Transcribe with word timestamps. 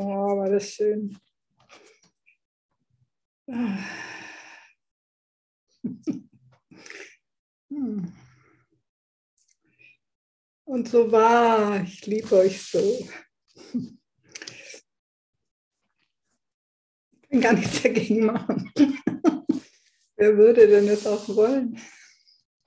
Oh, 0.00 0.36
war 0.36 0.48
das 0.48 0.70
schön. 0.70 1.18
Und 10.64 10.88
so 10.88 11.10
wahr, 11.10 11.82
ich 11.82 12.06
liebe 12.06 12.32
euch 12.36 12.62
so. 12.62 12.78
Ich 17.22 17.28
kann 17.30 17.40
gar 17.40 17.54
nichts 17.54 17.82
dagegen 17.82 18.26
machen. 18.26 18.70
Wer 20.16 20.36
würde 20.36 20.68
denn 20.68 20.86
das 20.86 21.06
auch 21.08 21.28
wollen? 21.34 21.76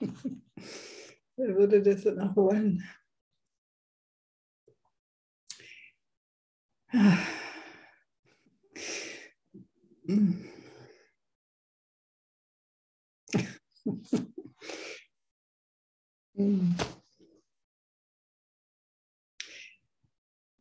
Wer 1.36 1.56
würde 1.56 1.82
das 1.82 2.02
denn 2.02 2.20
auch 2.20 2.36
wollen? 2.36 2.86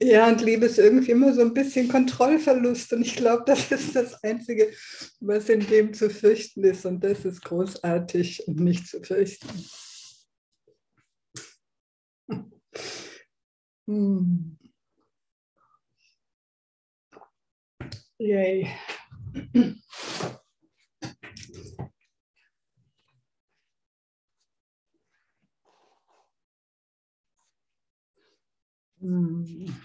Ja, 0.03 0.27
und 0.29 0.41
Liebe 0.41 0.65
ist 0.65 0.79
irgendwie 0.79 1.11
immer 1.11 1.33
so 1.33 1.41
ein 1.41 1.53
bisschen 1.53 1.87
Kontrollverlust. 1.87 2.93
Und 2.93 3.01
ich 3.03 3.15
glaube, 3.15 3.43
das 3.45 3.71
ist 3.71 3.95
das 3.95 4.23
Einzige, 4.23 4.71
was 5.19 5.47
in 5.49 5.59
dem 5.67 5.93
zu 5.93 6.09
fürchten 6.09 6.63
ist. 6.63 6.85
Und 6.85 7.03
das 7.03 7.23
ist 7.25 7.41
großartig 7.43 8.47
und 8.47 8.59
nicht 8.59 8.87
zu 8.87 9.01
fürchten. 9.03 9.47
Hm. 13.87 14.60
Yay. 18.21 18.67
Hm. 28.99 29.75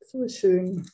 So 0.00 0.28
schön. 0.28 0.84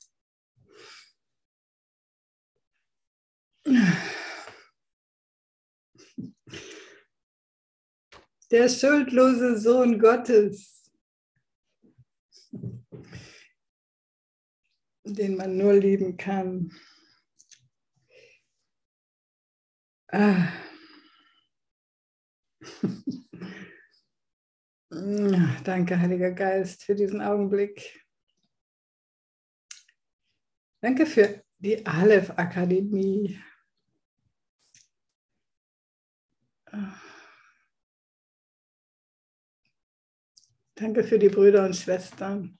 Der 8.50 8.68
schuldlose 8.68 9.58
Sohn 9.58 9.98
Gottes, 9.98 10.90
den 15.04 15.36
man 15.36 15.56
nur 15.56 15.74
lieben 15.74 16.16
kann. 16.16 16.72
Ah. 20.12 20.52
Danke, 25.64 25.98
Heiliger 25.98 26.32
Geist, 26.32 26.84
für 26.84 26.94
diesen 26.94 27.22
Augenblick. 27.22 28.04
Danke 30.82 31.06
für 31.06 31.42
die 31.58 31.86
Aleph-Akademie. 31.86 33.40
Danke 40.74 41.04
für 41.04 41.18
die 41.18 41.28
Brüder 41.28 41.64
und 41.64 41.76
Schwestern. 41.76 42.58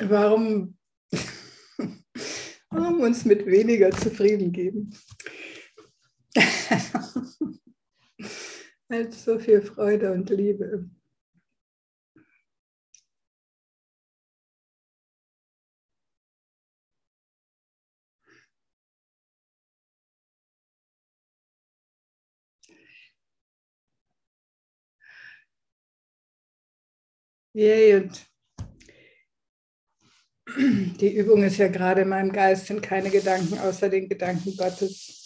Warum, 0.00 0.76
warum 2.70 3.00
uns 3.02 3.24
mit 3.24 3.46
weniger 3.46 3.92
zufrieden 3.92 4.50
geben? 4.50 4.92
Als 8.88 9.24
so 9.24 9.38
viel 9.38 9.62
Freude 9.62 10.10
und 10.12 10.28
Liebe. 10.30 10.90
Yay, 27.54 27.96
und 27.96 28.26
die 31.00 31.14
Übung 31.16 31.44
ist 31.44 31.58
ja 31.58 31.68
gerade 31.68 32.02
in 32.02 32.08
meinem 32.08 32.32
Geist, 32.32 32.66
sind 32.66 32.82
keine 32.82 33.10
Gedanken 33.10 33.58
außer 33.58 33.88
den 33.88 34.08
Gedanken 34.08 34.56
Gottes. 34.56 35.21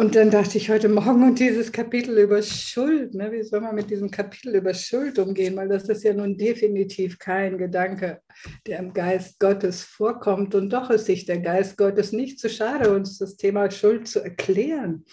Und 0.00 0.16
dann 0.16 0.30
dachte 0.30 0.56
ich 0.56 0.70
heute 0.70 0.88
Morgen 0.88 1.22
und 1.24 1.38
dieses 1.38 1.72
Kapitel 1.72 2.16
über 2.16 2.42
Schuld, 2.42 3.12
ne, 3.12 3.30
wie 3.32 3.42
soll 3.42 3.60
man 3.60 3.74
mit 3.74 3.90
diesem 3.90 4.10
Kapitel 4.10 4.54
über 4.54 4.72
Schuld 4.72 5.18
umgehen? 5.18 5.54
Weil 5.56 5.68
das 5.68 5.90
ist 5.90 6.04
ja 6.04 6.14
nun 6.14 6.38
definitiv 6.38 7.18
kein 7.18 7.58
Gedanke, 7.58 8.22
der 8.66 8.78
im 8.78 8.94
Geist 8.94 9.38
Gottes 9.38 9.82
vorkommt. 9.82 10.54
Und 10.54 10.70
doch 10.70 10.88
ist 10.88 11.04
sich 11.04 11.26
der 11.26 11.40
Geist 11.40 11.76
Gottes 11.76 12.12
nicht 12.12 12.38
zu 12.38 12.48
schade, 12.48 12.90
uns 12.96 13.18
das 13.18 13.36
Thema 13.36 13.70
Schuld 13.70 14.08
zu 14.08 14.20
erklären. 14.20 15.04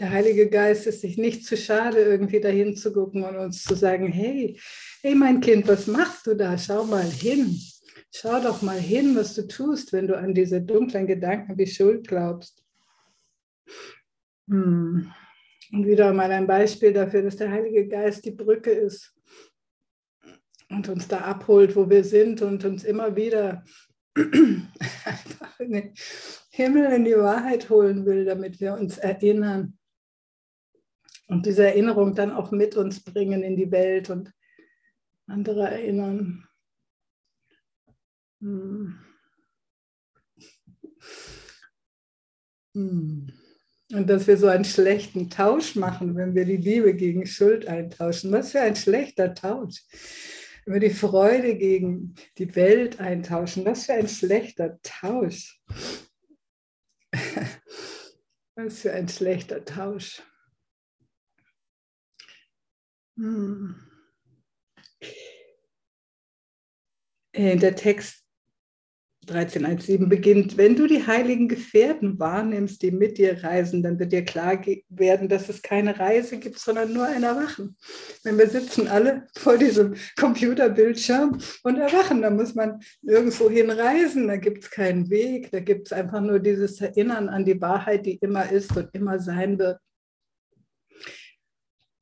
Der 0.00 0.10
Heilige 0.10 0.50
Geist 0.50 0.88
ist 0.88 1.02
sich 1.02 1.16
nicht 1.16 1.46
zu 1.46 1.56
schade, 1.56 1.98
irgendwie 1.98 2.40
dahin 2.40 2.74
zu 2.74 2.92
gucken 2.92 3.22
und 3.22 3.36
uns 3.36 3.62
zu 3.62 3.76
sagen, 3.76 4.08
hey, 4.08 4.58
hey 5.02 5.14
mein 5.14 5.40
Kind, 5.40 5.68
was 5.68 5.86
machst 5.86 6.26
du 6.26 6.34
da? 6.34 6.58
Schau 6.58 6.82
mal 6.82 7.08
hin. 7.08 7.60
Schau 8.12 8.40
doch 8.40 8.60
mal 8.60 8.80
hin, 8.80 9.14
was 9.14 9.36
du 9.36 9.46
tust, 9.46 9.92
wenn 9.92 10.08
du 10.08 10.18
an 10.18 10.34
diese 10.34 10.60
dunklen 10.60 11.06
Gedanken 11.06 11.56
wie 11.56 11.68
Schuld 11.68 12.08
glaubst. 12.08 12.60
Hm. 14.52 15.10
Und 15.72 15.86
wieder 15.86 16.12
mal 16.12 16.30
ein 16.30 16.46
Beispiel 16.46 16.92
dafür, 16.92 17.22
dass 17.22 17.36
der 17.36 17.50
Heilige 17.50 17.88
Geist 17.88 18.26
die 18.26 18.32
Brücke 18.32 18.70
ist 18.70 19.14
und 20.68 20.90
uns 20.90 21.08
da 21.08 21.20
abholt, 21.22 21.74
wo 21.74 21.88
wir 21.88 22.04
sind 22.04 22.42
und 22.42 22.62
uns 22.66 22.84
immer 22.84 23.16
wieder 23.16 23.64
einfach 24.14 25.58
in 25.58 25.72
den 25.72 25.94
Himmel, 26.50 26.92
in 26.92 27.06
die 27.06 27.16
Wahrheit 27.16 27.70
holen 27.70 28.04
will, 28.04 28.26
damit 28.26 28.60
wir 28.60 28.74
uns 28.74 28.98
erinnern 28.98 29.78
und 31.28 31.46
diese 31.46 31.64
Erinnerung 31.64 32.14
dann 32.14 32.30
auch 32.30 32.50
mit 32.50 32.76
uns 32.76 33.02
bringen 33.02 33.42
in 33.42 33.56
die 33.56 33.70
Welt 33.70 34.10
und 34.10 34.34
andere 35.26 35.70
erinnern. 35.70 36.46
Hm. 38.40 38.98
Hm. 42.74 43.32
Und 43.92 44.08
dass 44.08 44.26
wir 44.26 44.38
so 44.38 44.46
einen 44.46 44.64
schlechten 44.64 45.28
Tausch 45.28 45.76
machen, 45.76 46.16
wenn 46.16 46.34
wir 46.34 46.46
die 46.46 46.56
Liebe 46.56 46.94
gegen 46.94 47.26
Schuld 47.26 47.66
eintauschen. 47.66 48.32
Was 48.32 48.52
für 48.52 48.60
ein 48.60 48.74
schlechter 48.74 49.34
Tausch. 49.34 49.84
Wenn 50.64 50.80
wir 50.80 50.88
die 50.88 50.94
Freude 50.94 51.56
gegen 51.56 52.14
die 52.38 52.56
Welt 52.56 53.00
eintauschen. 53.00 53.66
Was 53.66 53.84
für 53.86 53.92
ein 53.92 54.08
schlechter 54.08 54.80
Tausch. 54.82 55.60
Was 58.54 58.80
für 58.80 58.92
ein 58.92 59.08
schlechter 59.08 59.62
Tausch. 59.64 60.22
Hm. 63.18 63.74
Der 67.34 67.76
Text 67.76 68.21
13.1.7 69.28 70.08
beginnt, 70.08 70.56
wenn 70.56 70.74
du 70.74 70.88
die 70.88 71.06
heiligen 71.06 71.46
Gefährten 71.46 72.18
wahrnimmst, 72.18 72.82
die 72.82 72.90
mit 72.90 73.18
dir 73.18 73.42
reisen, 73.44 73.82
dann 73.82 73.98
wird 73.98 74.12
dir 74.12 74.24
klar 74.24 74.60
werden, 74.88 75.28
dass 75.28 75.48
es 75.48 75.62
keine 75.62 75.98
Reise 75.98 76.38
gibt, 76.38 76.58
sondern 76.58 76.92
nur 76.92 77.06
ein 77.06 77.22
Erwachen. 77.22 77.76
Wenn 78.24 78.36
wir 78.36 78.48
sitzen 78.48 78.88
alle 78.88 79.28
vor 79.38 79.56
diesem 79.58 79.94
Computerbildschirm 80.18 81.38
und 81.62 81.76
erwachen, 81.76 82.22
dann 82.22 82.36
muss 82.36 82.56
man 82.56 82.80
irgendwo 83.02 83.48
hin 83.48 83.70
reisen, 83.70 84.26
da 84.26 84.36
gibt 84.36 84.64
es 84.64 84.70
keinen 84.70 85.08
Weg, 85.08 85.52
da 85.52 85.60
gibt 85.60 85.86
es 85.86 85.92
einfach 85.92 86.20
nur 86.20 86.40
dieses 86.40 86.80
Erinnern 86.80 87.28
an 87.28 87.44
die 87.44 87.60
Wahrheit, 87.60 88.04
die 88.06 88.16
immer 88.16 88.50
ist 88.50 88.76
und 88.76 88.88
immer 88.92 89.20
sein 89.20 89.58
wird. 89.58 89.78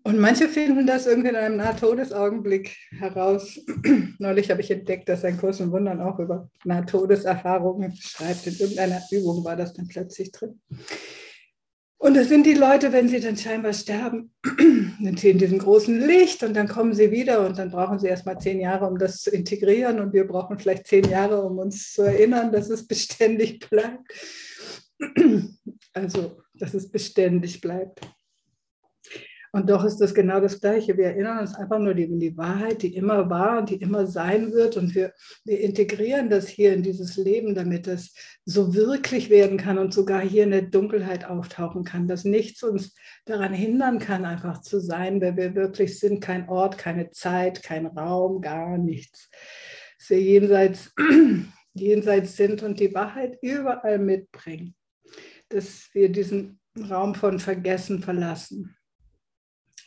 Und 0.02 0.18
manche 0.18 0.48
finden 0.48 0.86
das 0.86 1.06
irgendwie 1.06 1.28
in 1.28 1.36
einem 1.36 1.56
Nahtodesaugenblick 1.56 2.74
heraus. 2.98 3.60
Neulich 4.18 4.50
habe 4.50 4.62
ich 4.62 4.70
entdeckt, 4.70 5.08
dass 5.08 5.24
ein 5.24 5.36
Kurs 5.36 5.60
in 5.60 5.72
Wundern 5.72 6.00
auch 6.00 6.18
über 6.18 6.48
Nahtodeserfahrungen 6.64 7.94
schreibt. 7.96 8.46
In 8.46 8.54
irgendeiner 8.54 9.02
Übung 9.10 9.44
war 9.44 9.56
das 9.56 9.74
dann 9.74 9.88
plötzlich 9.88 10.32
drin. 10.32 10.60
Und 11.98 12.14
das 12.14 12.28
sind 12.28 12.46
die 12.46 12.54
Leute, 12.54 12.94
wenn 12.94 13.10
sie 13.10 13.20
dann 13.20 13.36
scheinbar 13.36 13.74
sterben, 13.74 14.32
sind 15.02 15.20
sie 15.20 15.30
in 15.30 15.38
diesem 15.38 15.58
großen 15.58 16.00
Licht 16.00 16.42
und 16.42 16.54
dann 16.54 16.66
kommen 16.66 16.94
sie 16.94 17.10
wieder 17.10 17.46
und 17.46 17.58
dann 17.58 17.70
brauchen 17.70 17.98
sie 17.98 18.08
erstmal 18.08 18.38
zehn 18.38 18.58
Jahre, 18.58 18.86
um 18.86 18.96
das 18.96 19.20
zu 19.20 19.30
integrieren 19.30 20.00
und 20.00 20.14
wir 20.14 20.26
brauchen 20.26 20.58
vielleicht 20.58 20.86
zehn 20.86 21.04
Jahre, 21.04 21.42
um 21.42 21.58
uns 21.58 21.92
zu 21.92 22.02
erinnern, 22.02 22.52
dass 22.52 22.70
es 22.70 22.86
beständig 22.86 23.68
bleibt. 23.68 24.10
Also, 25.92 26.40
dass 26.54 26.72
es 26.72 26.88
beständig 26.88 27.60
bleibt. 27.60 28.00
Und 29.52 29.68
doch 29.68 29.84
ist 29.84 29.96
das 29.98 30.14
genau 30.14 30.40
das 30.40 30.60
Gleiche. 30.60 30.96
Wir 30.96 31.06
erinnern 31.06 31.40
uns 31.40 31.54
einfach 31.54 31.80
nur 31.80 31.90
an 31.90 32.20
die 32.20 32.36
Wahrheit, 32.36 32.82
die 32.82 32.94
immer 32.94 33.28
war 33.30 33.58
und 33.58 33.70
die 33.70 33.76
immer 33.76 34.06
sein 34.06 34.52
wird. 34.52 34.76
Und 34.76 34.94
wir, 34.94 35.12
wir 35.44 35.60
integrieren 35.60 36.30
das 36.30 36.46
hier 36.46 36.72
in 36.72 36.84
dieses 36.84 37.16
Leben, 37.16 37.54
damit 37.54 37.88
es 37.88 38.14
so 38.44 38.74
wirklich 38.74 39.28
werden 39.28 39.58
kann 39.58 39.78
und 39.78 39.92
sogar 39.92 40.20
hier 40.20 40.44
in 40.44 40.52
der 40.52 40.62
Dunkelheit 40.62 41.24
auftauchen 41.24 41.82
kann, 41.82 42.06
dass 42.06 42.24
nichts 42.24 42.62
uns 42.62 42.94
daran 43.24 43.52
hindern 43.52 43.98
kann, 43.98 44.24
einfach 44.24 44.60
zu 44.60 44.78
sein, 44.78 45.20
wer 45.20 45.36
wir 45.36 45.56
wirklich 45.56 45.98
sind. 45.98 46.20
Kein 46.20 46.48
Ort, 46.48 46.78
keine 46.78 47.10
Zeit, 47.10 47.62
kein 47.64 47.86
Raum, 47.86 48.40
gar 48.40 48.78
nichts. 48.78 49.30
Dass 49.98 50.10
wir 50.10 50.20
jenseits, 50.22 50.94
jenseits 51.74 52.36
sind 52.36 52.62
und 52.62 52.78
die 52.78 52.94
Wahrheit 52.94 53.36
überall 53.42 53.98
mitbringen. 53.98 54.76
Dass 55.48 55.90
wir 55.92 56.08
diesen 56.08 56.60
Raum 56.88 57.16
von 57.16 57.40
Vergessen 57.40 58.00
verlassen 58.00 58.76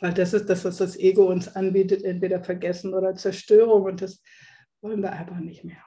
weil 0.03 0.13
das 0.13 0.33
ist 0.33 0.49
das, 0.49 0.65
was 0.65 0.75
das 0.75 0.97
Ego 0.97 1.31
uns 1.31 1.47
anbietet, 1.55 2.03
entweder 2.03 2.43
Vergessen 2.43 2.93
oder 2.93 3.15
Zerstörung. 3.15 3.83
Und 3.83 4.01
das 4.01 4.21
wollen 4.81 5.01
wir 5.01 5.13
einfach 5.13 5.39
nicht 5.39 5.63
mehr. 5.63 5.81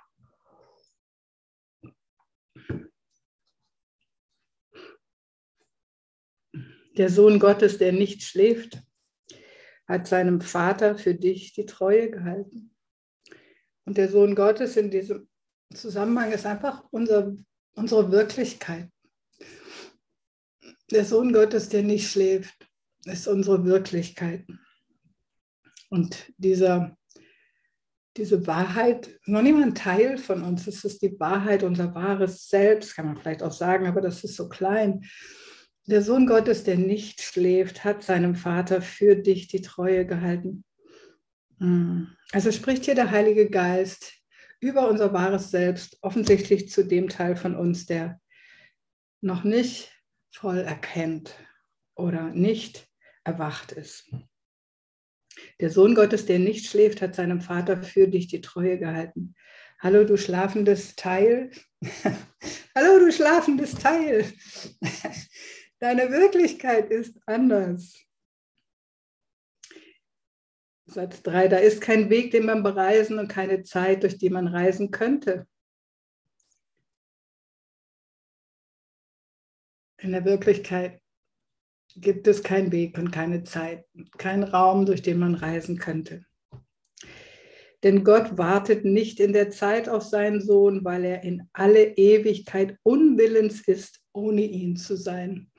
Der 6.96 7.10
Sohn 7.10 7.38
Gottes, 7.38 7.76
der 7.76 7.92
nicht 7.92 8.22
schläft, 8.22 8.82
hat 9.86 10.06
seinem 10.06 10.40
Vater 10.40 10.96
für 10.96 11.14
dich 11.14 11.52
die 11.52 11.66
Treue 11.66 12.10
gehalten. 12.10 12.74
Und 13.84 13.98
der 13.98 14.08
Sohn 14.08 14.34
Gottes 14.34 14.78
in 14.78 14.90
diesem 14.90 15.28
Zusammenhang 15.74 16.32
ist 16.32 16.46
einfach 16.46 16.84
unser, 16.90 17.36
unsere 17.74 18.10
Wirklichkeit. 18.10 18.88
Der 20.90 21.04
Sohn 21.04 21.34
Gottes, 21.34 21.68
der 21.68 21.82
nicht 21.82 22.10
schläft, 22.10 22.55
ist 23.06 23.26
unsere 23.26 23.64
Wirklichkeit. 23.64 24.46
Und 25.88 26.32
dieser, 26.38 26.96
diese 28.16 28.46
Wahrheit 28.46 29.18
noch 29.26 29.42
nicht 29.42 29.54
mal 29.54 29.62
ein 29.62 29.74
Teil 29.74 30.18
von 30.18 30.42
uns. 30.42 30.66
Es 30.66 30.84
ist 30.84 31.02
die 31.02 31.18
Wahrheit, 31.20 31.62
unser 31.62 31.94
wahres 31.94 32.48
Selbst, 32.48 32.94
kann 32.94 33.06
man 33.06 33.16
vielleicht 33.16 33.42
auch 33.42 33.52
sagen, 33.52 33.86
aber 33.86 34.00
das 34.00 34.24
ist 34.24 34.36
so 34.36 34.48
klein. 34.48 35.04
Der 35.86 36.02
Sohn 36.02 36.26
Gottes, 36.26 36.64
der 36.64 36.76
nicht 36.76 37.20
schläft, 37.20 37.84
hat 37.84 38.02
seinem 38.02 38.34
Vater 38.34 38.82
für 38.82 39.14
dich 39.14 39.46
die 39.46 39.62
Treue 39.62 40.04
gehalten. 40.04 40.64
Hm. 41.58 42.08
Also 42.32 42.50
spricht 42.50 42.84
hier 42.84 42.96
der 42.96 43.12
Heilige 43.12 43.48
Geist 43.48 44.12
über 44.60 44.88
unser 44.88 45.12
wahres 45.12 45.50
Selbst, 45.50 45.98
offensichtlich 46.02 46.70
zu 46.70 46.84
dem 46.84 47.08
Teil 47.08 47.36
von 47.36 47.54
uns, 47.54 47.86
der 47.86 48.20
noch 49.20 49.44
nicht 49.44 49.92
voll 50.32 50.58
erkennt 50.58 51.34
oder 51.94 52.30
nicht 52.30 52.85
erwacht 53.26 53.72
ist. 53.72 54.10
Der 55.60 55.70
Sohn 55.70 55.94
Gottes, 55.94 56.26
der 56.26 56.38
nicht 56.38 56.66
schläft, 56.66 57.02
hat 57.02 57.14
seinem 57.14 57.40
Vater 57.40 57.82
für 57.82 58.08
dich 58.08 58.28
die 58.28 58.40
Treue 58.40 58.78
gehalten. 58.78 59.34
Hallo, 59.80 60.04
du 60.04 60.16
schlafendes 60.16 60.96
Teil. 60.96 61.50
Hallo, 62.74 62.98
du 62.98 63.12
schlafendes 63.12 63.74
Teil. 63.74 64.32
Deine 65.78 66.10
Wirklichkeit 66.10 66.90
ist 66.90 67.18
anders. 67.26 67.94
Satz 70.86 71.22
3, 71.22 71.48
da 71.48 71.58
ist 71.58 71.82
kein 71.82 72.08
Weg, 72.08 72.30
den 72.30 72.46
man 72.46 72.62
bereisen 72.62 73.18
und 73.18 73.28
keine 73.28 73.64
Zeit, 73.64 74.04
durch 74.04 74.18
die 74.18 74.30
man 74.30 74.46
reisen 74.46 74.90
könnte. 74.90 75.46
In 79.98 80.12
der 80.12 80.24
Wirklichkeit 80.24 81.02
gibt 81.96 82.26
es 82.26 82.42
keinen 82.42 82.72
Weg 82.72 82.98
und 82.98 83.10
keine 83.10 83.44
Zeit, 83.44 83.84
keinen 84.18 84.44
Raum, 84.44 84.86
durch 84.86 85.02
den 85.02 85.18
man 85.18 85.34
reisen 85.34 85.78
könnte. 85.78 86.24
Denn 87.82 88.04
Gott 88.04 88.38
wartet 88.38 88.84
nicht 88.84 89.20
in 89.20 89.32
der 89.32 89.50
Zeit 89.50 89.88
auf 89.88 90.02
seinen 90.02 90.40
Sohn, 90.40 90.84
weil 90.84 91.04
er 91.04 91.22
in 91.22 91.48
alle 91.52 91.96
Ewigkeit 91.96 92.78
unwillens 92.82 93.60
ist, 93.60 94.00
ohne 94.12 94.42
ihn 94.42 94.76
zu 94.76 94.96
sein. 94.96 95.50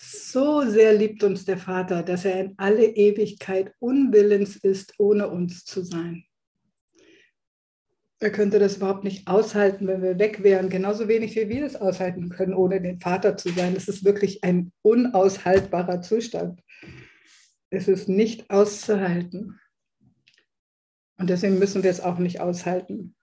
So 0.00 0.62
sehr 0.68 0.92
liebt 0.92 1.24
uns 1.24 1.44
der 1.44 1.58
Vater, 1.58 2.02
dass 2.02 2.24
er 2.24 2.40
in 2.40 2.54
alle 2.58 2.84
Ewigkeit 2.84 3.72
unwillens 3.78 4.56
ist, 4.56 4.94
ohne 4.98 5.28
uns 5.28 5.64
zu 5.64 5.82
sein. 5.82 6.27
Er 8.20 8.30
könnte 8.30 8.58
das 8.58 8.78
überhaupt 8.78 9.04
nicht 9.04 9.28
aushalten, 9.28 9.86
wenn 9.86 10.02
wir 10.02 10.18
weg 10.18 10.42
wären. 10.42 10.70
Genauso 10.70 11.06
wenig 11.06 11.36
wie 11.36 11.48
wir 11.48 11.64
es 11.64 11.76
aushalten 11.76 12.30
können, 12.30 12.52
ohne 12.52 12.80
den 12.80 13.00
Vater 13.00 13.36
zu 13.36 13.50
sein. 13.50 13.76
Es 13.76 13.86
ist 13.86 14.04
wirklich 14.04 14.42
ein 14.42 14.72
unaushaltbarer 14.82 16.02
Zustand. 16.02 16.60
Es 17.70 17.86
ist 17.86 18.08
nicht 18.08 18.50
auszuhalten. 18.50 19.60
Und 21.18 21.30
deswegen 21.30 21.58
müssen 21.60 21.84
wir 21.84 21.90
es 21.90 22.00
auch 22.00 22.18
nicht 22.18 22.40
aushalten. 22.40 23.14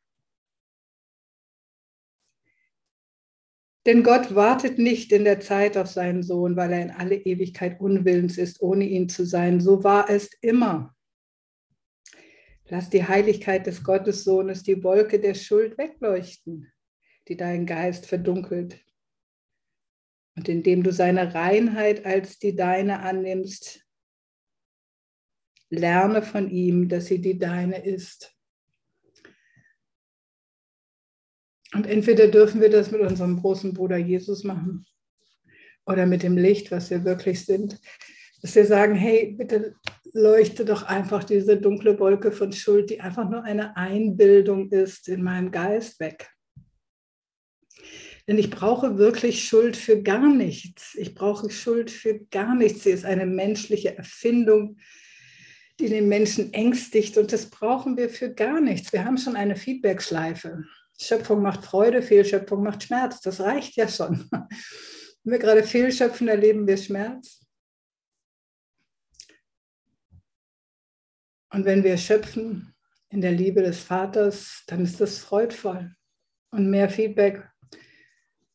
Denn 3.86 4.02
Gott 4.02 4.34
wartet 4.34 4.80
nicht 4.80 5.12
in 5.12 5.26
der 5.26 5.42
Zeit 5.42 5.78
auf 5.78 5.88
seinen 5.88 6.24
Sohn, 6.24 6.56
weil 6.56 6.72
er 6.72 6.82
in 6.82 6.92
alle 6.92 7.16
Ewigkeit 7.16 7.80
unwillens 7.80 8.38
ist, 8.38 8.62
ohne 8.62 8.86
ihn 8.86 9.10
zu 9.10 9.26
sein. 9.26 9.60
So 9.60 9.84
war 9.84 10.10
es 10.10 10.30
immer. 10.42 10.95
Lass 12.68 12.90
die 12.90 13.08
Heiligkeit 13.08 13.68
des 13.68 13.84
Gottessohnes 13.84 14.64
die 14.64 14.84
Wolke 14.84 15.20
der 15.20 15.36
Schuld 15.36 15.78
wegleuchten, 15.78 16.72
die 17.28 17.38
deinen 17.38 17.66
Geist 17.66 18.08
verdunkelt. 18.08 18.80
Und 20.36 20.50
indem 20.50 20.84
du 20.84 20.92
seine 20.92 21.34
Reinheit 21.34 22.06
als 22.06 22.40
die 22.40 22.56
deine 22.56 23.00
annimmst, 23.02 23.86
lerne 25.70 26.22
von 26.22 26.50
ihm, 26.50 26.90
dass 26.90 27.06
sie 27.06 27.22
die 27.22 27.38
deine 27.38 27.86
ist. 27.86 28.36
Und 31.74 31.88
entweder 31.88 32.28
dürfen 32.30 32.62
wir 32.62 32.70
das 32.70 32.92
mit 32.92 33.02
unserem 33.02 33.38
großen 33.38 33.74
Bruder 33.74 33.98
Jesus 33.98 34.44
machen 34.44 34.86
oder 35.86 36.06
mit 36.06 36.24
dem 36.24 36.38
Licht, 36.38 36.72
was 36.72 36.90
wir 36.90 37.04
wirklich 37.04 37.46
sind, 37.46 37.80
dass 38.42 38.56
wir 38.56 38.66
sagen, 38.66 38.96
hey, 38.96 39.34
bitte 39.38 39.76
leuchte 40.16 40.64
doch 40.64 40.84
einfach 40.84 41.26
diese 41.26 41.58
dunkle 41.58 42.00
Wolke 42.00 42.32
von 42.32 42.54
Schuld, 42.54 42.90
die 42.90 43.02
einfach 43.02 43.30
nur 43.30 43.44
eine 43.44 43.76
Einbildung 43.76 44.70
ist, 44.72 45.10
in 45.10 45.22
meinem 45.22 45.52
Geist 45.52 46.00
weg. 46.00 46.30
Denn 48.26 48.38
ich 48.40 48.50
brauche 48.50 48.98
wirklich 48.98 49.48
Schuld 49.48 49.76
für 49.76 50.02
gar 50.02 50.34
nichts. 50.34 50.96
Ich 50.96 51.14
brauche 51.14 51.52
Schuld 51.52 51.92
für 51.92 52.20
gar 52.32 52.56
nichts. 52.56 52.84
Sie 52.84 52.92
ist 52.92 53.04
eine 53.04 53.26
menschliche 53.26 53.98
Erfindung, 53.98 54.78
die 55.80 55.90
den 55.90 56.08
Menschen 56.08 56.54
ängstigt. 56.54 57.18
Und 57.18 57.34
das 57.34 57.50
brauchen 57.50 57.98
wir 57.98 58.10
für 58.10 58.34
gar 58.34 58.62
nichts. 58.62 58.94
Wir 58.94 59.04
haben 59.04 59.18
schon 59.18 59.36
eine 59.36 59.58
Feedbackschleife. 59.58 60.64
Schöpfung 61.00 61.42
macht 61.42 61.66
Freude, 61.66 62.02
Fehlschöpfung 62.02 62.64
macht 62.64 62.84
Schmerz. 62.84 63.20
Das 63.20 63.42
reicht 63.42 63.76
ja 63.76 63.90
schon. 63.90 64.30
Wenn 64.32 65.32
wir 65.34 65.40
gerade 65.40 65.64
fehlschöpfen, 65.64 66.30
erleben 66.30 66.66
wir 66.66 66.78
Schmerz. 66.78 67.45
Und 71.56 71.64
wenn 71.64 71.86
wir 71.86 71.98
schöpfen 71.98 72.76
in 73.08 73.22
der 73.22 73.32
Liebe 73.32 73.64
des 73.64 73.80
Vaters, 73.80 74.64
dann 74.68 74.84
ist 74.84 75.00
das 75.00 75.20
freudvoll. 75.20 75.96
Und 76.52 76.70
mehr 76.70 76.90
Feedback 76.90 77.50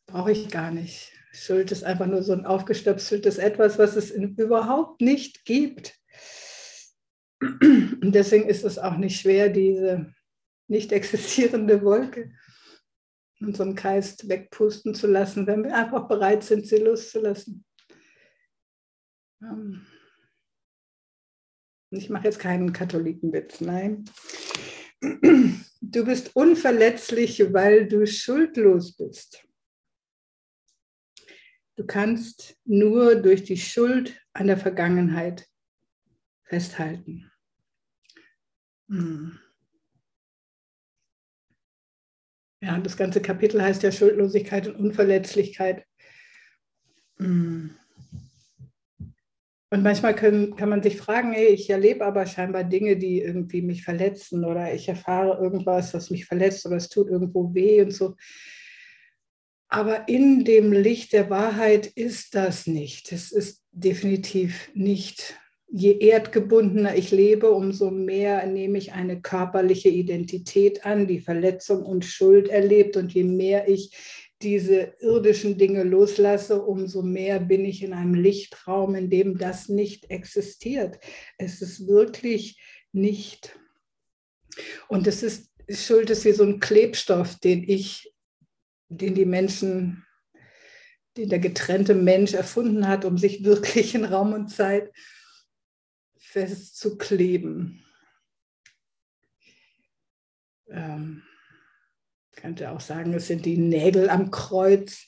brauche 0.04 0.32
ich 0.32 0.50
gar 0.50 0.70
nicht. 0.70 1.10
Schuld 1.32 1.72
ist 1.72 1.82
einfach 1.82 2.04
nur 2.04 2.22
so 2.22 2.34
ein 2.34 2.44
aufgestöpseltes 2.44 3.38
Etwas, 3.38 3.78
was 3.78 3.96
es 3.96 4.10
überhaupt 4.10 5.00
nicht 5.00 5.46
gibt. 5.46 5.98
Und 7.40 8.12
deswegen 8.12 8.46
ist 8.50 8.64
es 8.66 8.78
auch 8.78 8.98
nicht 8.98 9.18
schwer, 9.18 9.48
diese 9.48 10.12
nicht 10.68 10.92
existierende 10.92 11.82
Wolke 11.82 12.34
in 13.38 13.46
unserem 13.46 13.74
Geist 13.74 14.28
wegpusten 14.28 14.94
zu 14.94 15.06
lassen, 15.06 15.46
wenn 15.46 15.64
wir 15.64 15.74
einfach 15.74 16.06
bereit 16.06 16.44
sind, 16.44 16.66
sie 16.66 16.76
loszulassen. 16.76 17.64
Ähm, 19.40 19.86
ich 21.90 22.10
mache 22.10 22.24
jetzt 22.24 22.38
keinen 22.38 22.72
Katholikenwitz, 22.72 23.60
nein. 23.60 24.04
Du 25.80 26.04
bist 26.04 26.36
unverletzlich, 26.36 27.52
weil 27.52 27.88
du 27.88 28.06
schuldlos 28.06 28.96
bist. 28.96 29.46
Du 31.76 31.86
kannst 31.86 32.58
nur 32.64 33.16
durch 33.16 33.44
die 33.44 33.56
Schuld 33.56 34.20
an 34.34 34.46
der 34.46 34.58
Vergangenheit 34.58 35.48
festhalten. 36.44 37.30
Hm. 38.88 39.38
Ja, 42.62 42.78
das 42.78 42.96
ganze 42.96 43.22
Kapitel 43.22 43.62
heißt 43.62 43.82
ja 43.82 43.90
Schuldlosigkeit 43.90 44.66
und 44.66 44.76
Unverletzlichkeit. 44.76 45.86
Mm. 47.18 47.70
Und 49.72 49.84
manchmal 49.84 50.16
können, 50.16 50.56
kann 50.56 50.68
man 50.68 50.82
sich 50.82 50.96
fragen, 50.96 51.32
ey, 51.32 51.46
ich 51.46 51.70
erlebe 51.70 52.04
aber 52.04 52.26
scheinbar 52.26 52.64
Dinge, 52.64 52.96
die 52.96 53.20
irgendwie 53.20 53.62
mich 53.62 53.84
verletzen 53.84 54.44
oder 54.44 54.74
ich 54.74 54.88
erfahre 54.88 55.40
irgendwas, 55.40 55.94
was 55.94 56.10
mich 56.10 56.26
verletzt 56.26 56.66
oder 56.66 56.76
es 56.76 56.88
tut 56.88 57.08
irgendwo 57.08 57.54
weh 57.54 57.80
und 57.80 57.92
so. 57.92 58.16
Aber 59.68 60.08
in 60.08 60.44
dem 60.44 60.72
Licht 60.72 61.12
der 61.12 61.30
Wahrheit 61.30 61.86
ist 61.86 62.34
das 62.34 62.66
nicht. 62.66 63.12
Es 63.12 63.30
ist 63.30 63.62
definitiv 63.70 64.68
nicht. 64.74 65.38
Je 65.68 65.98
erdgebundener 65.98 66.96
ich 66.96 67.12
lebe, 67.12 67.52
umso 67.52 67.92
mehr 67.92 68.44
nehme 68.46 68.78
ich 68.78 68.92
eine 68.92 69.20
körperliche 69.20 69.88
Identität 69.88 70.84
an, 70.84 71.06
die 71.06 71.20
Verletzung 71.20 71.84
und 71.84 72.04
Schuld 72.04 72.48
erlebt. 72.48 72.96
Und 72.96 73.14
je 73.14 73.22
mehr 73.22 73.68
ich 73.68 73.92
diese 74.42 74.94
irdischen 75.00 75.58
Dinge 75.58 75.82
loslasse, 75.82 76.62
umso 76.62 77.02
mehr 77.02 77.40
bin 77.40 77.64
ich 77.64 77.82
in 77.82 77.92
einem 77.92 78.14
Lichtraum, 78.14 78.94
in 78.94 79.10
dem 79.10 79.36
das 79.38 79.68
nicht 79.68 80.10
existiert. 80.10 80.98
Es 81.36 81.60
ist 81.60 81.86
wirklich 81.86 82.60
nicht. 82.92 83.58
Und 84.88 85.06
es 85.06 85.22
ist 85.22 85.50
Schuld 85.68 86.10
ist 86.10 86.24
wie 86.24 86.32
so 86.32 86.42
ein 86.42 86.58
Klebstoff, 86.58 87.38
den 87.38 87.62
ich 87.62 88.12
den 88.90 89.14
die 89.14 89.24
Menschen, 89.24 90.04
den 91.16 91.28
der 91.28 91.38
getrennte 91.38 91.94
Mensch 91.94 92.34
erfunden 92.34 92.88
hat, 92.88 93.04
um 93.04 93.16
sich 93.16 93.44
wirklich 93.44 93.94
in 93.94 94.04
Raum 94.04 94.32
und 94.32 94.48
Zeit 94.48 94.92
festzukleben. 96.18 97.84
Ähm, 100.68 101.22
könnte 102.40 102.70
auch 102.70 102.80
sagen, 102.80 103.12
es 103.14 103.26
sind 103.26 103.44
die 103.46 103.58
Nägel 103.58 104.08
am 104.08 104.30
Kreuz. 104.30 105.06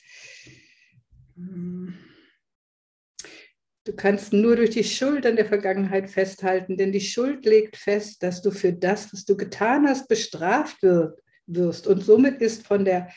Du 3.85 3.93
kannst 3.95 4.33
nur 4.33 4.55
durch 4.55 4.69
die 4.71 4.83
Schuld 4.83 5.25
an 5.25 5.35
der 5.35 5.45
Vergangenheit 5.45 6.09
festhalten, 6.09 6.77
denn 6.77 6.91
die 6.91 7.01
Schuld 7.01 7.45
legt 7.45 7.75
fest, 7.75 8.23
dass 8.23 8.41
du 8.41 8.51
für 8.51 8.71
das, 8.71 9.11
was 9.11 9.25
du 9.25 9.35
getan 9.35 9.87
hast, 9.87 10.07
bestraft 10.07 10.81
wirst. 10.81 11.87
Und 11.87 12.03
somit 12.03 12.41
ist 12.41 12.65
von 12.65 12.85
der 12.85 13.09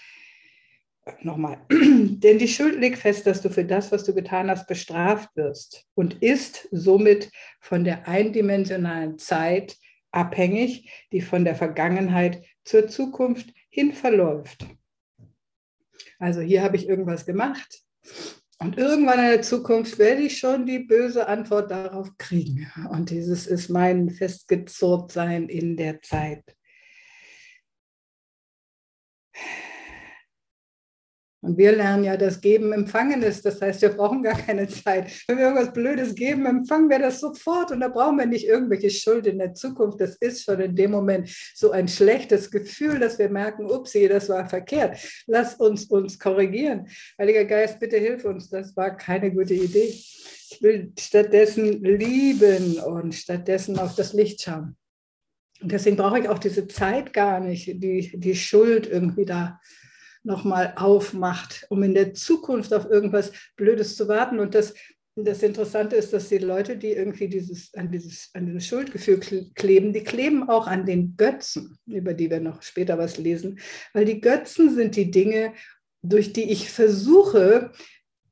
nochmal, 1.20 1.58
denn 1.70 2.38
die 2.38 2.48
Schuld 2.48 2.80
legt 2.80 2.98
fest, 2.98 3.26
dass 3.26 3.42
du 3.42 3.48
für 3.48 3.64
das, 3.64 3.92
was 3.92 4.04
du 4.04 4.14
getan 4.14 4.50
hast, 4.50 4.66
bestraft 4.66 5.28
wirst 5.36 5.86
und 5.94 6.22
ist 6.22 6.68
somit 6.72 7.30
von 7.60 7.84
der 7.84 8.08
eindimensionalen 8.08 9.18
Zeit 9.18 9.76
abhängig, 10.10 10.90
die 11.12 11.20
von 11.20 11.44
der 11.44 11.54
Vergangenheit 11.54 12.42
zur 12.64 12.88
Zukunft 12.88 13.52
hin 13.76 13.92
verläuft. 13.92 14.66
Also 16.18 16.40
hier 16.40 16.62
habe 16.62 16.76
ich 16.76 16.88
irgendwas 16.88 17.26
gemacht 17.26 17.82
und 18.58 18.78
irgendwann 18.78 19.18
in 19.18 19.30
der 19.32 19.42
Zukunft 19.42 19.98
werde 19.98 20.22
ich 20.22 20.38
schon 20.38 20.64
die 20.64 20.78
böse 20.78 21.28
Antwort 21.28 21.70
darauf 21.70 22.16
kriegen. 22.16 22.72
Und 22.90 23.10
dieses 23.10 23.46
ist 23.46 23.68
mein 23.68 24.08
Festgezurrtsein 24.08 25.50
in 25.50 25.76
der 25.76 26.00
Zeit. 26.00 26.42
Und 31.46 31.58
wir 31.58 31.76
lernen 31.76 32.02
ja, 32.02 32.16
dass 32.16 32.40
Geben 32.40 32.72
Empfangen 32.72 33.22
ist. 33.22 33.46
Das 33.46 33.62
heißt, 33.62 33.80
wir 33.80 33.90
brauchen 33.90 34.20
gar 34.24 34.36
keine 34.36 34.66
Zeit. 34.66 35.12
Wenn 35.28 35.38
wir 35.38 35.44
irgendwas 35.44 35.72
Blödes 35.72 36.16
geben, 36.16 36.44
empfangen 36.44 36.90
wir 36.90 36.98
das 36.98 37.20
sofort. 37.20 37.70
Und 37.70 37.78
da 37.78 37.88
brauchen 37.88 38.18
wir 38.18 38.26
nicht 38.26 38.48
irgendwelche 38.48 38.90
Schuld 38.90 39.28
in 39.28 39.38
der 39.38 39.54
Zukunft. 39.54 40.00
Das 40.00 40.16
ist 40.16 40.44
schon 40.44 40.58
in 40.58 40.74
dem 40.74 40.90
Moment 40.90 41.30
so 41.54 41.70
ein 41.70 41.86
schlechtes 41.86 42.50
Gefühl, 42.50 42.98
dass 42.98 43.20
wir 43.20 43.28
merken, 43.28 43.70
upsie, 43.70 44.08
das 44.08 44.28
war 44.28 44.48
verkehrt. 44.48 44.98
Lass 45.28 45.54
uns 45.54 45.84
uns 45.84 46.18
korrigieren. 46.18 46.88
Heiliger 47.16 47.44
Geist, 47.44 47.78
bitte 47.78 47.98
hilf 47.98 48.24
uns. 48.24 48.50
Das 48.50 48.76
war 48.76 48.96
keine 48.96 49.30
gute 49.32 49.54
Idee. 49.54 49.94
Ich 50.50 50.58
will 50.60 50.92
stattdessen 50.98 51.80
lieben 51.84 52.80
und 52.80 53.14
stattdessen 53.14 53.78
auf 53.78 53.94
das 53.94 54.14
Licht 54.14 54.42
schauen. 54.42 54.76
Und 55.62 55.70
deswegen 55.70 55.96
brauche 55.96 56.18
ich 56.18 56.28
auch 56.28 56.40
diese 56.40 56.66
Zeit 56.66 57.12
gar 57.12 57.38
nicht, 57.38 57.68
die, 57.68 58.10
die 58.18 58.34
Schuld 58.34 58.88
irgendwie 58.88 59.24
da 59.24 59.60
nochmal 60.26 60.74
aufmacht, 60.76 61.66
um 61.70 61.82
in 61.82 61.94
der 61.94 62.12
Zukunft 62.14 62.74
auf 62.74 62.90
irgendwas 62.90 63.32
Blödes 63.56 63.96
zu 63.96 64.08
warten. 64.08 64.38
Und 64.38 64.54
das, 64.54 64.74
das 65.14 65.42
Interessante 65.42 65.96
ist, 65.96 66.12
dass 66.12 66.28
die 66.28 66.38
Leute, 66.38 66.76
die 66.76 66.90
irgendwie 66.90 67.28
dieses, 67.28 67.72
an, 67.74 67.90
dieses, 67.90 68.30
an 68.34 68.46
dieses 68.46 68.66
Schuldgefühl 68.66 69.20
kleben, 69.54 69.92
die 69.92 70.04
kleben 70.04 70.48
auch 70.48 70.66
an 70.66 70.84
den 70.84 71.16
Götzen, 71.16 71.78
über 71.86 72.12
die 72.12 72.30
wir 72.30 72.40
noch 72.40 72.62
später 72.62 72.98
was 72.98 73.16
lesen. 73.16 73.58
Weil 73.94 74.04
die 74.04 74.20
Götzen 74.20 74.74
sind 74.74 74.96
die 74.96 75.10
Dinge, 75.10 75.54
durch 76.02 76.32
die 76.32 76.50
ich 76.50 76.70
versuche, 76.70 77.72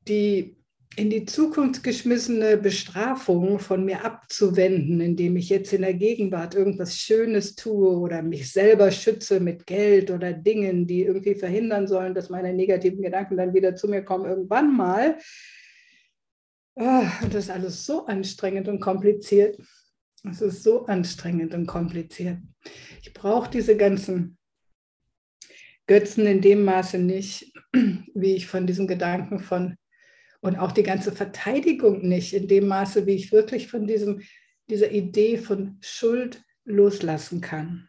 die 0.06 0.56
in 0.96 1.10
die 1.10 1.24
Zukunft 1.24 1.82
geschmissene 1.82 2.56
Bestrafung 2.56 3.58
von 3.58 3.84
mir 3.84 4.04
abzuwenden, 4.04 5.00
indem 5.00 5.36
ich 5.36 5.48
jetzt 5.48 5.72
in 5.72 5.82
der 5.82 5.94
Gegenwart 5.94 6.54
irgendwas 6.54 6.96
Schönes 6.96 7.54
tue 7.54 7.96
oder 7.98 8.22
mich 8.22 8.52
selber 8.52 8.90
schütze 8.90 9.40
mit 9.40 9.66
Geld 9.66 10.10
oder 10.10 10.32
Dingen, 10.32 10.86
die 10.86 11.02
irgendwie 11.02 11.34
verhindern 11.34 11.88
sollen, 11.88 12.14
dass 12.14 12.30
meine 12.30 12.52
negativen 12.52 13.02
Gedanken 13.02 13.36
dann 13.36 13.54
wieder 13.54 13.74
zu 13.74 13.88
mir 13.88 14.02
kommen, 14.02 14.26
irgendwann 14.26 14.76
mal. 14.76 15.18
Ah, 16.76 17.10
und 17.22 17.34
das 17.34 17.44
ist 17.44 17.50
alles 17.50 17.86
so 17.86 18.06
anstrengend 18.06 18.68
und 18.68 18.80
kompliziert. 18.80 19.58
Es 20.28 20.40
ist 20.40 20.62
so 20.62 20.86
anstrengend 20.86 21.54
und 21.54 21.66
kompliziert. 21.66 22.38
Ich 23.02 23.12
brauche 23.12 23.50
diese 23.50 23.76
ganzen 23.76 24.38
Götzen 25.86 26.26
in 26.26 26.40
dem 26.40 26.64
Maße 26.64 26.98
nicht, 26.98 27.52
wie 28.14 28.34
ich 28.34 28.46
von 28.46 28.66
diesen 28.66 28.86
Gedanken 28.86 29.40
von 29.40 29.76
und 30.44 30.58
auch 30.58 30.72
die 30.72 30.82
ganze 30.82 31.10
Verteidigung 31.10 32.06
nicht 32.06 32.34
in 32.34 32.46
dem 32.46 32.66
Maße, 32.66 33.06
wie 33.06 33.14
ich 33.14 33.32
wirklich 33.32 33.66
von 33.66 33.86
diesem, 33.86 34.20
dieser 34.68 34.90
Idee 34.90 35.38
von 35.38 35.78
Schuld 35.80 36.44
loslassen 36.66 37.40
kann. 37.40 37.88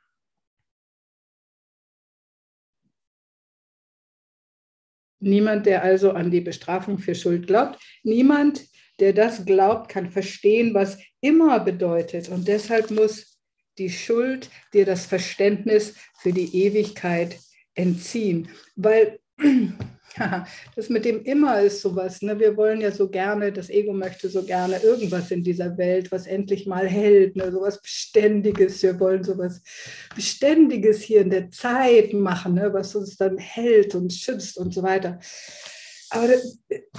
Niemand, 5.19 5.65
der 5.65 5.83
also 5.83 6.11
an 6.11 6.31
die 6.31 6.39
Bestrafung 6.39 6.97
für 6.97 7.13
Schuld 7.13 7.45
glaubt, 7.45 7.77
niemand, 8.03 8.63
der 9.01 9.11
das 9.11 9.45
glaubt, 9.45 9.89
kann 9.89 10.09
verstehen, 10.09 10.73
was 10.73 10.97
immer 11.19 11.59
bedeutet. 11.59 12.29
Und 12.29 12.47
deshalb 12.47 12.89
muss 12.89 13.37
die 13.77 13.89
Schuld 13.89 14.49
dir 14.71 14.85
das 14.85 15.05
Verständnis 15.05 15.95
für 16.19 16.31
die 16.31 16.55
Ewigkeit 16.63 17.37
entziehen. 17.73 18.47
Weil 18.77 19.19
ja, 20.19 20.45
das 20.75 20.89
mit 20.89 21.05
dem 21.05 21.23
immer 21.23 21.61
ist 21.61 21.81
sowas. 21.81 22.21
Ne? 22.21 22.39
Wir 22.39 22.55
wollen 22.55 22.81
ja 22.81 22.91
so 22.91 23.09
gerne, 23.09 23.51
das 23.51 23.69
Ego 23.69 23.93
möchte 23.93 24.29
so 24.29 24.43
gerne 24.43 24.77
irgendwas 24.81 25.31
in 25.31 25.43
dieser 25.43 25.77
Welt, 25.77 26.11
was 26.11 26.27
endlich 26.27 26.65
mal 26.65 26.87
hält, 26.87 27.35
ne? 27.35 27.51
sowas 27.51 27.81
Beständiges. 27.81 28.81
Wir 28.83 28.99
wollen 28.99 29.23
sowas 29.23 29.61
Beständiges 30.15 31.01
hier 31.01 31.21
in 31.21 31.29
der 31.29 31.51
Zeit 31.51 32.13
machen, 32.13 32.55
ne? 32.55 32.73
was 32.73 32.95
uns 32.95 33.17
dann 33.17 33.37
hält 33.37 33.95
und 33.95 34.13
schützt 34.13 34.57
und 34.57 34.73
so 34.73 34.83
weiter. 34.83 35.19
Aber 36.11 36.29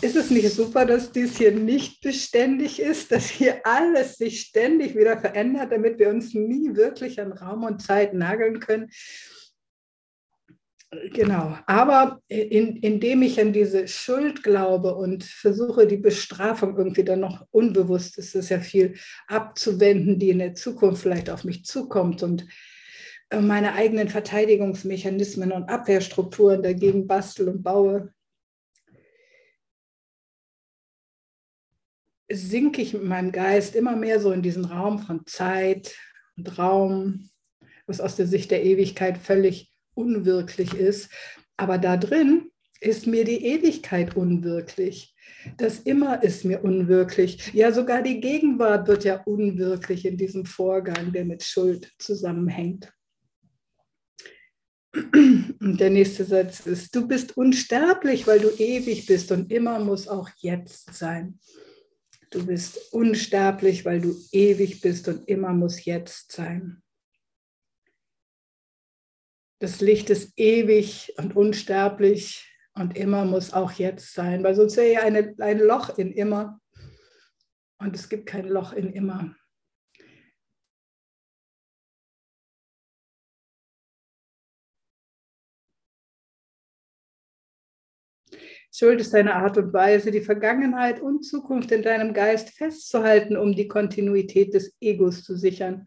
ist 0.03 0.17
es 0.17 0.31
nicht 0.31 0.51
super, 0.51 0.85
dass 0.85 1.13
dies 1.13 1.39
hier 1.39 1.53
nicht 1.53 2.03
beständig 2.03 2.81
ist, 2.81 3.13
dass 3.13 3.31
hier 3.31 3.61
alles 3.65 4.17
sich 4.17 4.41
ständig 4.41 4.97
wieder 4.97 5.17
verändert, 5.17 5.73
damit 5.73 5.99
wir 5.99 6.11
uns 6.11 6.35
nie 6.35 6.75
wirklich 6.75 7.21
an 7.21 7.33
Raum 7.33 7.65
und 7.65 7.81
Zeit 7.81 8.15
nageln 8.15 8.61
können? 8.61 8.91
Genau, 11.13 11.59
aber 11.67 12.21
in, 12.29 12.77
indem 12.77 13.23
ich 13.23 13.41
an 13.41 13.53
diese 13.53 13.89
Schuld 13.89 14.43
glaube 14.43 14.95
und 14.95 15.25
versuche, 15.25 15.87
die 15.87 15.97
Bestrafung 15.97 16.77
irgendwie 16.77 17.05
dann 17.05 17.21
noch 17.21 17.47
unbewusst 17.51 18.19
ist 18.19 18.35
es 18.35 18.49
ja 18.49 18.61
viel 18.61 18.95
abzuwenden, 19.27 20.19
die 20.19 20.31
in 20.31 20.39
der 20.39 20.55
Zukunft 20.55 21.03
vielleicht 21.03 21.29
auf 21.29 21.45
mich 21.45 21.65
zukommt 21.65 22.23
und 22.23 22.47
äh, 23.31 23.41
meine 23.41 23.75
eigenen 23.75 24.09
Verteidigungsmechanismen 24.09 25.53
und 25.53 25.69
Abwehrstrukturen 25.69 26.63
dagegen 26.63 27.07
bastel 27.07 27.49
und 27.49 27.63
baue, 27.63 28.13
sinke 32.31 32.83
ich 32.83 32.93
mit 32.93 33.05
meinem 33.05 33.33
Geist 33.33 33.75
immer 33.75 33.97
mehr 33.97 34.21
so 34.21 34.33
in 34.33 34.43
diesen 34.43 34.65
Raum 34.65 35.01
von 35.01 35.27
Zeit 35.27 35.97
und 36.37 36.59
Raum, 36.59 37.29
was 37.87 38.01
aus 38.01 38.17
der 38.17 38.27
Sicht 38.27 38.51
der 38.51 38.65
Ewigkeit 38.65 39.19
völlig 39.19 39.73
unwirklich 39.97 40.75
ist. 40.75 41.11
Aber 41.57 41.79
da 41.79 41.97
drin 41.97 42.51
ist 42.81 43.07
mir 43.07 43.25
die 43.25 43.45
Ewigkeit 43.45 44.17
unwirklich. 44.17 45.15
Das 45.57 45.81
immer 45.81 46.23
ist 46.23 46.45
mir 46.45 46.63
unwirklich. 46.63 47.53
Ja, 47.53 47.73
sogar 47.73 48.03
die 48.03 48.21
Gegenwart 48.21 48.89
wird 48.89 49.05
ja 49.05 49.23
unwirklich 49.25 50.05
in 50.05 50.17
diesem 50.17 50.45
Vorgang, 50.45 51.13
der 51.13 51.25
mit 51.25 51.43
Schuld 51.43 51.93
zusammenhängt. 51.99 52.93
Und 54.95 55.77
der 55.79 55.91
nächste 55.91 56.25
Satz 56.25 56.61
ist, 56.67 56.95
du 56.95 57.07
bist 57.07 57.37
unsterblich, 57.37 58.27
weil 58.27 58.41
du 58.41 58.49
ewig 58.49 59.07
bist 59.07 59.31
und 59.31 59.53
immer 59.53 59.79
muss 59.79 60.09
auch 60.09 60.31
jetzt 60.39 60.95
sein. 60.95 61.39
Du 62.31 62.45
bist 62.45 62.93
unsterblich, 62.93 63.85
weil 63.85 64.01
du 64.01 64.17
ewig 64.33 64.81
bist 64.81 65.09
und 65.09 65.29
immer 65.29 65.53
muss 65.53 65.85
jetzt 65.85 66.33
sein. 66.33 66.83
Das 69.59 69.81
Licht 69.81 70.11
ist 70.11 70.39
ewig 70.39 71.15
und 71.17 71.35
unsterblich 71.35 72.47
und 72.75 72.97
immer 72.97 73.25
muss 73.25 73.55
auch 73.55 73.73
jetzt 73.73 74.13
sein, 74.13 74.45
weil 74.45 74.55
sonst 74.55 74.77
wäre 74.77 74.93
ja 74.93 75.01
eine, 75.01 75.35
ein 75.39 75.59
Loch 75.59 75.97
in 75.97 76.13
immer. 76.13 76.61
Und 77.79 77.95
es 77.95 78.09
gibt 78.09 78.27
kein 78.27 78.49
Loch 78.49 78.75
in 78.75 78.93
immer. 78.93 79.35
Schuld 88.71 89.01
ist 89.01 89.15
eine 89.15 89.37
Art 89.37 89.57
und 89.57 89.73
Weise, 89.73 90.11
die 90.11 90.21
Vergangenheit 90.21 91.01
und 91.01 91.23
Zukunft 91.25 91.73
in 91.73 91.83
deinem 91.83 92.13
Geist 92.13 92.51
festzuhalten, 92.51 93.39
um 93.39 93.55
die 93.55 93.69
Kontinuität 93.69 94.53
des 94.53 94.77
Egos 94.81 95.25
zu 95.25 95.35
sichern. 95.35 95.87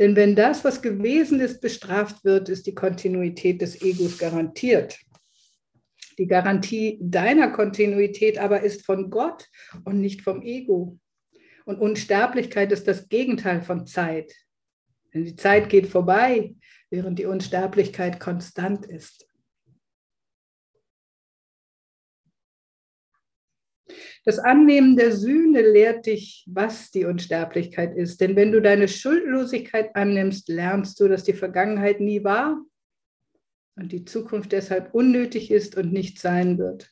Denn 0.00 0.16
wenn 0.16 0.34
das, 0.34 0.64
was 0.64 0.80
gewesen 0.80 1.40
ist, 1.40 1.60
bestraft 1.60 2.24
wird, 2.24 2.48
ist 2.48 2.66
die 2.66 2.74
Kontinuität 2.74 3.60
des 3.60 3.82
Egos 3.82 4.16
garantiert. 4.16 4.98
Die 6.16 6.26
Garantie 6.26 6.98
deiner 7.02 7.50
Kontinuität 7.50 8.38
aber 8.38 8.62
ist 8.62 8.86
von 8.86 9.10
Gott 9.10 9.46
und 9.84 10.00
nicht 10.00 10.22
vom 10.22 10.40
Ego. 10.40 10.98
Und 11.66 11.80
Unsterblichkeit 11.80 12.72
ist 12.72 12.88
das 12.88 13.10
Gegenteil 13.10 13.60
von 13.60 13.86
Zeit. 13.86 14.32
Denn 15.12 15.26
die 15.26 15.36
Zeit 15.36 15.68
geht 15.68 15.86
vorbei, 15.86 16.54
während 16.88 17.18
die 17.18 17.26
Unsterblichkeit 17.26 18.18
konstant 18.18 18.86
ist. 18.86 19.29
Das 24.24 24.38
Annehmen 24.38 24.96
der 24.96 25.12
Sühne 25.12 25.62
lehrt 25.62 26.06
dich, 26.06 26.44
was 26.48 26.90
die 26.90 27.04
Unsterblichkeit 27.04 27.96
ist. 27.96 28.20
Denn 28.20 28.36
wenn 28.36 28.52
du 28.52 28.60
deine 28.60 28.88
Schuldlosigkeit 28.88 29.94
annimmst, 29.94 30.48
lernst 30.48 31.00
du, 31.00 31.08
dass 31.08 31.24
die 31.24 31.32
Vergangenheit 31.32 32.00
nie 32.00 32.22
war 32.24 32.62
und 33.76 33.92
die 33.92 34.04
Zukunft 34.04 34.52
deshalb 34.52 34.94
unnötig 34.94 35.50
ist 35.50 35.76
und 35.76 35.92
nicht 35.92 36.20
sein 36.20 36.58
wird. 36.58 36.90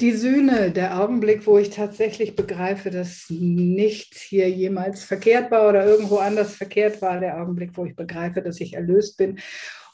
Die 0.00 0.12
Sühne, 0.12 0.72
der 0.72 1.00
Augenblick, 1.00 1.46
wo 1.46 1.56
ich 1.56 1.70
tatsächlich 1.70 2.34
begreife, 2.34 2.90
dass 2.90 3.26
nichts 3.28 4.20
hier 4.20 4.50
jemals 4.50 5.04
verkehrt 5.04 5.52
war 5.52 5.68
oder 5.68 5.86
irgendwo 5.86 6.16
anders 6.16 6.56
verkehrt 6.56 7.00
war, 7.00 7.20
der 7.20 7.40
Augenblick, 7.40 7.76
wo 7.76 7.84
ich 7.84 7.94
begreife, 7.94 8.42
dass 8.42 8.60
ich 8.60 8.74
erlöst 8.74 9.16
bin 9.18 9.38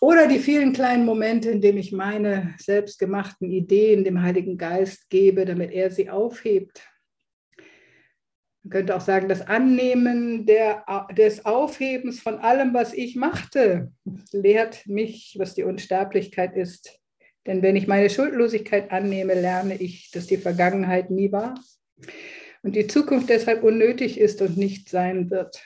oder 0.01 0.27
die 0.27 0.39
vielen 0.39 0.73
kleinen 0.73 1.05
Momente, 1.05 1.51
in 1.51 1.61
denen 1.61 1.79
ich 1.79 1.93
meine 1.93 2.55
selbstgemachten 2.59 3.51
Ideen 3.51 4.03
dem 4.03 4.23
Heiligen 4.23 4.57
Geist 4.57 5.11
gebe, 5.11 5.45
damit 5.45 5.73
er 5.73 5.91
sie 5.91 6.09
aufhebt. 6.09 6.83
Man 8.63 8.71
könnte 8.71 8.97
auch 8.97 9.01
sagen, 9.01 9.29
das 9.29 9.43
Annehmen 9.43 10.47
der, 10.47 10.85
des 11.17 11.45
Aufhebens 11.45 12.21
von 12.21 12.39
allem, 12.39 12.75
was 12.75 12.93
ich 12.93 13.17
machte, 13.17 13.93
lehrt 14.33 14.87
mich, 14.87 15.37
was 15.39 15.55
die 15.55 15.65
Unsterblichkeit 15.65 16.57
ist. 16.57 16.99
Denn 17.47 17.63
wenn 17.63 17.77
ich 17.77 17.87
meine 17.87 18.11
Schuldlosigkeit 18.11 18.91
annehme, 18.91 19.35
lerne 19.35 19.77
ich, 19.77 20.11
dass 20.11 20.27
die 20.27 20.37
Vergangenheit 20.37 21.11
nie 21.11 21.33
war 21.33 21.55
und 22.63 22.77
die 22.77 22.87
Zukunft 22.87 23.29
deshalb 23.29 23.63
unnötig 23.63 24.19
ist 24.19 24.43
und 24.43 24.57
nicht 24.57 24.89
sein 24.89 25.31
wird. 25.31 25.63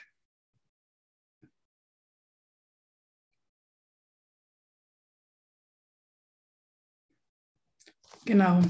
Genau. 8.25 8.61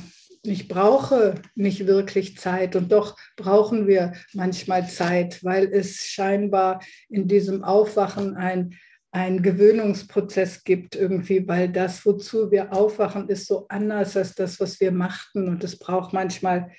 Ich 0.43 0.67
brauche 0.67 1.41
nicht 1.55 1.87
wirklich 1.87 2.37
Zeit 2.37 2.75
und 2.75 2.91
doch 2.91 3.17
brauchen 3.35 3.87
wir 3.87 4.13
manchmal 4.33 4.87
Zeit, 4.87 5.43
weil 5.43 5.65
es 5.73 6.05
scheinbar 6.05 6.83
in 7.09 7.27
diesem 7.27 7.63
Aufwachen 7.63 8.35
ein, 8.35 8.77
ein 9.11 9.41
Gewöhnungsprozess 9.41 10.63
gibt 10.63 10.95
irgendwie, 10.95 11.47
weil 11.47 11.71
das, 11.71 12.05
wozu 12.05 12.51
wir 12.51 12.73
aufwachen, 12.73 13.27
ist 13.27 13.47
so 13.47 13.65
anders 13.69 14.15
als 14.17 14.35
das, 14.35 14.59
was 14.59 14.79
wir 14.79 14.91
machten 14.91 15.47
und 15.47 15.63
es 15.63 15.79
braucht 15.79 16.13
manchmal 16.13 16.71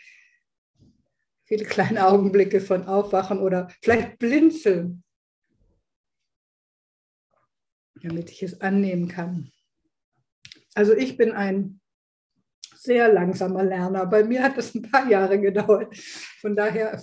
viele 1.45 1.65
kleine 1.65 2.07
Augenblicke 2.07 2.61
von 2.61 2.85
Aufwachen 2.85 3.41
oder 3.41 3.69
vielleicht 3.83 4.19
Blinzeln, 4.19 5.03
damit 8.01 8.31
ich 8.31 8.45
es 8.45 8.61
annehmen 8.61 9.09
kann. 9.09 9.51
Also 10.75 10.95
ich 10.95 11.17
bin 11.17 11.33
ein 11.33 11.81
sehr 12.77 13.13
langsamer 13.13 13.65
Lerner. 13.65 14.07
Bei 14.07 14.25
mir 14.25 14.43
hat 14.43 14.59
es 14.59 14.75
ein 14.75 14.83
paar 14.83 15.09
Jahre 15.09 15.41
gedauert. 15.41 15.95
Von 16.41 16.55
daher, 16.57 17.03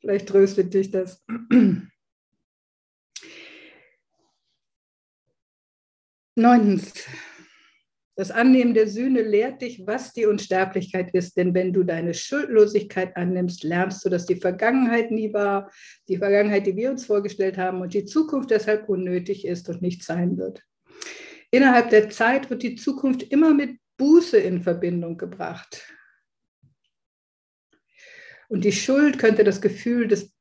vielleicht 0.00 0.28
tröstet 0.28 0.72
dich 0.74 0.90
das. 0.90 1.24
Neuntens, 6.34 6.92
das 8.14 8.30
Annehmen 8.30 8.74
der 8.74 8.88
Sühne 8.88 9.22
lehrt 9.22 9.62
dich, 9.62 9.86
was 9.86 10.12
die 10.12 10.26
Unsterblichkeit 10.26 11.14
ist. 11.14 11.36
Denn 11.36 11.54
wenn 11.54 11.72
du 11.72 11.82
deine 11.82 12.12
Schuldlosigkeit 12.12 13.16
annimmst, 13.16 13.64
lernst 13.64 14.04
du, 14.04 14.10
dass 14.10 14.26
die 14.26 14.36
Vergangenheit 14.36 15.10
nie 15.10 15.32
war, 15.32 15.70
die 16.08 16.18
Vergangenheit, 16.18 16.66
die 16.66 16.76
wir 16.76 16.90
uns 16.90 17.06
vorgestellt 17.06 17.56
haben 17.56 17.80
und 17.80 17.94
die 17.94 18.04
Zukunft 18.04 18.50
deshalb 18.50 18.88
unnötig 18.88 19.46
ist 19.46 19.68
und 19.68 19.80
nicht 19.80 20.04
sein 20.04 20.36
wird. 20.36 20.62
Innerhalb 21.50 21.90
der 21.90 22.10
Zeit 22.10 22.50
wird 22.50 22.62
die 22.62 22.76
Zukunft 22.76 23.22
immer 23.22 23.54
mit 23.54 23.78
Buße 24.02 24.36
in 24.36 24.60
Verbindung 24.60 25.16
gebracht. 25.16 25.86
Und 28.48 28.64
die 28.64 28.72
Schuld 28.72 29.16
könnte 29.20 29.44
das 29.44 29.60
Gefühl 29.60 30.08
des 30.08 30.34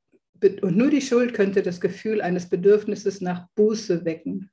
und 0.64 0.76
nur 0.76 0.90
die 0.90 1.02
Schuld 1.02 1.36
könnte 1.36 1.62
das 1.62 1.80
Gefühl 1.80 2.24
eines 2.24 2.50
Bedürfnisses 2.50 3.22
nach 3.22 3.48
Buße 3.54 4.04
wecken. 4.04 4.50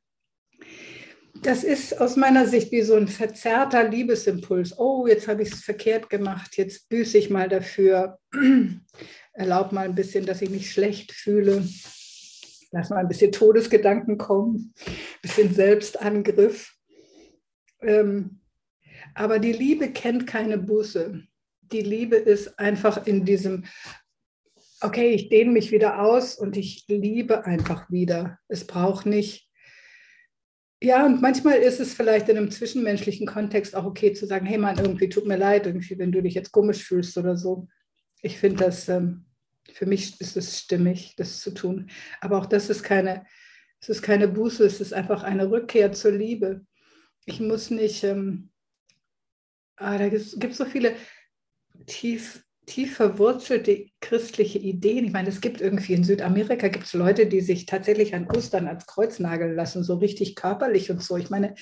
Das 1.41 1.65
ist 1.65 1.99
aus 1.99 2.17
meiner 2.17 2.47
Sicht 2.47 2.71
wie 2.71 2.83
so 2.83 2.97
ein 2.97 3.09
verzerrter 3.09 3.89
Liebesimpuls. 3.89 4.79
Oh, 4.79 5.07
jetzt 5.07 5.27
habe 5.27 5.41
ich 5.43 5.53
es 5.53 5.65
verkehrt 5.65 6.11
gemacht, 6.11 6.59
jetzt 6.59 6.91
büße 6.91 7.17
ich 7.17 7.31
mal 7.31 7.49
dafür. 7.49 8.19
Erlaub 9.33 9.73
mal 9.73 9.87
ein 9.87 9.95
bisschen, 9.95 10.27
dass 10.27 10.43
ich 10.43 10.51
mich 10.51 10.71
schlecht 10.71 11.13
fühle. 11.13 11.67
Lass 12.73 12.91
mal 12.91 12.99
ein 12.99 13.09
bisschen 13.09 13.33
Todesgedanken 13.33 14.19
kommen, 14.19 14.75
ein 14.87 14.95
bisschen 15.23 15.55
Selbstangriff. 15.55 16.75
Ähm, 17.81 18.41
aber 19.15 19.39
die 19.39 19.53
Liebe 19.53 19.91
kennt 19.91 20.27
keine 20.27 20.59
Buße. 20.59 21.23
Die 21.73 21.81
Liebe 21.81 22.17
ist 22.17 22.59
einfach 22.59 23.07
in 23.07 23.25
diesem, 23.25 23.65
okay, 24.81 25.11
ich 25.11 25.29
dehne 25.29 25.51
mich 25.51 25.71
wieder 25.71 26.01
aus 26.03 26.35
und 26.35 26.57
ich 26.57 26.85
liebe 26.89 27.45
einfach 27.45 27.91
wieder. 27.91 28.39
Es 28.49 28.67
braucht 28.67 29.07
nicht. 29.07 29.49
Ja, 30.81 31.05
und 31.05 31.21
manchmal 31.21 31.59
ist 31.59 31.81
es 31.81 31.95
vielleicht 31.95 32.29
in 32.29 32.37
einem 32.37 32.53
zwischenmenschlichen 32.53 33.27
Kontext 33.27 33.75
auch 33.75 33.85
okay 33.85 34.13
zu 34.13 34.27
sagen, 34.27 34.47
hey 34.47 34.59
Mann, 34.59 34.79
irgendwie 34.79 35.09
tut 35.09 35.27
mir 35.27 35.37
leid, 35.37 35.67
irgendwie, 35.67 35.99
wenn 35.99 36.13
du 36.13 36.23
dich 36.23 36.35
jetzt 36.35 36.53
komisch 36.53 36.85
fühlst 36.85 37.19
oder 37.19 37.37
so. 37.37 37.67
Ich 38.23 38.39
finde 38.39 38.65
das, 38.65 38.89
ähm, 38.89 39.27
für 39.73 39.87
mich 39.87 40.21
ist 40.21 40.37
es 40.37 40.59
stimmig, 40.61 41.15
das 41.17 41.41
zu 41.41 41.53
tun. 41.53 41.91
Aber 42.21 42.39
auch 42.39 42.47
das 42.47 42.71
ist 42.71 42.85
keine, 42.85 43.27
es 43.81 43.89
ist 43.89 44.03
keine 44.03 44.29
Buße, 44.29 44.65
es 44.65 44.81
ist 44.81 44.93
einfach 44.93 45.25
eine 45.25 45.51
Rückkehr 45.51 45.93
zur 45.93 46.13
Liebe. 46.13 46.65
Ich 47.27 47.41
muss 47.41 47.71
nicht, 47.71 48.05
ähm, 48.05 48.51
Ah, 49.79 49.97
da 49.97 50.09
gibt 50.09 50.23
es 50.23 50.57
so 50.57 50.65
viele 50.65 50.95
tief, 51.87 52.45
tief 52.67 52.97
verwurzelte 52.97 53.87
christliche 54.01 54.59
Ideen. 54.59 55.05
Ich 55.05 55.13
meine, 55.13 55.29
es 55.29 55.41
gibt 55.41 55.61
irgendwie 55.61 55.95
in 55.95 56.05
Südamerika 56.05 56.69
gibt 56.69 56.87
es 56.87 56.95
Leute, 56.95 57.27
die 57.27 57.41
sich 57.41 57.67
tatsächlich 57.67 58.15
an 58.15 58.29
Ostern 58.29 58.67
als 58.67 58.87
Kreuz 58.87 59.19
nageln 59.19 59.55
lassen, 59.55 59.85
so 59.85 59.97
richtig 59.97 60.35
körperlich 60.35 60.91
und 60.91 61.03
so. 61.03 61.17
Ich 61.17 61.31
meine, 61.31 61.55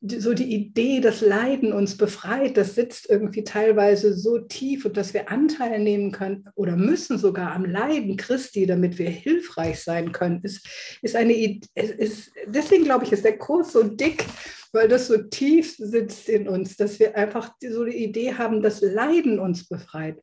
so 0.00 0.32
die 0.32 0.54
Idee, 0.54 1.00
dass 1.00 1.20
Leiden 1.20 1.72
uns 1.72 1.96
befreit, 1.96 2.56
das 2.56 2.76
sitzt 2.76 3.10
irgendwie 3.10 3.42
teilweise 3.42 4.14
so 4.14 4.38
tief 4.38 4.84
und 4.84 4.96
dass 4.96 5.12
wir 5.12 5.28
Anteil 5.28 5.80
nehmen 5.80 6.12
können 6.12 6.44
oder 6.54 6.76
müssen 6.76 7.18
sogar 7.18 7.52
am 7.52 7.64
Leiden 7.64 8.16
Christi, 8.16 8.66
damit 8.66 8.98
wir 8.98 9.10
hilfreich 9.10 9.82
sein 9.82 10.12
können, 10.12 10.40
ist, 10.44 10.66
ist 11.02 11.16
eine 11.16 11.34
Idee. 11.34 11.66
Ist, 11.74 12.30
deswegen 12.46 12.84
glaube 12.84 13.04
ich, 13.04 13.12
ist 13.12 13.24
der 13.24 13.38
Kurs 13.38 13.72
so 13.72 13.82
dick, 13.82 14.24
weil 14.72 14.86
das 14.86 15.08
so 15.08 15.18
tief 15.18 15.76
sitzt 15.76 16.28
in 16.28 16.48
uns, 16.48 16.76
dass 16.76 17.00
wir 17.00 17.16
einfach 17.16 17.52
so 17.60 17.84
die 17.84 18.04
Idee 18.04 18.34
haben, 18.34 18.62
dass 18.62 18.80
Leiden 18.80 19.40
uns 19.40 19.66
befreit. 19.66 20.22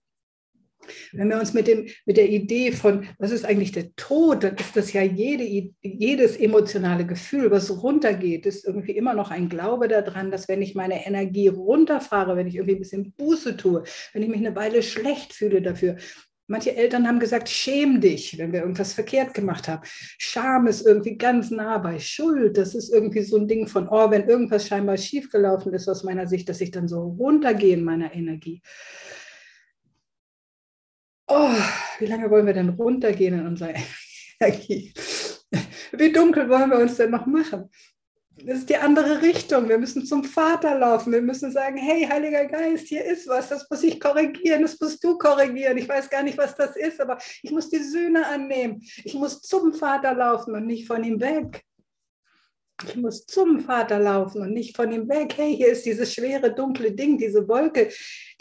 Wenn 1.11 1.29
wir 1.29 1.39
uns 1.39 1.53
mit, 1.53 1.67
dem, 1.67 1.87
mit 2.05 2.17
der 2.17 2.29
Idee 2.29 2.71
von, 2.71 3.07
was 3.17 3.31
ist 3.31 3.45
eigentlich 3.45 3.71
der 3.71 3.95
Tod, 3.95 4.43
dann 4.43 4.55
ist 4.55 4.75
das 4.75 4.93
ja 4.93 5.01
jede, 5.01 5.43
jedes 5.81 6.37
emotionale 6.37 7.05
Gefühl, 7.05 7.51
was 7.51 7.83
runtergeht, 7.83 8.45
ist 8.45 8.65
irgendwie 8.65 8.93
immer 8.93 9.13
noch 9.13 9.31
ein 9.31 9.49
Glaube 9.49 9.87
daran, 9.87 10.31
dass 10.31 10.47
wenn 10.47 10.61
ich 10.61 10.75
meine 10.75 11.05
Energie 11.05 11.47
runterfahre, 11.47 12.35
wenn 12.35 12.47
ich 12.47 12.55
irgendwie 12.55 12.75
ein 12.75 12.79
bisschen 12.79 13.13
Buße 13.13 13.57
tue, 13.57 13.83
wenn 14.13 14.23
ich 14.23 14.29
mich 14.29 14.39
eine 14.39 14.55
Weile 14.55 14.83
schlecht 14.83 15.33
fühle 15.33 15.61
dafür, 15.61 15.97
Manche 16.47 16.75
Eltern 16.75 17.07
haben 17.07 17.19
gesagt, 17.19 17.49
schäm 17.49 18.01
dich, 18.01 18.37
wenn 18.37 18.53
wir 18.53 18.59
irgendwas 18.59 18.93
verkehrt 18.93 19.33
gemacht 19.33 19.67
haben. 19.67 19.81
Scham 19.83 20.67
ist 20.67 20.85
irgendwie 20.85 21.17
ganz 21.17 21.49
nah 21.49 21.79
bei 21.79 21.97
Schuld. 21.97 22.57
Das 22.57 22.75
ist 22.75 22.93
irgendwie 22.93 23.23
so 23.23 23.37
ein 23.37 23.47
Ding 23.47 23.67
von, 23.67 23.87
oh, 23.89 24.11
wenn 24.11 24.29
irgendwas 24.29 24.67
scheinbar 24.67 24.97
schiefgelaufen 24.97 25.73
ist 25.73 25.89
aus 25.89 26.03
meiner 26.03 26.27
Sicht, 26.27 26.47
dass 26.47 26.61
ich 26.61 26.69
dann 26.69 26.87
so 26.87 27.01
runtergehe 27.19 27.73
in 27.73 27.83
meiner 27.83 28.13
Energie 28.13 28.61
oh, 31.27 31.55
wie 31.99 32.05
lange 32.05 32.29
wollen 32.29 32.45
wir 32.45 32.53
denn 32.53 32.69
runtergehen 32.69 33.39
in 33.39 33.47
unserer 33.47 33.73
Energie? 34.39 34.93
Wie 35.91 36.11
dunkel 36.11 36.49
wollen 36.49 36.69
wir 36.69 36.79
uns 36.79 36.97
denn 36.97 37.11
noch 37.11 37.25
machen? 37.25 37.69
Das 38.43 38.59
ist 38.59 38.69
die 38.69 38.75
andere 38.75 39.21
Richtung. 39.21 39.69
Wir 39.69 39.77
müssen 39.77 40.05
zum 40.05 40.25
Vater 40.25 40.77
laufen. 40.77 41.13
Wir 41.13 41.21
müssen 41.21 41.51
sagen, 41.51 41.77
hey, 41.77 42.05
Heiliger 42.05 42.45
Geist, 42.45 42.87
hier 42.87 43.03
ist 43.05 43.27
was, 43.27 43.47
das 43.47 43.65
muss 43.69 43.81
ich 43.83 43.99
korrigieren, 43.99 44.61
das 44.61 44.79
musst 44.79 45.01
du 45.03 45.17
korrigieren. 45.17 45.77
Ich 45.77 45.87
weiß 45.87 46.09
gar 46.09 46.21
nicht, 46.21 46.37
was 46.37 46.55
das 46.55 46.75
ist, 46.75 46.99
aber 46.99 47.17
ich 47.41 47.51
muss 47.51 47.69
die 47.69 47.81
Sühne 47.81 48.27
annehmen. 48.27 48.81
Ich 49.05 49.13
muss 49.13 49.41
zum 49.41 49.73
Vater 49.73 50.13
laufen 50.13 50.53
und 50.53 50.65
nicht 50.65 50.85
von 50.85 51.03
ihm 51.03 51.21
weg. 51.21 51.63
Ich 52.83 52.95
muss 52.97 53.25
zum 53.25 53.61
Vater 53.61 53.99
laufen 53.99 54.41
und 54.41 54.51
nicht 54.51 54.75
von 54.75 54.91
ihm 54.91 55.07
weg. 55.07 55.33
Hey, 55.37 55.55
hier 55.55 55.69
ist 55.69 55.85
dieses 55.85 56.13
schwere, 56.13 56.53
dunkle 56.53 56.91
Ding, 56.91 57.17
diese 57.17 57.47
Wolke, 57.47 57.89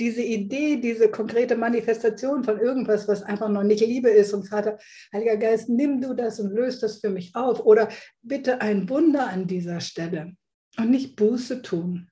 diese 0.01 0.23
Idee, 0.23 0.77
diese 0.77 1.09
konkrete 1.09 1.57
Manifestation 1.57 2.42
von 2.42 2.59
irgendwas, 2.59 3.07
was 3.07 3.23
einfach 3.23 3.49
noch 3.49 3.62
nicht 3.62 3.87
Liebe 3.87 4.11
ist. 4.11 4.35
Und 4.35 4.49
Vater, 4.49 4.79
Heiliger 5.12 5.37
Geist, 5.37 5.68
nimm 5.68 6.01
du 6.01 6.14
das 6.14 6.40
und 6.40 6.53
löst 6.53 6.83
das 6.83 6.99
für 6.99 7.11
mich 7.11 7.37
auf. 7.37 7.64
Oder 7.64 7.88
bitte 8.23 8.61
ein 8.61 8.88
Wunder 8.88 9.29
an 9.29 9.47
dieser 9.47 9.81
Stelle 9.81 10.33
und 10.79 10.90
nicht 10.90 11.14
Buße 11.14 11.62
tun. 11.62 12.09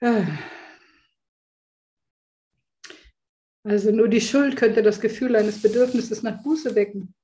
Ah. 0.00 0.24
Also 3.62 3.90
nur 3.90 4.08
die 4.08 4.20
Schuld 4.22 4.56
könnte 4.56 4.82
das 4.82 5.00
Gefühl 5.00 5.36
eines 5.36 5.60
Bedürfnisses 5.60 6.22
nach 6.22 6.42
Buße 6.42 6.74
wecken 6.74 7.14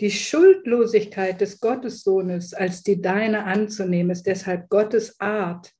die 0.00 0.10
Schuldlosigkeit 0.10 1.40
des 1.40 1.60
Gottessohnes 1.60 2.52
als 2.52 2.82
die 2.82 3.00
deine 3.00 3.44
anzunehmen, 3.44 4.10
ist 4.10 4.26
deshalb 4.26 4.68
Gottes 4.68 5.18
Art, 5.20 5.72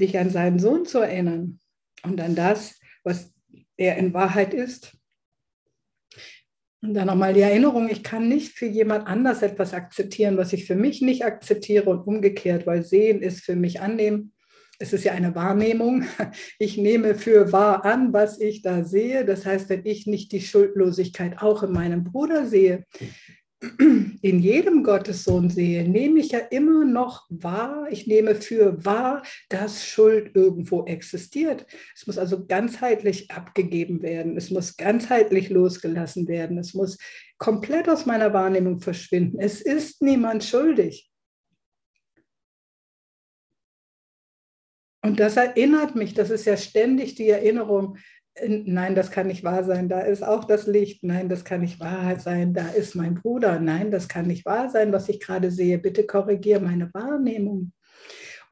dich 0.00 0.18
an 0.18 0.30
seinen 0.30 0.58
Sohn 0.58 0.86
zu 0.86 0.98
erinnern 0.98 1.60
und 2.02 2.20
an 2.20 2.34
das, 2.34 2.80
was 3.04 3.32
er 3.76 3.96
in 3.96 4.12
Wahrheit 4.12 4.54
ist. 4.54 4.96
Und 6.82 6.94
dann 6.94 7.08
nochmal 7.08 7.34
die 7.34 7.42
Erinnerung, 7.42 7.90
ich 7.90 8.02
kann 8.02 8.28
nicht 8.28 8.56
für 8.56 8.66
jemand 8.66 9.06
anders 9.06 9.42
etwas 9.42 9.74
akzeptieren, 9.74 10.38
was 10.38 10.54
ich 10.54 10.64
für 10.64 10.76
mich 10.76 11.02
nicht 11.02 11.24
akzeptiere 11.24 11.90
und 11.90 12.06
umgekehrt, 12.06 12.66
weil 12.66 12.82
sehen 12.82 13.20
ist 13.20 13.44
für 13.44 13.54
mich 13.54 13.80
annehmen 13.80 14.32
es 14.80 14.94
ist 14.94 15.04
ja 15.04 15.12
eine 15.12 15.34
Wahrnehmung. 15.34 16.04
Ich 16.58 16.78
nehme 16.78 17.14
für 17.14 17.52
wahr 17.52 17.84
an, 17.84 18.12
was 18.12 18.40
ich 18.40 18.62
da 18.62 18.82
sehe. 18.82 19.24
Das 19.26 19.44
heißt, 19.44 19.68
wenn 19.68 19.84
ich 19.84 20.06
nicht 20.06 20.32
die 20.32 20.40
Schuldlosigkeit 20.40 21.40
auch 21.42 21.62
in 21.62 21.72
meinem 21.72 22.02
Bruder 22.02 22.46
sehe, 22.46 22.86
in 23.78 24.38
jedem 24.40 24.82
Gottessohn 24.82 25.50
sehe, 25.50 25.86
nehme 25.86 26.20
ich 26.20 26.30
ja 26.30 26.38
immer 26.38 26.86
noch 26.86 27.26
wahr, 27.28 27.88
ich 27.90 28.06
nehme 28.06 28.34
für 28.34 28.82
wahr, 28.86 29.22
dass 29.50 29.86
Schuld 29.86 30.34
irgendwo 30.34 30.86
existiert. 30.86 31.66
Es 31.94 32.06
muss 32.06 32.16
also 32.16 32.46
ganzheitlich 32.46 33.30
abgegeben 33.30 34.00
werden, 34.00 34.38
es 34.38 34.50
muss 34.50 34.78
ganzheitlich 34.78 35.50
losgelassen 35.50 36.26
werden, 36.26 36.56
es 36.56 36.72
muss 36.72 36.96
komplett 37.36 37.86
aus 37.90 38.06
meiner 38.06 38.32
Wahrnehmung 38.32 38.80
verschwinden. 38.80 39.38
Es 39.38 39.60
ist 39.60 40.00
niemand 40.00 40.42
schuldig. 40.42 41.09
Und 45.02 45.18
das 45.18 45.36
erinnert 45.36 45.96
mich, 45.96 46.14
das 46.14 46.30
ist 46.30 46.44
ja 46.44 46.56
ständig 46.56 47.14
die 47.14 47.30
Erinnerung, 47.30 47.96
nein, 48.46 48.94
das 48.94 49.10
kann 49.10 49.26
nicht 49.26 49.44
wahr 49.44 49.64
sein, 49.64 49.88
da 49.88 50.00
ist 50.00 50.22
auch 50.22 50.44
das 50.44 50.66
Licht, 50.66 51.02
nein, 51.02 51.28
das 51.28 51.44
kann 51.44 51.60
nicht 51.60 51.80
wahr 51.80 52.18
sein, 52.18 52.52
da 52.54 52.68
ist 52.68 52.94
mein 52.94 53.14
Bruder, 53.14 53.60
nein, 53.60 53.90
das 53.90 54.08
kann 54.08 54.26
nicht 54.26 54.44
wahr 54.44 54.68
sein, 54.68 54.92
was 54.92 55.08
ich 55.08 55.20
gerade 55.20 55.50
sehe, 55.50 55.78
bitte 55.78 56.06
korrigiere 56.06 56.60
meine 56.60 56.92
Wahrnehmung. 56.92 57.72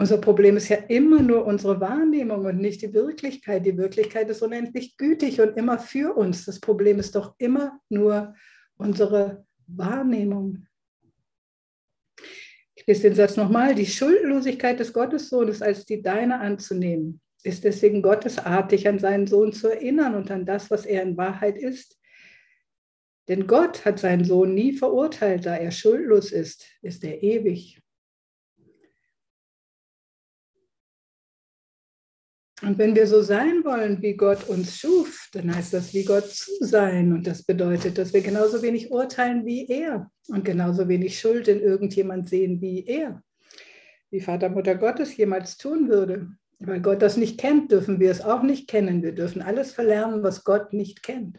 Unser 0.00 0.18
Problem 0.18 0.56
ist 0.56 0.68
ja 0.68 0.76
immer 0.88 1.20
nur 1.22 1.44
unsere 1.44 1.80
Wahrnehmung 1.80 2.44
und 2.44 2.58
nicht 2.58 2.82
die 2.82 2.94
Wirklichkeit. 2.94 3.66
Die 3.66 3.76
Wirklichkeit 3.76 4.30
ist 4.30 4.42
unendlich 4.42 4.96
gütig 4.96 5.40
und 5.40 5.56
immer 5.56 5.80
für 5.80 6.16
uns. 6.16 6.44
Das 6.44 6.60
Problem 6.60 7.00
ist 7.00 7.16
doch 7.16 7.34
immer 7.38 7.80
nur 7.88 8.32
unsere 8.76 9.44
Wahrnehmung 9.66 10.67
lese 12.88 13.02
den 13.02 13.14
Satz 13.14 13.36
nochmal, 13.36 13.74
die 13.74 13.86
Schuldlosigkeit 13.86 14.80
des 14.80 14.92
Gottessohnes 14.92 15.60
als 15.60 15.84
die 15.84 16.00
deine 16.00 16.40
anzunehmen, 16.40 17.20
ist 17.42 17.64
deswegen 17.64 18.00
gottesartig 18.02 18.88
an 18.88 18.98
seinen 18.98 19.26
Sohn 19.26 19.52
zu 19.52 19.68
erinnern 19.68 20.14
und 20.14 20.30
an 20.30 20.46
das, 20.46 20.70
was 20.70 20.86
er 20.86 21.02
in 21.02 21.16
Wahrheit 21.16 21.58
ist. 21.58 21.98
Denn 23.28 23.46
Gott 23.46 23.84
hat 23.84 23.98
seinen 23.98 24.24
Sohn 24.24 24.54
nie 24.54 24.72
verurteilt, 24.72 25.44
da 25.44 25.54
er 25.54 25.70
schuldlos 25.70 26.32
ist, 26.32 26.66
ist 26.80 27.04
er 27.04 27.22
ewig. 27.22 27.78
Und 32.62 32.76
wenn 32.78 32.96
wir 32.96 33.06
so 33.06 33.22
sein 33.22 33.64
wollen, 33.64 34.02
wie 34.02 34.14
Gott 34.14 34.48
uns 34.48 34.78
schuf, 34.78 35.28
dann 35.32 35.54
heißt 35.54 35.72
das, 35.74 35.94
wie 35.94 36.04
Gott 36.04 36.28
zu 36.28 36.52
sein. 36.60 37.12
Und 37.12 37.26
das 37.26 37.44
bedeutet, 37.44 37.98
dass 37.98 38.12
wir 38.12 38.20
genauso 38.20 38.62
wenig 38.62 38.90
urteilen 38.90 39.46
wie 39.46 39.68
er 39.68 40.10
und 40.28 40.44
genauso 40.44 40.88
wenig 40.88 41.20
Schuld 41.20 41.46
in 41.46 41.60
irgendjemand 41.60 42.28
sehen 42.28 42.60
wie 42.60 42.84
er. 42.84 43.22
Wie 44.10 44.20
Vater, 44.20 44.48
Mutter 44.48 44.74
Gottes 44.74 45.16
jemals 45.16 45.56
tun 45.56 45.88
würde. 45.88 46.30
Weil 46.58 46.80
Gott 46.80 47.02
das 47.02 47.16
nicht 47.16 47.38
kennt, 47.38 47.70
dürfen 47.70 48.00
wir 48.00 48.10
es 48.10 48.20
auch 48.20 48.42
nicht 48.42 48.68
kennen. 48.68 49.02
Wir 49.02 49.12
dürfen 49.14 49.42
alles 49.42 49.72
verlernen, 49.72 50.24
was 50.24 50.42
Gott 50.42 50.72
nicht 50.72 51.04
kennt. 51.04 51.38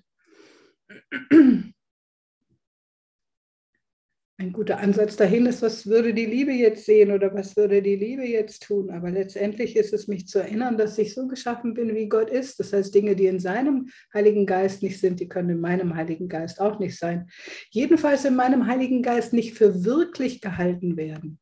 Ein 4.39 4.53
guter 4.53 4.79
Ansatz 4.79 5.17
dahin 5.17 5.45
ist, 5.47 5.61
was 5.61 5.85
würde 5.85 6.13
die 6.13 6.25
Liebe 6.25 6.53
jetzt 6.53 6.85
sehen 6.85 7.11
oder 7.11 7.33
was 7.33 7.57
würde 7.57 7.81
die 7.81 7.97
Liebe 7.97 8.23
jetzt 8.23 8.63
tun. 8.63 8.89
Aber 8.89 9.11
letztendlich 9.11 9.75
ist 9.75 9.91
es 9.91 10.07
mich 10.07 10.27
zu 10.27 10.39
erinnern, 10.39 10.77
dass 10.77 10.97
ich 10.97 11.13
so 11.13 11.27
geschaffen 11.27 11.73
bin, 11.73 11.93
wie 11.93 12.07
Gott 12.07 12.29
ist. 12.29 12.57
Das 12.57 12.71
heißt, 12.71 12.95
Dinge, 12.95 13.17
die 13.17 13.25
in 13.25 13.41
seinem 13.41 13.89
Heiligen 14.13 14.45
Geist 14.45 14.81
nicht 14.81 14.97
sind, 14.97 15.19
die 15.19 15.27
können 15.27 15.49
in 15.49 15.59
meinem 15.59 15.93
Heiligen 15.93 16.29
Geist 16.29 16.61
auch 16.61 16.79
nicht 16.79 16.97
sein. 16.97 17.27
Jedenfalls 17.69 18.23
in 18.23 18.37
meinem 18.37 18.65
Heiligen 18.65 19.01
Geist 19.01 19.33
nicht 19.33 19.55
für 19.55 19.83
wirklich 19.83 20.39
gehalten 20.39 20.95
werden. 20.95 21.37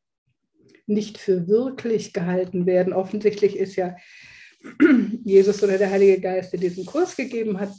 Nicht 0.88 1.18
für 1.18 1.46
wirklich 1.46 2.12
gehalten 2.12 2.66
werden. 2.66 2.92
Offensichtlich 2.92 3.56
ist 3.56 3.76
ja 3.76 3.94
Jesus 5.24 5.62
oder 5.62 5.78
der 5.78 5.90
Heilige 5.90 6.20
Geist, 6.20 6.52
der 6.52 6.58
diesen 6.58 6.84
Kurs 6.84 7.14
gegeben 7.14 7.60
hat, 7.60 7.70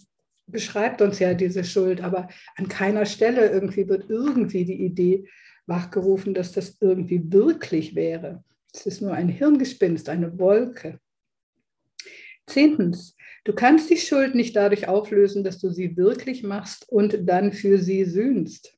beschreibt 0.51 1.01
uns 1.01 1.19
ja 1.19 1.33
diese 1.33 1.63
Schuld, 1.63 2.01
aber 2.01 2.27
an 2.55 2.67
keiner 2.67 3.05
Stelle 3.05 3.49
irgendwie 3.49 3.88
wird 3.88 4.09
irgendwie 4.09 4.65
die 4.65 4.81
Idee 4.81 5.27
wachgerufen, 5.65 6.33
dass 6.33 6.51
das 6.51 6.77
irgendwie 6.79 7.31
wirklich 7.31 7.95
wäre. 7.95 8.43
Es 8.73 8.85
ist 8.85 9.01
nur 9.01 9.13
ein 9.13 9.29
Hirngespinst, 9.29 10.09
eine 10.09 10.38
Wolke. 10.39 10.99
Zehntens, 12.45 13.15
du 13.43 13.53
kannst 13.53 13.89
die 13.89 13.97
Schuld 13.97 14.35
nicht 14.35 14.55
dadurch 14.55 14.88
auflösen, 14.88 15.43
dass 15.43 15.59
du 15.59 15.69
sie 15.69 15.95
wirklich 15.95 16.43
machst 16.43 16.89
und 16.89 17.27
dann 17.27 17.53
für 17.53 17.77
sie 17.77 18.05
sühnst. 18.05 18.75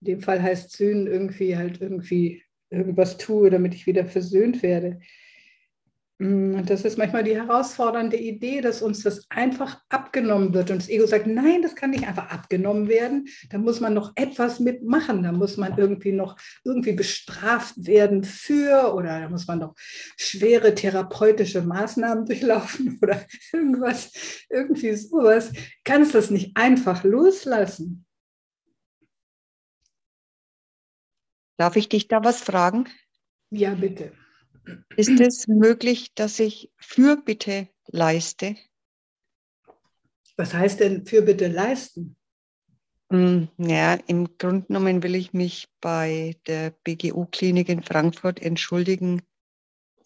In 0.00 0.06
dem 0.06 0.20
Fall 0.20 0.42
heißt 0.42 0.76
sühnen 0.76 1.06
irgendwie 1.06 1.56
halt 1.56 1.80
irgendwie 1.80 2.42
irgendwas 2.70 3.16
tue, 3.16 3.50
damit 3.50 3.74
ich 3.74 3.86
wieder 3.86 4.04
versöhnt 4.04 4.62
werde. 4.62 5.00
Mm, 6.18 6.64
das 6.64 6.82
ist 6.82 6.96
manchmal 6.96 7.24
die 7.24 7.36
herausfordernde 7.36 8.16
Idee, 8.16 8.62
dass 8.62 8.80
uns 8.80 9.02
das 9.02 9.26
einfach 9.28 9.82
abgenommen 9.90 10.54
wird. 10.54 10.70
Und 10.70 10.80
das 10.80 10.88
Ego 10.88 11.06
sagt, 11.06 11.26
nein, 11.26 11.60
das 11.60 11.76
kann 11.76 11.90
nicht 11.90 12.08
einfach 12.08 12.30
abgenommen 12.30 12.88
werden. 12.88 13.28
Da 13.50 13.58
muss 13.58 13.80
man 13.80 13.92
noch 13.92 14.12
etwas 14.14 14.58
mitmachen. 14.58 15.22
Da 15.22 15.32
muss 15.32 15.58
man 15.58 15.76
irgendwie 15.76 16.12
noch 16.12 16.38
irgendwie 16.64 16.92
bestraft 16.92 17.74
werden 17.76 18.24
für 18.24 18.94
oder 18.94 19.20
da 19.20 19.28
muss 19.28 19.46
man 19.46 19.58
noch 19.58 19.74
schwere 20.16 20.74
therapeutische 20.74 21.60
Maßnahmen 21.62 22.24
durchlaufen 22.26 22.98
oder 23.02 23.26
irgendwas, 23.52 24.46
irgendwie 24.48 24.94
sowas. 24.94 25.52
Kannst 25.84 26.14
das 26.14 26.30
nicht 26.30 26.56
einfach 26.56 27.04
loslassen? 27.04 28.06
Darf 31.58 31.76
ich 31.76 31.88
dich 31.88 32.08
da 32.08 32.24
was 32.24 32.40
fragen? 32.40 32.88
Ja, 33.50 33.74
bitte. 33.74 34.12
Ist 34.96 35.20
es 35.20 35.46
möglich, 35.46 36.14
dass 36.14 36.38
ich 36.38 36.70
Fürbitte 36.78 37.68
leiste? 37.86 38.56
Was 40.36 40.54
heißt 40.54 40.80
denn 40.80 41.06
Fürbitte 41.06 41.48
leisten? 41.48 42.16
Hm, 43.10 43.48
ja, 43.58 43.94
im 44.06 44.36
Grunde 44.36 44.66
genommen 44.66 45.02
will 45.02 45.14
ich 45.14 45.32
mich 45.32 45.68
bei 45.80 46.36
der 46.46 46.70
BGU-Klinik 46.82 47.68
in 47.68 47.82
Frankfurt 47.82 48.42
entschuldigen 48.42 49.22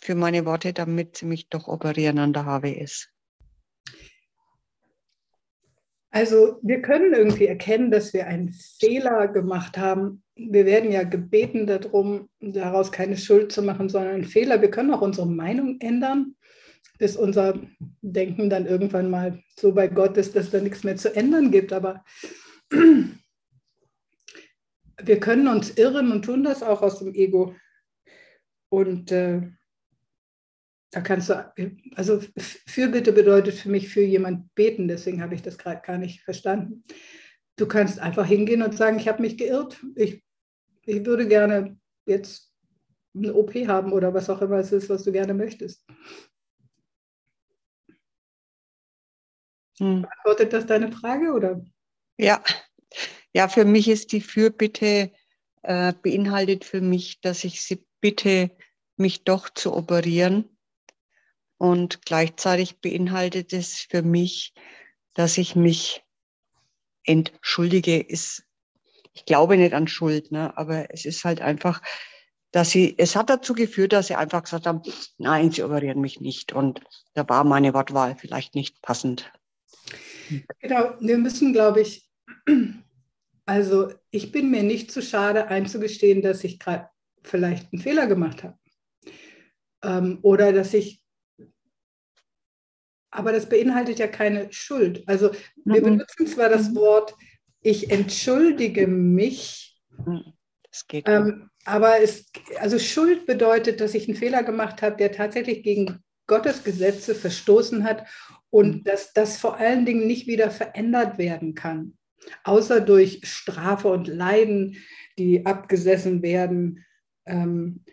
für 0.01 0.15
meine 0.15 0.45
Worte, 0.45 0.73
damit 0.73 1.17
sie 1.17 1.27
mich 1.27 1.49
doch 1.49 1.67
operieren 1.67 2.19
an 2.19 2.33
der 2.33 2.45
HWS. 2.45 3.09
Also 6.13 6.59
wir 6.63 6.83
können 6.83 7.15
irgendwie 7.15 7.47
erkennen, 7.47 7.93
dass 7.93 8.13
wir 8.13 8.27
einen 8.27 8.53
Fehler 8.53 9.29
gemacht 9.29 9.79
haben. 9.79 10.25
Wir 10.35 10.67
werden 10.67 10.91
ja 10.91 11.05
gebeten 11.05 11.67
darum, 11.67 12.29
daraus 12.41 12.91
keine 12.91 13.17
Schuld 13.17 13.53
zu 13.53 13.63
machen, 13.63 13.89
sondern 13.89 14.15
einen 14.15 14.25
Fehler. 14.25 14.61
Wir 14.61 14.73
können 14.73 14.93
auch 14.93 15.03
unsere 15.03 15.29
Meinung 15.29 15.81
ändern, 15.81 16.35
bis 16.99 17.17
unser 17.17 17.61
Denken 18.03 18.51
dann 18.51 18.67
irgendwann 18.67 19.09
mal 19.09 19.41
so 19.57 19.73
bei 19.73 19.87
Gott 19.87 20.17
ist, 20.17 20.35
dass 20.35 20.51
da 20.51 20.61
nichts 20.61 20.83
mehr 20.83 20.97
zu 20.97 21.15
ändern 21.15 21.53
gibt. 21.53 21.73
Aber 21.73 22.03
wir 22.71 23.15
können 25.21 25.47
uns 25.47 25.71
irren 25.71 26.11
und 26.11 26.25
tun 26.25 26.43
das 26.43 26.65
auch 26.65 26.83
aus 26.83 26.99
dem 26.99 27.15
Ego. 27.15 27.55
Und 28.69 29.13
äh, 29.13 29.43
da 30.91 31.01
kannst 31.01 31.31
du, 31.31 31.53
also 31.95 32.21
Fürbitte 32.67 33.13
bedeutet 33.13 33.55
für 33.55 33.69
mich 33.69 33.89
für 33.89 34.03
jemand 34.03 34.55
beten, 34.55 34.89
deswegen 34.89 35.23
habe 35.23 35.35
ich 35.35 35.43
das 35.43 35.59
gerade 35.59 35.83
gar 35.85 35.99
nicht 35.99 36.23
verstanden. 36.23 36.85
du 37.57 37.67
kannst 37.67 37.99
einfach 37.99 38.27
hingehen 38.27 38.63
und 38.63 38.77
sagen, 38.77 38.99
ich 38.99 39.07
habe 39.07 39.23
mich 39.23 39.37
geirrt. 39.37 39.85
Ich, 39.95 40.25
ich 40.87 41.05
würde 41.05 41.29
gerne 41.29 41.79
jetzt 42.07 42.53
eine 43.15 43.35
OP 43.35 43.55
haben 43.67 43.93
oder 43.93 44.15
was 44.15 44.31
auch 44.31 44.41
immer 44.41 44.57
es 44.57 44.73
ist, 44.73 44.89
was 44.89 45.05
du 45.05 45.13
gerne 45.13 45.35
möchtest. 45.35 45.87
Hm. 49.79 50.03
Beantwortet 50.03 50.53
das 50.53 50.67
deine 50.67 50.91
Frage 50.91 51.33
oder? 51.33 51.65
Ja, 52.19 52.43
ja, 53.33 53.49
für 53.49 53.65
mich 53.65 53.89
ist 53.89 54.13
die 54.13 54.21
Fürbitte 54.21 55.13
äh, 55.63 55.93
beinhaltet 56.03 56.65
für 56.65 56.81
mich, 56.81 57.21
dass 57.21 57.45
ich 57.45 57.63
sie 57.63 57.87
bitte, 58.01 58.51
mich 58.97 59.25
doch 59.25 59.49
zu 59.49 59.75
operieren. 59.75 60.57
Und 61.61 62.07
gleichzeitig 62.07 62.81
beinhaltet 62.81 63.53
es 63.53 63.81
für 63.81 64.01
mich, 64.01 64.55
dass 65.13 65.37
ich 65.37 65.57
mich 65.57 66.03
entschuldige. 67.05 68.01
Ist, 68.01 68.45
ich 69.13 69.27
glaube 69.27 69.59
nicht 69.59 69.75
an 69.75 69.87
Schuld, 69.87 70.33
ne? 70.33 70.57
aber 70.57 70.91
es 70.95 71.05
ist 71.05 71.23
halt 71.23 71.43
einfach, 71.43 71.83
dass 72.51 72.71
sie, 72.71 72.95
es 72.97 73.15
hat 73.15 73.29
dazu 73.29 73.53
geführt, 73.53 73.93
dass 73.93 74.07
sie 74.07 74.15
einfach 74.15 74.45
gesagt 74.45 74.67
haben, 74.67 74.81
nein, 75.19 75.51
sie 75.51 75.63
operieren 75.63 76.01
mich 76.01 76.19
nicht. 76.23 76.55
Und 76.55 76.81
da 77.13 77.29
war 77.29 77.45
meine 77.45 77.75
Wortwahl 77.75 78.17
vielleicht 78.17 78.55
nicht 78.55 78.81
passend. 78.81 79.31
Genau, 80.61 80.95
wir 80.99 81.19
müssen, 81.19 81.53
glaube 81.53 81.83
ich, 81.83 82.09
also 83.45 83.93
ich 84.11 84.33
bin 84.33 84.51
mir 84.51 84.63
nicht 84.63 84.91
zu 84.91 85.03
schade 85.03 85.49
einzugestehen, 85.49 86.23
dass 86.23 86.43
ich 86.43 86.59
gerade 86.59 86.89
vielleicht 87.23 87.71
einen 87.71 87.83
Fehler 87.83 88.07
gemacht 88.07 88.45
habe. 88.45 88.59
Ähm, 89.83 90.21
oder 90.23 90.55
dass 90.55 90.73
ich, 90.73 91.00
aber 93.11 93.33
das 93.33 93.49
beinhaltet 93.49 93.99
ja 93.99 94.07
keine 94.07 94.53
Schuld. 94.53 95.03
Also 95.07 95.31
wir 95.65 95.81
mhm. 95.81 95.85
benutzen 95.85 96.27
zwar 96.27 96.49
das 96.49 96.71
mhm. 96.71 96.77
Wort, 96.77 97.15
ich 97.63 97.91
entschuldige 97.91 98.87
mich. 98.87 99.81
Mhm. 100.05 100.33
Das 100.71 100.87
geht. 100.87 101.09
Ähm, 101.09 101.51
aber 101.65 102.01
es, 102.01 102.31
also 102.59 102.79
Schuld 102.79 103.27
bedeutet, 103.27 103.81
dass 103.81 103.95
ich 103.95 104.09
einen 104.09 104.17
Fehler 104.17 104.43
gemacht 104.43 104.83
habe, 104.83 104.97
der 104.97 105.13
tatsächlich 105.13 105.63
gegen 105.63 106.03
Gottes 106.27 106.65
Gesetze 106.65 107.15
verstoßen 107.15 107.85
hat 107.85 108.07
und 108.51 108.87
dass 108.87 109.13
das 109.13 109.37
vor 109.37 109.57
allen 109.57 109.85
Dingen 109.85 110.07
nicht 110.07 110.27
wieder 110.27 110.51
verändert 110.51 111.19
werden 111.19 111.55
kann, 111.55 111.99
außer 112.45 112.81
durch 112.81 113.21
Strafe 113.25 113.89
und 113.89 114.07
Leiden, 114.07 114.77
die 115.19 115.45
abgesessen 115.45 116.23
werden. 116.23 116.85
Ähm, 117.27 117.85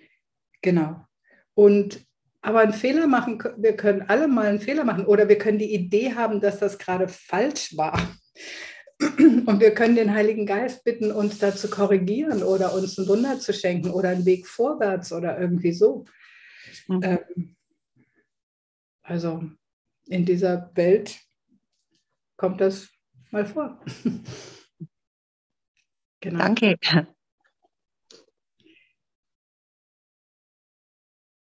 genau. 0.61 1.05
Und 1.55 2.06
aber 2.47 2.61
einen 2.61 2.71
Fehler 2.71 3.07
machen, 3.07 3.43
wir 3.57 3.75
können 3.75 4.03
alle 4.03 4.29
mal 4.29 4.45
einen 4.45 4.61
Fehler 4.61 4.85
machen 4.85 5.05
oder 5.05 5.27
wir 5.27 5.37
können 5.37 5.59
die 5.59 5.73
Idee 5.73 6.15
haben, 6.15 6.39
dass 6.39 6.59
das 6.59 6.77
gerade 6.77 7.09
falsch 7.09 7.75
war. 7.75 7.99
Und 9.01 9.59
wir 9.59 9.73
können 9.73 9.97
den 9.97 10.13
Heiligen 10.13 10.45
Geist 10.45 10.85
bitten, 10.85 11.11
uns 11.11 11.39
da 11.39 11.53
zu 11.53 11.69
korrigieren 11.69 12.43
oder 12.43 12.73
uns 12.73 12.97
ein 12.97 13.07
Wunder 13.09 13.37
zu 13.37 13.51
schenken 13.51 13.89
oder 13.89 14.09
einen 14.09 14.25
Weg 14.25 14.47
vorwärts 14.47 15.11
oder 15.11 15.37
irgendwie 15.37 15.73
so. 15.73 16.05
Mhm. 16.87 17.01
Ähm, 17.03 17.55
also 19.03 19.43
in 20.05 20.23
dieser 20.23 20.71
Welt 20.75 21.19
kommt 22.37 22.61
das 22.61 22.87
mal 23.29 23.45
vor. 23.45 23.83
genau. 26.21 26.39
Danke. 26.39 26.77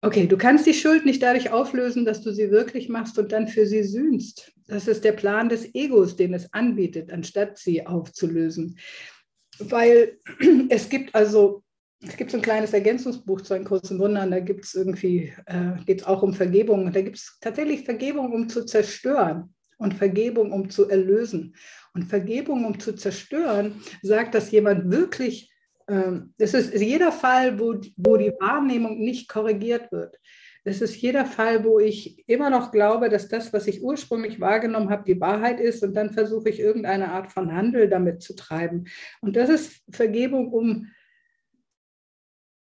Okay, 0.05 0.27
du 0.27 0.37
kannst 0.37 0.67
die 0.67 0.75
Schuld 0.75 1.03
nicht 1.03 1.23
dadurch 1.23 1.49
auflösen, 1.49 2.05
dass 2.05 2.21
du 2.21 2.31
sie 2.31 2.51
wirklich 2.51 2.89
machst 2.89 3.17
und 3.17 3.31
dann 3.31 3.47
für 3.47 3.65
sie 3.65 3.81
sühnst. 3.81 4.51
Das 4.67 4.87
ist 4.87 5.03
der 5.03 5.13
Plan 5.13 5.49
des 5.49 5.73
Egos, 5.73 6.15
den 6.15 6.35
es 6.35 6.53
anbietet, 6.53 7.11
anstatt 7.11 7.57
sie 7.57 7.87
aufzulösen. 7.87 8.77
Weil 9.57 10.19
es 10.69 10.89
gibt 10.89 11.15
also, 11.15 11.63
es 12.05 12.17
gibt 12.17 12.29
so 12.29 12.37
ein 12.37 12.43
kleines 12.43 12.71
Ergänzungsbuch 12.71 13.41
zu 13.41 13.55
einem 13.55 13.65
großen 13.65 13.97
Wundern, 13.97 14.29
da 14.29 14.39
gibt 14.41 14.65
es 14.65 14.75
irgendwie, 14.75 15.33
äh, 15.47 15.83
geht 15.87 16.01
es 16.01 16.05
auch 16.05 16.21
um 16.21 16.35
Vergebung. 16.35 16.93
Da 16.93 17.01
gibt 17.01 17.15
es 17.15 17.39
tatsächlich 17.41 17.83
Vergebung, 17.83 18.31
um 18.31 18.47
zu 18.47 18.63
zerstören 18.63 19.55
und 19.79 19.95
Vergebung, 19.95 20.51
um 20.51 20.69
zu 20.69 20.87
erlösen. 20.87 21.55
Und 21.95 22.03
Vergebung, 22.03 22.63
um 22.63 22.79
zu 22.79 22.93
zerstören, 22.93 23.81
sagt, 24.03 24.35
dass 24.35 24.51
jemand 24.51 24.91
wirklich 24.91 25.49
es 25.87 26.53
ist 26.53 26.73
jeder 26.73 27.11
Fall, 27.11 27.59
wo, 27.59 27.75
wo 27.95 28.17
die 28.17 28.33
Wahrnehmung 28.39 28.99
nicht 28.99 29.29
korrigiert 29.29 29.91
wird. 29.91 30.19
Es 30.67 30.81
ist 30.81 30.95
jeder 30.95 31.25
Fall, 31.25 31.63
wo 31.63 31.79
ich 31.79 32.27
immer 32.27 32.49
noch 32.49 32.71
glaube, 32.71 33.09
dass 33.09 33.27
das, 33.27 33.53
was 33.53 33.67
ich 33.67 33.83
ursprünglich 33.83 34.39
wahrgenommen 34.39 34.89
habe, 34.89 35.03
die 35.05 35.21
Wahrheit 35.21 35.59
ist 35.59 35.83
und 35.83 35.93
dann 35.93 36.11
versuche 36.11 36.49
ich 36.49 36.59
irgendeine 36.59 37.11
Art 37.11 37.31
von 37.31 37.53
Handel 37.53 37.87
damit 37.87 38.23
zu 38.23 38.35
treiben. 38.35 38.85
Und 39.21 39.35
das 39.35 39.49
ist 39.49 39.83
Vergebung, 39.91 40.51
um 40.51 40.91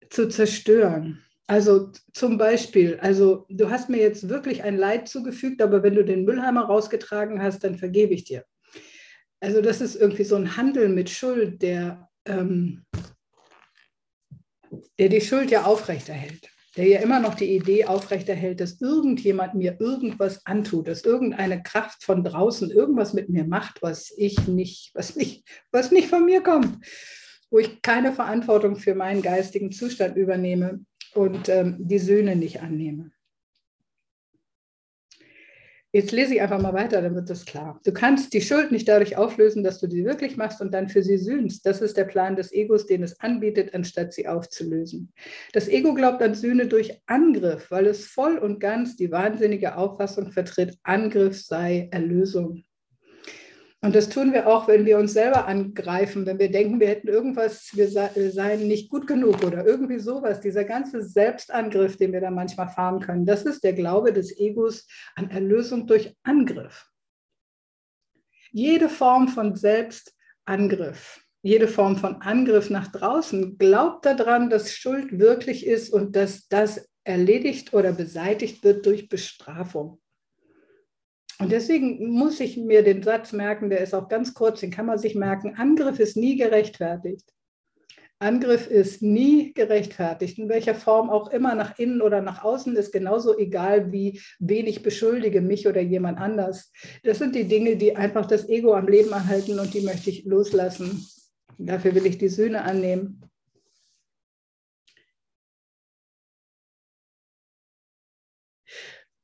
zu 0.10 0.28
zerstören. 0.28 1.24
Also 1.48 1.94
zum 2.12 2.38
Beispiel, 2.38 3.00
also 3.00 3.46
du 3.48 3.70
hast 3.70 3.90
mir 3.90 4.02
jetzt 4.02 4.28
wirklich 4.28 4.64
ein 4.64 4.76
Leid 4.76 5.08
zugefügt, 5.08 5.62
aber 5.62 5.82
wenn 5.82 5.96
du 5.96 6.04
den 6.04 6.26
Mülleimer 6.26 6.66
rausgetragen 6.66 7.42
hast, 7.42 7.64
dann 7.64 7.78
vergebe 7.78 8.14
ich 8.14 8.26
dir. 8.26 8.44
Also 9.40 9.62
das 9.62 9.80
ist 9.80 9.96
irgendwie 9.96 10.26
so 10.26 10.36
ein 10.36 10.58
Handel 10.58 10.90
mit 10.90 11.10
Schuld, 11.10 11.62
der 11.62 12.07
ähm, 12.28 12.86
der 15.00 15.10
die 15.10 15.22
Schuld 15.22 15.52
ja 15.52 15.64
aufrechterhält, 15.64 16.50
der 16.76 16.88
ja 16.88 17.00
immer 17.00 17.20
noch 17.20 17.36
die 17.36 17.56
Idee 17.56 17.86
aufrechterhält, 17.86 18.60
dass 18.60 18.82
irgendjemand 18.82 19.56
mir 19.56 19.78
irgendwas 19.80 20.46
antut, 20.46 20.88
dass 20.88 21.04
irgendeine 21.04 21.64
Kraft 21.64 22.04
von 22.04 22.24
draußen 22.24 22.70
irgendwas 22.72 23.14
mit 23.14 23.30
mir 23.30 23.46
macht, 23.46 23.82
was 23.82 24.14
ich 24.16 24.48
nicht, 24.48 24.92
was 24.94 25.16
nicht, 25.16 25.48
was 25.72 25.92
nicht 25.92 26.10
von 26.10 26.26
mir 26.26 26.42
kommt, 26.42 26.86
wo 27.50 27.60
ich 27.60 27.82
keine 27.82 28.14
Verantwortung 28.14 28.76
für 28.76 28.96
meinen 28.96 29.22
geistigen 29.22 29.72
Zustand 29.72 30.18
übernehme 30.18 30.82
und 31.14 31.50
ähm, 31.50 31.78
die 31.80 32.00
Söhne 32.00 32.36
nicht 32.36 32.62
annehme. 32.62 33.12
Jetzt 35.98 36.12
lese 36.12 36.36
ich 36.36 36.42
einfach 36.44 36.62
mal 36.62 36.76
weiter, 36.76 37.02
dann 37.02 37.16
wird 37.16 37.28
das 37.28 37.44
klar. 37.44 37.82
Du 37.84 37.92
kannst 37.92 38.32
die 38.32 38.42
Schuld 38.42 38.72
nicht 38.72 38.88
dadurch 38.88 39.18
auflösen, 39.18 39.64
dass 39.64 39.80
du 39.80 39.90
sie 39.90 40.06
wirklich 40.06 40.38
machst 40.38 40.62
und 40.62 40.72
dann 40.72 40.90
für 40.90 41.02
sie 41.02 41.18
sühnst. 41.18 41.66
Das 41.66 41.82
ist 41.82 41.98
der 41.98 42.04
Plan 42.04 42.36
des 42.36 42.54
Egos, 42.54 42.86
den 42.86 43.02
es 43.02 43.20
anbietet, 43.20 43.74
anstatt 43.74 44.14
sie 44.14 44.28
aufzulösen. 44.28 45.12
Das 45.54 45.68
Ego 45.68 45.96
glaubt 45.96 46.22
an 46.22 46.36
Sühne 46.36 46.68
durch 46.68 47.02
Angriff, 47.08 47.72
weil 47.72 47.88
es 47.88 48.06
voll 48.06 48.38
und 48.38 48.60
ganz 48.60 48.96
die 48.96 49.10
wahnsinnige 49.10 49.76
Auffassung 49.76 50.32
vertritt, 50.32 50.78
Angriff 50.84 51.42
sei 51.42 51.90
Erlösung. 51.90 52.64
Und 53.88 53.96
das 53.96 54.10
tun 54.10 54.34
wir 54.34 54.48
auch, 54.48 54.68
wenn 54.68 54.86
wir 54.86 54.98
uns 54.98 55.14
selber 55.14 55.48
angreifen, 55.48 56.26
wenn 56.26 56.40
wir 56.40 56.52
denken, 56.52 56.82
wir 56.82 56.90
hätten 56.90 57.08
irgendwas, 57.08 57.70
wir 57.72 57.90
seien 57.90 58.68
nicht 58.68 58.90
gut 58.90 59.08
genug 59.08 59.42
oder 59.46 59.66
irgendwie 59.66 60.00
sowas. 60.00 60.42
Dieser 60.42 60.66
ganze 60.66 61.02
Selbstangriff, 61.02 61.96
den 61.96 62.12
wir 62.12 62.20
da 62.20 62.30
manchmal 62.30 62.68
fahren 62.68 63.00
können, 63.00 63.26
das 63.26 63.44
ist 63.44 63.64
der 63.64 63.72
Glaube 63.72 64.12
des 64.12 64.38
Egos 64.38 64.90
an 65.16 65.30
Erlösung 65.30 65.88
durch 65.88 66.14
Angriff. 66.24 66.90
Jede 68.52 68.90
Form 68.90 69.30
von 69.30 69.56
Selbstangriff, 69.56 71.22
jede 71.42 71.70
Form 71.70 71.96
von 71.96 72.22
Angriff 72.22 72.70
nach 72.70 72.92
draußen 72.92 73.58
glaubt 73.58 74.06
daran, 74.06 74.50
dass 74.50 74.74
Schuld 74.74 75.18
wirklich 75.18 75.66
ist 75.66 75.94
und 75.94 76.18
dass 76.18 76.50
das 76.50 76.90
erledigt 77.06 77.74
oder 77.74 77.94
beseitigt 77.94 78.66
wird 78.66 78.86
durch 78.86 79.08
Bestrafung. 79.08 80.02
Und 81.40 81.52
deswegen 81.52 82.10
muss 82.10 82.40
ich 82.40 82.58
mir 82.58 82.84
den 82.84 83.04
Satz 83.04 83.32
merken, 83.32 83.70
der 83.70 83.82
ist 83.82 83.94
auch 83.94 84.10
ganz 84.10 84.34
kurz, 84.34 84.60
den 84.60 84.72
kann 84.72 84.88
man 84.88 84.98
sich 84.98 85.16
merken. 85.16 85.56
Angriff 85.56 86.00
ist 86.00 86.18
nie 86.18 86.36
gerechtfertigt. 86.36 87.32
Angriff 88.20 88.66
ist 88.66 89.04
nie 89.04 89.54
gerechtfertigt, 89.54 90.40
in 90.40 90.50
welcher 90.50 90.74
Form 90.74 91.12
auch 91.12 91.30
immer, 91.30 91.54
nach 91.54 91.78
innen 91.78 92.02
oder 92.02 92.22
nach 92.22 92.44
außen, 92.44 92.76
ist 92.76 92.92
genauso 92.92 93.38
egal, 93.38 93.92
wie 93.92 94.20
wen 94.40 94.66
ich 94.66 94.82
beschuldige, 94.82 95.40
mich 95.40 95.68
oder 95.68 95.82
jemand 95.82 96.18
anders. 96.18 96.72
Das 97.04 97.20
sind 97.20 97.36
die 97.36 97.48
Dinge, 97.48 97.76
die 97.76 97.96
einfach 97.96 98.26
das 98.26 98.50
Ego 98.50 98.74
am 98.74 98.88
Leben 98.88 99.12
erhalten 99.12 99.60
und 99.60 99.72
die 99.76 99.82
möchte 99.82 100.10
ich 100.10 100.26
loslassen. 100.26 101.06
Dafür 101.60 101.94
will 101.94 102.08
ich 102.08 102.18
die 102.18 102.30
Sühne 102.30 102.64
annehmen. 102.64 103.22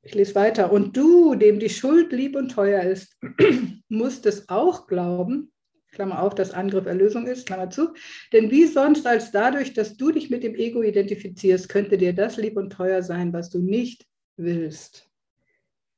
Ich 0.04 0.14
lese 0.14 0.36
weiter. 0.36 0.72
Und 0.72 0.96
du, 0.98 1.34
dem 1.36 1.60
die 1.60 1.70
Schuld 1.70 2.12
lieb 2.12 2.36
und 2.36 2.50
teuer 2.50 2.84
ist, 2.84 3.18
musst 3.90 4.26
es 4.26 4.50
auch 4.50 4.86
glauben, 4.86 5.52
Klammer 5.94 6.22
auf, 6.22 6.36
dass 6.36 6.52
Angriff 6.52 6.86
Erlösung 6.86 7.26
ist, 7.26 7.48
Klammer 7.48 7.70
zu. 7.70 7.94
Denn 8.34 8.52
wie 8.52 8.66
sonst 8.66 9.08
als 9.08 9.32
dadurch, 9.32 9.74
dass 9.74 9.96
du 9.96 10.12
dich 10.12 10.30
mit 10.30 10.44
dem 10.44 10.56
Ego 10.56 10.82
identifizierst, 10.82 11.70
könnte 11.70 11.98
dir 11.98 12.14
das 12.14 12.38
lieb 12.38 12.58
und 12.58 12.72
teuer 12.72 13.02
sein, 13.02 13.32
was 13.32 13.50
du 13.50 13.60
nicht 13.60 14.06
willst. 14.36 15.10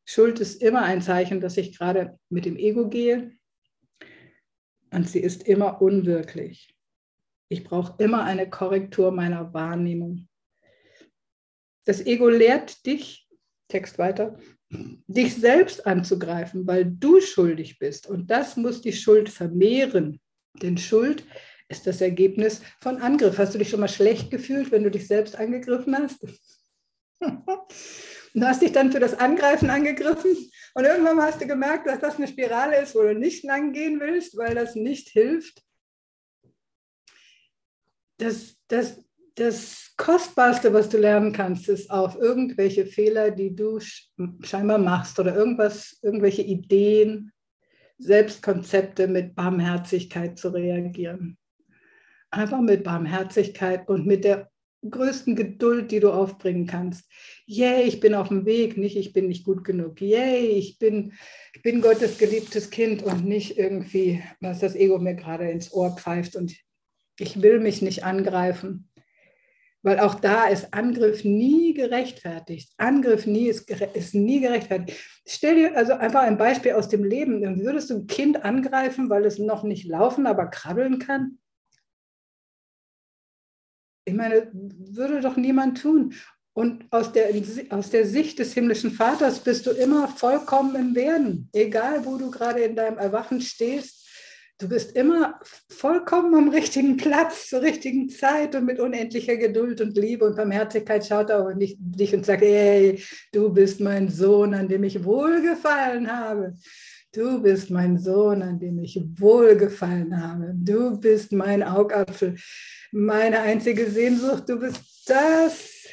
Schuld 0.05 0.39
ist 0.39 0.61
immer 0.61 0.83
ein 0.83 1.01
Zeichen, 1.01 1.41
dass 1.41 1.57
ich 1.57 1.77
gerade 1.77 2.19
mit 2.29 2.45
dem 2.45 2.57
Ego 2.57 2.89
gehe 2.89 3.31
und 4.91 5.09
sie 5.09 5.19
ist 5.19 5.47
immer 5.47 5.81
unwirklich. 5.81 6.75
Ich 7.49 7.63
brauche 7.63 7.95
immer 8.03 8.23
eine 8.23 8.49
Korrektur 8.49 9.11
meiner 9.11 9.53
Wahrnehmung. 9.53 10.27
Das 11.85 12.05
Ego 12.05 12.29
lehrt 12.29 12.85
dich, 12.85 13.24
Text 13.67 13.97
weiter, 13.97 14.37
dich 14.69 15.35
selbst 15.35 15.85
anzugreifen, 15.85 16.67
weil 16.67 16.85
du 16.85 17.21
schuldig 17.21 17.79
bist. 17.79 18.07
Und 18.07 18.29
das 18.29 18.57
muss 18.57 18.81
die 18.81 18.93
Schuld 18.93 19.29
vermehren. 19.29 20.19
Denn 20.61 20.77
Schuld 20.77 21.25
ist 21.67 21.87
das 21.87 22.01
Ergebnis 22.01 22.61
von 22.81 22.97
Angriff. 22.97 23.37
Hast 23.37 23.53
du 23.53 23.57
dich 23.57 23.69
schon 23.69 23.79
mal 23.79 23.87
schlecht 23.87 24.31
gefühlt, 24.31 24.71
wenn 24.71 24.83
du 24.83 24.91
dich 24.91 25.07
selbst 25.07 25.35
angegriffen 25.35 25.97
hast? 25.97 26.21
du 27.19 28.41
hast 28.41 28.61
dich 28.61 28.71
dann 28.71 28.91
für 28.91 28.99
das 28.99 29.17
Angreifen 29.17 29.69
angegriffen 29.69 30.35
und 30.73 30.83
irgendwann 30.83 31.21
hast 31.21 31.41
du 31.41 31.47
gemerkt, 31.47 31.87
dass 31.87 31.99
das 31.99 32.17
eine 32.17 32.27
Spirale 32.27 32.81
ist, 32.81 32.95
wo 32.95 33.01
du 33.01 33.15
nicht 33.15 33.43
lang 33.43 33.71
gehen 33.73 33.99
willst, 33.99 34.37
weil 34.37 34.53
das 34.53 34.75
nicht 34.75 35.09
hilft. 35.09 35.63
Das, 38.17 38.57
das, 38.67 39.04
das 39.35 39.93
Kostbarste, 39.97 40.73
was 40.73 40.89
du 40.89 40.97
lernen 40.97 41.31
kannst, 41.31 41.69
ist 41.69 41.91
auf 41.91 42.15
irgendwelche 42.15 42.85
Fehler, 42.85 43.31
die 43.31 43.55
du 43.55 43.79
scheinbar 44.41 44.77
machst 44.77 45.19
oder 45.19 45.35
irgendwas, 45.35 45.99
irgendwelche 46.01 46.41
Ideen, 46.41 47.31
Selbstkonzepte 47.97 49.07
mit 49.07 49.35
Barmherzigkeit 49.35 50.37
zu 50.37 50.49
reagieren. 50.49 51.37
Einfach 52.29 52.61
mit 52.61 52.83
Barmherzigkeit 52.83 53.87
und 53.87 54.05
mit 54.05 54.23
der 54.23 54.49
größten 54.89 55.35
Geduld, 55.35 55.91
die 55.91 55.99
du 55.99 56.11
aufbringen 56.11 56.67
kannst. 56.67 57.09
Yay, 57.45 57.83
ich 57.83 57.99
bin 57.99 58.13
auf 58.13 58.27
dem 58.27 58.45
Weg, 58.45 58.77
nicht 58.77 58.97
ich 58.97 59.13
bin 59.13 59.27
nicht 59.27 59.45
gut 59.45 59.63
genug. 59.63 59.99
Yay, 60.01 60.47
ich 60.47 60.77
bin, 60.77 61.13
ich 61.53 61.61
bin 61.61 61.81
Gottes 61.81 62.17
geliebtes 62.17 62.69
Kind 62.69 63.03
und 63.03 63.25
nicht 63.25 63.57
irgendwie, 63.57 64.21
was 64.41 64.59
das 64.59 64.75
Ego 64.75 64.99
mir 64.99 65.15
gerade 65.15 65.49
ins 65.49 65.73
Ohr 65.73 65.95
pfeift 65.95 66.35
und 66.35 66.55
ich 67.17 67.41
will 67.41 67.59
mich 67.59 67.81
nicht 67.81 68.03
angreifen. 68.03 68.89
Weil 69.85 69.99
auch 69.99 70.15
da 70.15 70.47
ist 70.47 70.73
Angriff 70.73 71.23
nie 71.23 71.75
gerechtfertigt. 71.75 72.73
Angriff 72.77 73.27
nie 73.27 73.49
ist, 73.49 73.69
ist 73.69 74.15
nie 74.15 74.39
gerechtfertigt. 74.39 74.99
Stell 75.27 75.55
dir 75.57 75.77
also 75.77 75.93
einfach 75.93 76.23
ein 76.23 76.39
Beispiel 76.39 76.71
aus 76.71 76.89
dem 76.89 77.03
Leben. 77.03 77.43
Würdest 77.61 77.91
du 77.91 77.97
ein 77.97 78.07
Kind 78.07 78.43
angreifen, 78.43 79.11
weil 79.11 79.25
es 79.25 79.37
noch 79.37 79.61
nicht 79.61 79.85
laufen, 79.85 80.25
aber 80.25 80.47
krabbeln 80.47 80.97
kann? 80.97 81.37
Ich 84.05 84.15
meine, 84.15 84.49
würde 84.53 85.21
doch 85.21 85.35
niemand 85.35 85.79
tun. 85.79 86.15
Und 86.53 86.85
aus 86.89 87.11
der, 87.11 87.29
aus 87.69 87.91
der 87.91 88.07
Sicht 88.07 88.39
des 88.39 88.55
himmlischen 88.55 88.89
Vaters 88.89 89.39
bist 89.41 89.67
du 89.67 89.69
immer 89.69 90.07
vollkommen 90.07 90.75
im 90.75 90.95
Werden. 90.95 91.47
Egal, 91.53 92.07
wo 92.07 92.17
du 92.17 92.31
gerade 92.31 92.61
in 92.61 92.75
deinem 92.75 92.97
Erwachen 92.97 93.39
stehst, 93.39 94.04
du 94.57 94.69
bist 94.69 94.95
immer 94.95 95.39
vollkommen 95.69 96.33
am 96.35 96.49
richtigen 96.49 96.97
Platz, 96.97 97.49
zur 97.49 97.61
richtigen 97.61 98.09
Zeit 98.09 98.55
und 98.55 98.65
mit 98.65 98.79
unendlicher 98.79 99.35
Geduld 99.35 99.81
und 99.81 99.97
Liebe 99.97 100.25
und 100.25 100.35
Barmherzigkeit 100.35 101.05
schaut 101.05 101.29
er 101.29 101.45
auf 101.45 101.53
dich 101.57 102.13
und 102.13 102.25
sagt, 102.25 102.41
hey, 102.41 103.03
du 103.33 103.51
bist 103.51 103.81
mein 103.81 104.09
Sohn, 104.09 104.53
an 104.53 104.67
dem 104.67 104.83
ich 104.83 105.03
wohlgefallen 105.03 106.11
habe. 106.11 106.53
Du 107.11 107.41
bist 107.41 107.69
mein 107.69 107.97
Sohn, 107.97 108.41
an 108.41 108.59
dem 108.59 108.79
ich 108.79 109.01
wohlgefallen 109.17 110.21
habe. 110.21 110.51
Du 110.53 110.99
bist 110.99 111.31
mein 111.31 111.63
Augapfel 111.63 112.35
meine 112.91 113.41
einzige 113.41 113.89
Sehnsucht. 113.89 114.47
Du 114.47 114.59
bist 114.59 114.81
das, 115.05 115.87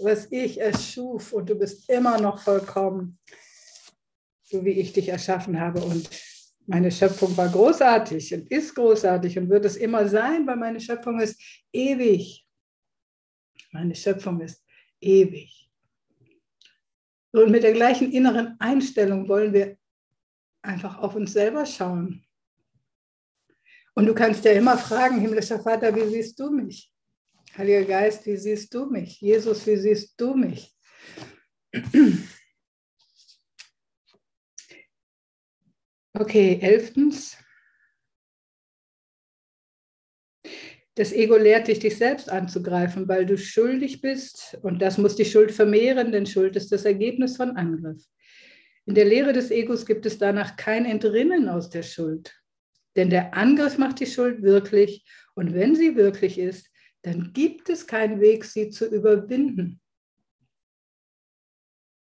was 0.00 0.26
ich 0.30 0.60
erschuf 0.60 1.32
und 1.32 1.48
du 1.48 1.54
bist 1.54 1.88
immer 1.88 2.20
noch 2.20 2.38
vollkommen, 2.38 3.18
so 4.42 4.64
wie 4.64 4.72
ich 4.72 4.92
dich 4.92 5.08
erschaffen 5.08 5.60
habe. 5.60 5.80
Und 5.80 6.08
meine 6.66 6.90
Schöpfung 6.90 7.36
war 7.36 7.48
großartig 7.48 8.34
und 8.34 8.50
ist 8.50 8.74
großartig 8.74 9.38
und 9.38 9.48
wird 9.48 9.64
es 9.64 9.76
immer 9.76 10.08
sein, 10.08 10.46
weil 10.46 10.56
meine 10.56 10.80
Schöpfung 10.80 11.20
ist 11.20 11.40
ewig. 11.72 12.46
Meine 13.72 13.94
Schöpfung 13.94 14.40
ist 14.40 14.64
ewig. 15.00 15.70
Und 17.32 17.50
mit 17.50 17.62
der 17.62 17.72
gleichen 17.72 18.12
inneren 18.12 18.56
Einstellung 18.60 19.28
wollen 19.28 19.52
wir 19.52 19.76
einfach 20.62 20.98
auf 20.98 21.14
uns 21.14 21.32
selber 21.32 21.64
schauen 21.66 22.24
und 23.94 24.06
du 24.06 24.14
kannst 24.14 24.44
ja 24.44 24.52
immer 24.52 24.78
fragen, 24.78 25.20
himmlischer 25.20 25.60
Vater, 25.60 25.94
wie 25.94 26.08
siehst 26.08 26.38
du 26.40 26.50
mich? 26.50 26.90
Heiliger 27.56 27.84
Geist, 27.84 28.24
wie 28.26 28.36
siehst 28.36 28.72
du 28.72 28.86
mich? 28.86 29.20
Jesus, 29.20 29.66
wie 29.66 29.76
siehst 29.76 30.18
du 30.18 30.34
mich? 30.34 30.74
Okay, 36.14 36.58
elftens. 36.60 37.38
Das 40.94 41.12
Ego 41.12 41.36
lehrt 41.36 41.68
dich, 41.68 41.78
dich 41.78 41.96
selbst 41.96 42.28
anzugreifen, 42.28 43.08
weil 43.08 43.24
du 43.24 43.38
schuldig 43.38 44.02
bist. 44.02 44.58
Und 44.62 44.82
das 44.82 44.98
muss 44.98 45.16
die 45.16 45.24
Schuld 45.24 45.52
vermehren, 45.52 46.12
denn 46.12 46.26
Schuld 46.26 46.54
ist 46.54 46.70
das 46.70 46.84
Ergebnis 46.84 47.36
von 47.36 47.56
Angriff. 47.56 48.04
In 48.84 48.94
der 48.94 49.06
Lehre 49.06 49.32
des 49.32 49.50
Egos 49.50 49.86
gibt 49.86 50.04
es 50.04 50.18
danach 50.18 50.56
kein 50.56 50.84
Entrinnen 50.84 51.48
aus 51.48 51.70
der 51.70 51.82
Schuld. 51.82 52.34
Denn 52.96 53.08
der 53.08 53.34
Angriff 53.34 53.78
macht 53.78 54.00
die 54.00 54.06
Schuld 54.06 54.42
wirklich. 54.42 55.04
Und 55.34 55.54
wenn 55.54 55.74
sie 55.74 55.96
wirklich 55.96 56.38
ist, 56.38 56.68
dann 57.02 57.32
gibt 57.32 57.70
es 57.70 57.86
keinen 57.86 58.20
Weg, 58.20 58.44
sie 58.44 58.68
zu 58.70 58.86
überwinden. 58.86 59.81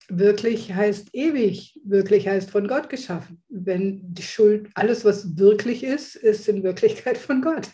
Wirklich 0.09 0.73
heißt 0.73 1.09
ewig, 1.13 1.79
wirklich 1.83 2.27
heißt 2.27 2.49
von 2.49 2.67
Gott 2.67 2.89
geschaffen. 2.89 3.43
Wenn 3.49 4.13
die 4.13 4.21
Schuld, 4.21 4.69
alles 4.73 5.03
was 5.03 5.37
wirklich 5.37 5.83
ist, 5.83 6.15
ist 6.15 6.47
in 6.47 6.63
Wirklichkeit 6.63 7.17
von 7.17 7.41
Gott. 7.41 7.69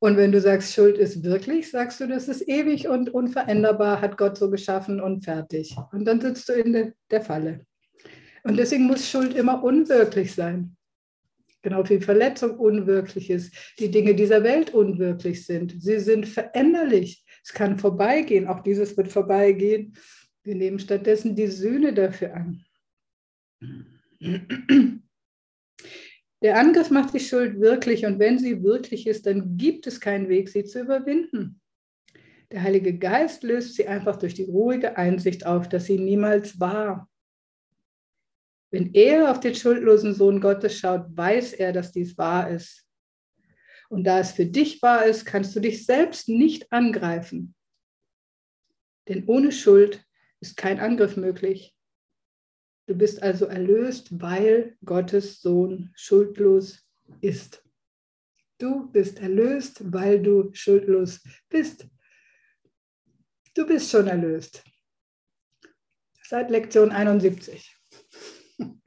Und 0.00 0.16
wenn 0.16 0.32
du 0.32 0.40
sagst, 0.40 0.72
Schuld 0.72 0.96
ist 0.96 1.22
wirklich, 1.22 1.70
sagst 1.70 2.00
du, 2.00 2.08
das 2.08 2.26
ist 2.26 2.48
ewig 2.48 2.88
und 2.88 3.10
unveränderbar, 3.10 4.00
hat 4.00 4.16
Gott 4.16 4.38
so 4.38 4.50
geschaffen 4.50 4.98
und 4.98 5.24
fertig. 5.24 5.76
Und 5.92 6.06
dann 6.06 6.20
sitzt 6.20 6.48
du 6.48 6.54
in 6.54 6.72
de, 6.72 6.92
der 7.10 7.20
Falle. 7.20 7.66
Und 8.42 8.56
deswegen 8.56 8.86
muss 8.86 9.08
Schuld 9.08 9.34
immer 9.34 9.62
unwirklich 9.62 10.34
sein. 10.34 10.76
Genau 11.62 11.86
wie 11.86 12.00
Verletzung 12.00 12.58
unwirklich 12.58 13.28
ist, 13.28 13.54
die 13.78 13.90
Dinge 13.90 14.14
dieser 14.14 14.42
Welt 14.42 14.72
unwirklich 14.72 15.44
sind. 15.44 15.74
Sie 15.78 15.98
sind 15.98 16.26
veränderlich. 16.26 17.22
Es 17.44 17.52
kann 17.52 17.78
vorbeigehen, 17.78 18.48
auch 18.48 18.60
dieses 18.60 18.96
wird 18.96 19.08
vorbeigehen. 19.08 19.94
Wir 20.50 20.56
nehmen 20.56 20.80
stattdessen 20.80 21.36
die 21.36 21.46
Sühne 21.46 21.94
dafür 21.94 22.34
an. 22.34 22.64
Der 26.42 26.58
Angriff 26.58 26.90
macht 26.90 27.14
die 27.14 27.20
Schuld 27.20 27.60
wirklich 27.60 28.04
und 28.04 28.18
wenn 28.18 28.36
sie 28.36 28.64
wirklich 28.64 29.06
ist, 29.06 29.26
dann 29.26 29.56
gibt 29.56 29.86
es 29.86 30.00
keinen 30.00 30.28
Weg, 30.28 30.48
sie 30.48 30.64
zu 30.64 30.80
überwinden. 30.80 31.60
Der 32.50 32.64
Heilige 32.64 32.98
Geist 32.98 33.44
löst 33.44 33.76
sie 33.76 33.86
einfach 33.86 34.16
durch 34.16 34.34
die 34.34 34.42
ruhige 34.42 34.96
Einsicht 34.96 35.46
auf, 35.46 35.68
dass 35.68 35.84
sie 35.84 36.00
niemals 36.00 36.58
war. 36.58 37.08
Wenn 38.72 38.92
er 38.92 39.30
auf 39.30 39.38
den 39.38 39.54
schuldlosen 39.54 40.14
Sohn 40.14 40.40
Gottes 40.40 40.76
schaut, 40.76 41.16
weiß 41.16 41.52
er, 41.52 41.72
dass 41.72 41.92
dies 41.92 42.18
wahr 42.18 42.50
ist. 42.50 42.84
Und 43.88 44.02
da 44.02 44.18
es 44.18 44.32
für 44.32 44.46
dich 44.46 44.82
wahr 44.82 45.04
ist, 45.04 45.24
kannst 45.24 45.54
du 45.54 45.60
dich 45.60 45.86
selbst 45.86 46.28
nicht 46.28 46.72
angreifen. 46.72 47.54
Denn 49.06 49.26
ohne 49.28 49.52
Schuld 49.52 50.04
ist 50.40 50.56
kein 50.56 50.80
Angriff 50.80 51.16
möglich. 51.16 51.76
Du 52.86 52.94
bist 52.94 53.22
also 53.22 53.46
erlöst, 53.46 54.20
weil 54.20 54.76
Gottes 54.84 55.40
Sohn 55.40 55.92
schuldlos 55.94 56.86
ist. 57.20 57.64
Du 58.58 58.90
bist 58.90 59.20
erlöst, 59.20 59.92
weil 59.92 60.20
du 60.22 60.50
schuldlos 60.52 61.20
bist. 61.48 61.86
Du 63.54 63.66
bist 63.66 63.90
schon 63.90 64.08
erlöst. 64.08 64.64
Seit 66.24 66.50
Lektion 66.50 66.90
71. 66.90 67.76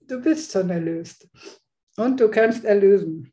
Du 0.00 0.22
bist 0.22 0.50
schon 0.52 0.70
erlöst. 0.70 1.28
Und 1.96 2.18
du 2.18 2.30
kannst 2.30 2.64
erlösen. 2.64 3.30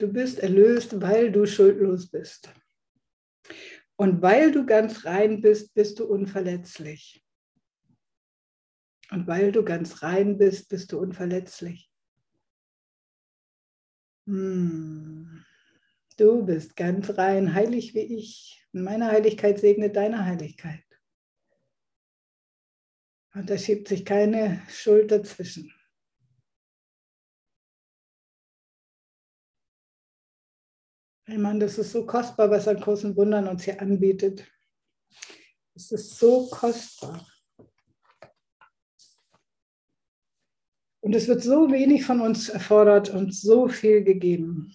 Du 0.00 0.08
bist 0.10 0.38
erlöst, 0.38 0.98
weil 1.02 1.30
du 1.30 1.44
schuldlos 1.44 2.10
bist. 2.10 2.50
Und 3.96 4.22
weil 4.22 4.50
du 4.50 4.64
ganz 4.64 5.04
rein 5.04 5.42
bist, 5.42 5.74
bist 5.74 5.98
du 5.98 6.06
unverletzlich. 6.06 7.22
Und 9.10 9.26
weil 9.26 9.52
du 9.52 9.62
ganz 9.62 10.02
rein 10.02 10.38
bist, 10.38 10.70
bist 10.70 10.92
du 10.92 10.98
unverletzlich. 10.98 11.92
Hm. 14.26 15.44
Du 16.16 16.46
bist 16.46 16.76
ganz 16.76 17.18
rein, 17.18 17.52
heilig 17.52 17.94
wie 17.94 18.16
ich. 18.16 18.66
Und 18.72 18.84
meine 18.84 19.08
Heiligkeit 19.08 19.60
segnet 19.60 19.96
deine 19.96 20.24
Heiligkeit. 20.24 20.84
Und 23.34 23.50
da 23.50 23.58
schiebt 23.58 23.88
sich 23.88 24.06
keine 24.06 24.62
Schuld 24.70 25.10
dazwischen. 25.10 25.74
Ich 31.30 31.38
meine, 31.38 31.60
das 31.60 31.78
ist 31.78 31.92
so 31.92 32.04
kostbar, 32.04 32.50
was 32.50 32.66
an 32.66 32.80
großen 32.80 33.14
Wundern 33.16 33.46
uns 33.46 33.62
hier 33.62 33.80
anbietet. 33.80 34.44
Es 35.76 35.92
ist 35.92 36.18
so 36.18 36.48
kostbar. 36.50 37.24
Und 40.98 41.14
es 41.14 41.28
wird 41.28 41.44
so 41.44 41.70
wenig 41.70 42.04
von 42.04 42.20
uns 42.20 42.48
erfordert 42.48 43.10
und 43.10 43.32
so 43.32 43.68
viel 43.68 44.02
gegeben. 44.02 44.74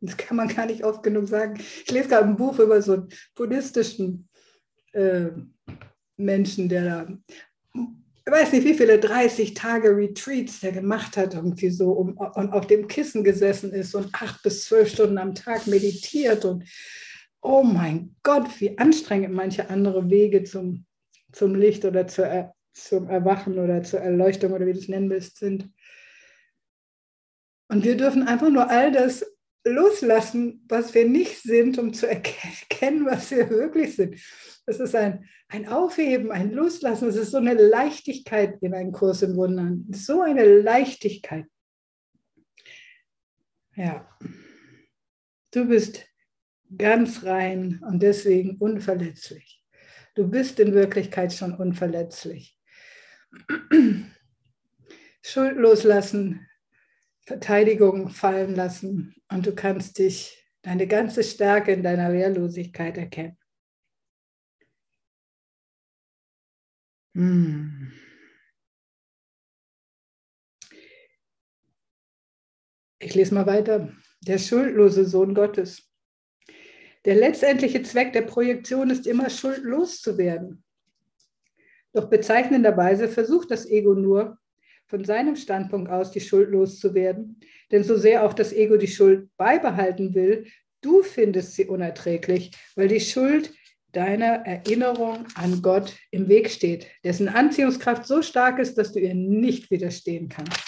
Das 0.00 0.16
kann 0.16 0.36
man 0.36 0.46
gar 0.46 0.66
nicht 0.66 0.84
oft 0.84 1.02
genug 1.02 1.26
sagen. 1.26 1.56
Ich 1.58 1.90
lese 1.90 2.08
gerade 2.08 2.28
ein 2.28 2.36
Buch 2.36 2.60
über 2.60 2.80
so 2.80 2.92
einen 2.92 3.08
buddhistischen 3.34 4.28
äh, 4.92 5.30
Menschen, 6.16 6.68
der 6.68 6.84
da, 6.84 7.18
weiß 8.32 8.52
nicht 8.52 8.64
wie 8.64 8.74
viele, 8.74 8.98
30 8.98 9.54
Tage 9.54 9.96
Retreats 9.96 10.60
der 10.60 10.72
gemacht 10.72 11.16
hat, 11.16 11.34
irgendwie 11.34 11.70
so, 11.70 11.92
um, 11.92 12.16
und 12.16 12.52
auf 12.52 12.66
dem 12.66 12.88
Kissen 12.88 13.22
gesessen 13.22 13.72
ist 13.72 13.94
und 13.94 14.12
acht 14.14 14.42
bis 14.42 14.64
zwölf 14.64 14.90
Stunden 14.90 15.18
am 15.18 15.34
Tag 15.34 15.66
meditiert 15.66 16.44
und 16.44 16.64
oh 17.40 17.62
mein 17.62 18.16
Gott, 18.24 18.48
wie 18.60 18.76
anstrengend 18.78 19.32
manche 19.32 19.70
andere 19.70 20.10
Wege 20.10 20.42
zum, 20.42 20.84
zum 21.32 21.54
Licht 21.54 21.84
oder 21.84 22.08
zur, 22.08 22.52
zum 22.72 23.08
Erwachen 23.08 23.58
oder 23.58 23.82
zur 23.84 24.00
Erleuchtung 24.00 24.52
oder 24.52 24.66
wie 24.66 24.72
du 24.72 24.80
es 24.80 24.88
nennen 24.88 25.10
willst 25.10 25.38
sind. 25.38 25.70
Und 27.68 27.84
wir 27.84 27.96
dürfen 27.96 28.26
einfach 28.26 28.50
nur 28.50 28.68
all 28.68 28.90
das 28.90 29.24
loslassen, 29.66 30.64
was 30.68 30.94
wir 30.94 31.06
nicht 31.06 31.42
sind, 31.42 31.78
um 31.78 31.92
zu 31.92 32.08
erkennen, 32.08 33.04
was 33.06 33.30
wir 33.30 33.50
wirklich 33.50 33.96
sind. 33.96 34.18
Es 34.66 34.80
ist 34.80 34.94
ein, 34.94 35.28
ein 35.48 35.68
Aufheben, 35.68 36.32
ein 36.32 36.52
Loslassen. 36.52 37.08
Es 37.08 37.16
ist 37.16 37.30
so 37.32 37.38
eine 37.38 37.54
Leichtigkeit 37.54 38.58
in 38.62 38.74
einem 38.74 38.92
Kurs 38.92 39.22
in 39.22 39.36
Wundern. 39.36 39.86
So 39.90 40.22
eine 40.22 40.44
Leichtigkeit. 40.44 41.46
Ja, 43.74 44.08
du 45.52 45.66
bist 45.66 46.06
ganz 46.76 47.24
rein 47.24 47.80
und 47.86 48.02
deswegen 48.02 48.56
unverletzlich. 48.56 49.62
Du 50.14 50.28
bist 50.28 50.58
in 50.60 50.72
Wirklichkeit 50.72 51.32
schon 51.32 51.54
unverletzlich. 51.54 52.58
Schuld 55.22 55.56
loslassen 55.56 56.45
Verteidigung 57.26 58.08
fallen 58.08 58.54
lassen 58.54 59.14
und 59.28 59.46
du 59.46 59.54
kannst 59.54 59.98
dich, 59.98 60.42
deine 60.62 60.86
ganze 60.86 61.22
Stärke 61.22 61.72
in 61.72 61.82
deiner 61.82 62.12
Wehrlosigkeit 62.12 62.96
erkennen. 62.98 63.38
Hm. 67.14 67.92
Ich 72.98 73.14
lese 73.14 73.34
mal 73.34 73.46
weiter. 73.46 73.92
Der 74.22 74.38
schuldlose 74.38 75.04
Sohn 75.04 75.34
Gottes. 75.34 75.88
Der 77.04 77.14
letztendliche 77.14 77.82
Zweck 77.82 78.12
der 78.12 78.22
Projektion 78.22 78.90
ist 78.90 79.06
immer 79.06 79.30
schuldlos 79.30 80.00
zu 80.00 80.18
werden. 80.18 80.64
Doch 81.92 82.10
bezeichnenderweise 82.10 83.08
versucht 83.08 83.50
das 83.52 83.66
Ego 83.66 83.94
nur, 83.94 84.38
von 84.86 85.04
seinem 85.04 85.36
Standpunkt 85.36 85.90
aus 85.90 86.10
die 86.10 86.20
Schuld 86.20 86.50
loszuwerden. 86.50 87.40
Denn 87.72 87.84
so 87.84 87.96
sehr 87.96 88.24
auch 88.24 88.32
das 88.32 88.52
Ego 88.52 88.76
die 88.76 88.88
Schuld 88.88 89.28
beibehalten 89.36 90.14
will, 90.14 90.46
du 90.80 91.02
findest 91.02 91.54
sie 91.54 91.66
unerträglich, 91.66 92.52
weil 92.76 92.88
die 92.88 93.00
Schuld 93.00 93.52
deiner 93.92 94.44
Erinnerung 94.46 95.26
an 95.34 95.62
Gott 95.62 95.96
im 96.10 96.28
Weg 96.28 96.50
steht, 96.50 96.86
dessen 97.02 97.28
Anziehungskraft 97.28 98.06
so 98.06 98.22
stark 98.22 98.58
ist, 98.58 98.76
dass 98.76 98.92
du 98.92 99.00
ihr 99.00 99.14
nicht 99.14 99.70
widerstehen 99.70 100.28
kannst. 100.28 100.60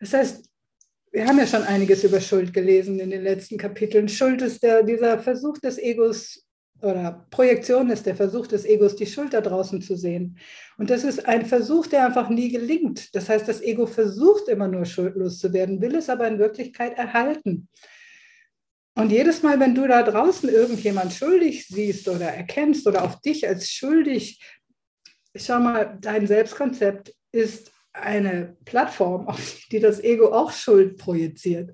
Das 0.00 0.14
heißt, 0.14 0.48
wir 1.10 1.26
haben 1.26 1.38
ja 1.38 1.46
schon 1.46 1.62
einiges 1.62 2.04
über 2.04 2.20
Schuld 2.20 2.54
gelesen 2.54 2.98
in 3.00 3.10
den 3.10 3.22
letzten 3.22 3.58
Kapiteln. 3.58 4.08
Schuld 4.08 4.40
ist 4.40 4.62
der, 4.62 4.82
dieser 4.82 5.18
Versuch 5.18 5.58
des 5.58 5.78
Egos, 5.78 6.46
oder 6.82 7.26
Projektion 7.30 7.90
ist 7.90 8.06
der 8.06 8.16
Versuch 8.16 8.46
des 8.46 8.64
Egos, 8.64 8.96
die 8.96 9.06
Schuld 9.06 9.32
da 9.32 9.40
draußen 9.40 9.80
zu 9.80 9.96
sehen. 9.96 10.38
Und 10.76 10.90
das 10.90 11.04
ist 11.04 11.26
ein 11.26 11.46
Versuch, 11.46 11.86
der 11.86 12.06
einfach 12.06 12.28
nie 12.28 12.50
gelingt. 12.50 13.14
Das 13.14 13.28
heißt, 13.28 13.46
das 13.46 13.62
Ego 13.62 13.86
versucht 13.86 14.48
immer 14.48 14.68
nur 14.68 14.84
schuldlos 14.84 15.38
zu 15.38 15.52
werden, 15.52 15.80
will 15.80 15.94
es 15.94 16.08
aber 16.08 16.26
in 16.26 16.38
Wirklichkeit 16.38 16.98
erhalten. 16.98 17.68
Und 18.94 19.10
jedes 19.10 19.42
Mal, 19.42 19.58
wenn 19.58 19.74
du 19.74 19.86
da 19.86 20.02
draußen 20.02 20.48
irgendjemand 20.48 21.12
schuldig 21.12 21.66
siehst 21.66 22.08
oder 22.08 22.26
erkennst 22.26 22.86
oder 22.86 23.04
auf 23.04 23.20
dich 23.20 23.48
als 23.48 23.70
schuldig, 23.70 24.42
schau 25.34 25.60
mal, 25.60 25.96
dein 26.00 26.26
Selbstkonzept 26.26 27.14
ist 27.30 27.72
eine 27.94 28.56
Plattform, 28.64 29.28
auf 29.28 29.58
die 29.70 29.80
das 29.80 30.02
Ego 30.02 30.32
auch 30.32 30.52
Schuld 30.52 30.98
projiziert. 30.98 31.70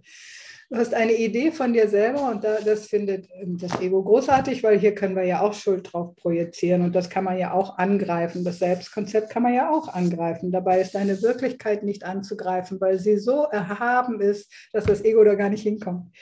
Du 0.70 0.76
hast 0.76 0.92
eine 0.92 1.14
Idee 1.14 1.50
von 1.50 1.72
dir 1.72 1.88
selber 1.88 2.30
und 2.30 2.44
das 2.44 2.88
findet 2.88 3.26
ähm, 3.32 3.56
das 3.56 3.80
Ego 3.80 4.02
großartig, 4.02 4.62
weil 4.62 4.78
hier 4.78 4.94
können 4.94 5.16
wir 5.16 5.24
ja 5.24 5.40
auch 5.40 5.54
Schuld 5.54 5.90
drauf 5.90 6.14
projizieren 6.16 6.82
und 6.82 6.94
das 6.94 7.08
kann 7.08 7.24
man 7.24 7.38
ja 7.38 7.52
auch 7.52 7.78
angreifen. 7.78 8.44
Das 8.44 8.58
Selbstkonzept 8.58 9.30
kann 9.30 9.42
man 9.42 9.54
ja 9.54 9.70
auch 9.70 9.88
angreifen. 9.88 10.52
Dabei 10.52 10.82
ist 10.82 10.94
deine 10.94 11.22
Wirklichkeit 11.22 11.84
nicht 11.84 12.04
anzugreifen, 12.04 12.78
weil 12.82 12.98
sie 12.98 13.16
so 13.16 13.44
erhaben 13.44 14.20
ist, 14.20 14.52
dass 14.72 14.84
das 14.84 15.02
Ego 15.02 15.24
da 15.24 15.36
gar 15.36 15.48
nicht 15.48 15.62
hinkommt. 15.62 16.14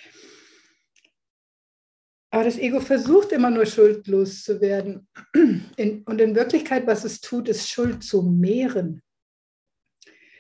Aber 2.31 2.45
das 2.45 2.59
Ego 2.59 2.79
versucht 2.79 3.33
immer 3.33 3.51
nur 3.51 3.67
schuldlos 3.67 4.45
zu 4.45 4.61
werden. 4.61 5.09
und 5.35 6.21
in 6.21 6.37
Wirklichkeit, 6.37 6.87
was 6.87 7.05
es 7.05 7.21
tut, 7.21 7.49
ist 7.49 7.69
Schuld 7.69 8.05
zu 8.05 8.23
mehren. 8.23 9.03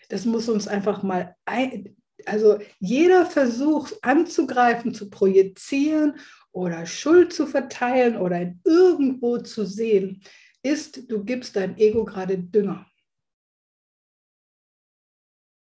Das 0.08 0.24
muss 0.24 0.48
uns 0.48 0.68
einfach 0.68 1.02
mal 1.02 1.34
ein, 1.44 1.95
also 2.26 2.58
jeder 2.78 3.26
Versuch 3.26 3.90
anzugreifen, 4.02 4.94
zu 4.94 5.08
projizieren 5.10 6.18
oder 6.52 6.86
Schuld 6.86 7.32
zu 7.32 7.46
verteilen 7.46 8.16
oder 8.16 8.54
irgendwo 8.64 9.38
zu 9.38 9.64
sehen, 9.64 10.22
ist, 10.62 11.10
du 11.10 11.24
gibst 11.24 11.56
deinem 11.56 11.76
Ego 11.76 12.04
gerade 12.04 12.38
Dünger. 12.38 12.86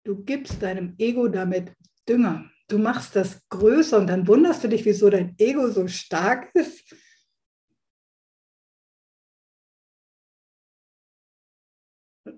Du 0.03 0.23
gibst 0.23 0.61
deinem 0.61 0.95
Ego 0.97 1.27
damit 1.27 1.73
Dünger. 2.07 2.49
Du 2.67 2.77
machst 2.77 3.15
das 3.15 3.47
größer 3.49 3.97
und 3.97 4.07
dann 4.07 4.27
wunderst 4.27 4.63
du 4.63 4.69
dich, 4.69 4.85
wieso 4.85 5.09
dein 5.09 5.35
Ego 5.37 5.69
so 5.69 5.87
stark 5.87 6.49
ist. 6.55 6.95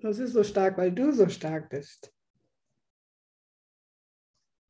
Das 0.02 0.20
ist 0.20 0.34
so 0.34 0.44
stark, 0.44 0.78
weil 0.78 0.92
du 0.92 1.12
so 1.12 1.28
stark 1.30 1.70
bist. 1.70 2.14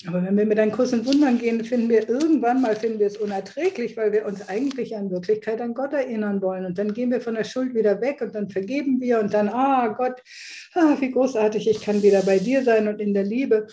Aber 0.08 0.24
wenn 0.24 0.36
wir 0.36 0.45
mit 0.45 0.60
einem 0.60 0.72
Kurs 0.72 0.93
in 0.93 1.06
Wundern 1.06 1.38
gehen, 1.38 1.64
finden 1.64 1.89
wir 1.89 2.10
irgendwann 2.10 2.62
mal 2.62 2.76
finden 2.76 2.99
wir 2.99 3.08
es 3.08 3.18
unerträglich, 3.18 3.95
weil 3.97 4.12
wir 4.12 4.26
uns 4.26 4.47
eigentlich 4.49 4.93
in 4.93 5.12
Wirklichkeit 5.12 5.62
an 5.62 5.76
Gott 5.76 5.93
erinnern 5.93 6.41
wollen. 6.41 6.66
Und 6.66 6.78
dann 6.78 6.93
gehen 6.93 7.12
wir 7.12 7.22
von 7.22 7.36
der 7.36 7.43
Schuld 7.43 7.76
wieder 7.76 8.02
weg 8.02 8.22
und 8.22 8.34
dann 8.34 8.49
vergeben 8.49 8.99
wir 8.99 9.20
und 9.20 9.34
dann, 9.34 9.49
ah 9.49 9.89
Gott, 9.89 10.22
ah, 10.74 10.95
wie 10.99 11.12
großartig, 11.12 11.70
ich 11.70 11.82
kann 11.82 12.02
wieder 12.02 12.24
bei 12.24 12.39
dir 12.39 12.64
sein 12.64 12.88
und 12.88 12.99
in 12.99 13.14
der 13.14 13.24
Liebe. 13.24 13.68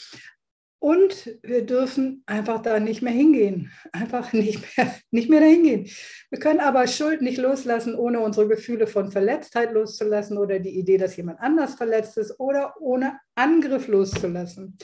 Und 0.81 1.37
wir 1.43 1.66
dürfen 1.66 2.22
einfach 2.26 2.62
da 2.62 2.79
nicht 2.79 3.03
mehr 3.03 3.12
hingehen, 3.12 3.72
einfach 3.93 4.33
nicht 4.33 4.61
mehr, 4.76 4.95
nicht 5.11 5.29
mehr 5.29 5.41
dahin 5.41 5.62
gehen. 5.64 5.91
Wir 6.31 6.39
können 6.39 6.61
aber 6.61 6.87
Schuld 6.87 7.20
nicht 7.20 7.39
loslassen, 7.39 7.97
ohne 7.97 8.20
unsere 8.20 8.47
Gefühle 8.47 8.87
von 8.87 9.11
Verletztheit 9.11 9.72
loszulassen 9.72 10.39
oder 10.39 10.61
die 10.61 10.79
Idee, 10.79 10.99
dass 10.99 11.16
jemand 11.16 11.41
anders 11.41 11.74
verletzt 11.74 12.16
ist 12.18 12.39
oder 12.39 12.74
ohne 12.81 13.18
Angriff 13.35 13.89
loszulassen. 13.89 14.79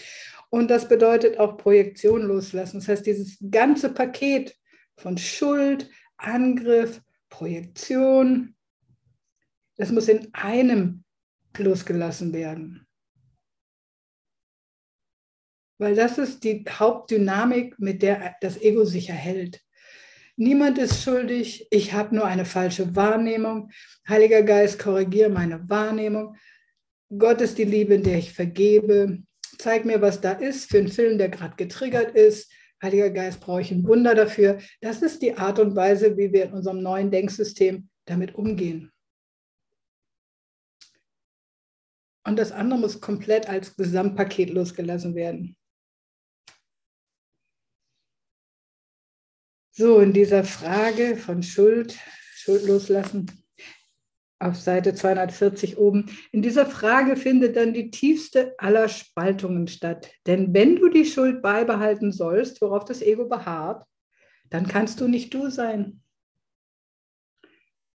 Und 0.55 0.69
das 0.69 0.87
bedeutet 0.87 1.41
auch 1.41 1.57
Projektion 1.57 2.23
loslassen. 2.23 2.79
Das 2.79 2.87
heißt, 2.87 3.07
dieses 3.07 3.39
ganze 3.51 3.93
Paket 3.93 4.57
von 4.97 5.19
Schuld, 5.19 5.91
Angriff, 6.17 7.03
Projektion, 7.29 8.55
das 9.77 9.91
muss 9.91 10.07
in 10.07 10.33
einem 10.33 11.03
losgelassen 11.59 12.33
werden. 12.33 12.87
Weil 15.79 15.97
das 15.97 16.19
ist 16.19 16.45
die 16.45 16.65
Hauptdynamik, 16.69 17.77
mit 17.81 18.03
der 18.03 18.37
das 18.41 18.57
Ego 18.63 18.85
sich 18.85 19.09
erhält. 19.09 19.61
Niemand 20.37 20.79
ist 20.79 21.03
schuldig, 21.03 21.67
ich 21.73 21.95
habe 21.95 22.15
nur 22.15 22.27
eine 22.27 22.45
falsche 22.45 22.95
Wahrnehmung. 22.95 23.73
Heiliger 24.09 24.45
Geist, 24.45 24.79
korrigiere 24.79 25.31
meine 25.31 25.69
Wahrnehmung. 25.69 26.37
Gott 27.19 27.41
ist 27.41 27.59
die 27.59 27.65
Liebe, 27.65 27.95
in 27.95 28.05
der 28.05 28.19
ich 28.19 28.33
vergebe 28.33 29.25
zeig 29.59 29.85
mir, 29.85 30.01
was 30.01 30.21
da 30.21 30.33
ist 30.33 30.71
für 30.71 30.79
einen 30.79 30.89
Film, 30.89 31.19
der 31.19 31.29
gerade 31.29 31.57
getriggert 31.57 32.15
ist. 32.15 32.53
Heiliger 32.83 33.11
Geist, 33.11 33.41
brauche 33.41 33.63
ich 33.63 33.71
ein 33.71 33.87
Wunder 33.87 34.15
dafür. 34.15 34.59
Das 34.81 35.03
ist 35.03 35.23
die 35.23 35.37
Art 35.37 35.59
und 35.59 35.75
Weise, 35.75 36.17
wie 36.17 36.33
wir 36.33 36.45
in 36.45 36.53
unserem 36.53 36.83
neuen 36.83 37.11
Denksystem 37.11 37.89
damit 38.05 38.35
umgehen. 38.35 38.93
Und 42.27 42.39
das 42.39 42.53
andere 42.53 42.81
muss 42.81 43.01
komplett 43.01 43.49
als 43.49 43.77
Gesamtpaket 43.77 44.51
losgelassen 44.51 45.15
werden. 45.15 45.57
So, 49.77 49.99
in 50.01 50.13
dieser 50.13 50.45
Frage 50.45 51.17
von 51.17 51.43
Schuld, 51.43 51.99
Schuld 52.37 52.65
loslassen, 52.65 53.44
auf 54.39 54.57
Seite 54.57 54.95
240 54.95 55.79
oben. 55.79 56.07
In 56.33 56.43
dieser 56.43 56.67
Frage 56.67 57.17
findet 57.17 57.57
dann 57.57 57.73
die 57.73 57.91
tiefste 57.91 58.55
aller 58.59 58.89
Spaltungen 58.89 59.69
statt. 59.69 60.11
Denn 60.27 60.53
wenn 60.53 60.77
du 60.77 60.89
die 60.89 61.05
Schuld 61.05 61.43
beibehalten 61.43 62.13
sollst, 62.13 62.61
worauf 62.61 62.85
das 62.85 63.01
Ego 63.01 63.27
beharrt, 63.27 63.85
dann 64.51 64.67
kannst 64.67 65.01
du 65.01 65.09
nicht 65.09 65.33
du 65.33 65.51
sein. 65.51 66.01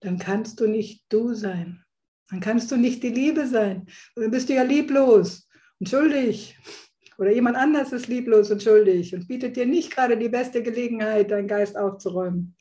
Dann 0.01 0.17
kannst 0.17 0.59
du 0.59 0.67
nicht 0.67 1.03
du 1.09 1.33
sein. 1.33 1.83
Dann 2.29 2.39
kannst 2.39 2.71
du 2.71 2.77
nicht 2.77 3.03
die 3.03 3.09
Liebe 3.09 3.47
sein. 3.47 3.87
Und 4.15 4.23
dann 4.23 4.31
bist 4.31 4.49
du 4.49 4.53
ja 4.53 4.63
lieblos 4.63 5.47
und 5.79 5.89
schuldig 5.89 6.57
Oder 7.17 7.31
jemand 7.31 7.57
anders 7.57 7.91
ist 7.91 8.07
lieblos 8.07 8.49
und 8.49 8.63
schuldig 8.63 9.13
und 9.13 9.27
bietet 9.27 9.57
dir 9.57 9.65
nicht 9.65 9.91
gerade 9.91 10.17
die 10.17 10.29
beste 10.29 10.63
Gelegenheit, 10.63 11.31
deinen 11.31 11.47
Geist 11.47 11.77
aufzuräumen. 11.77 12.55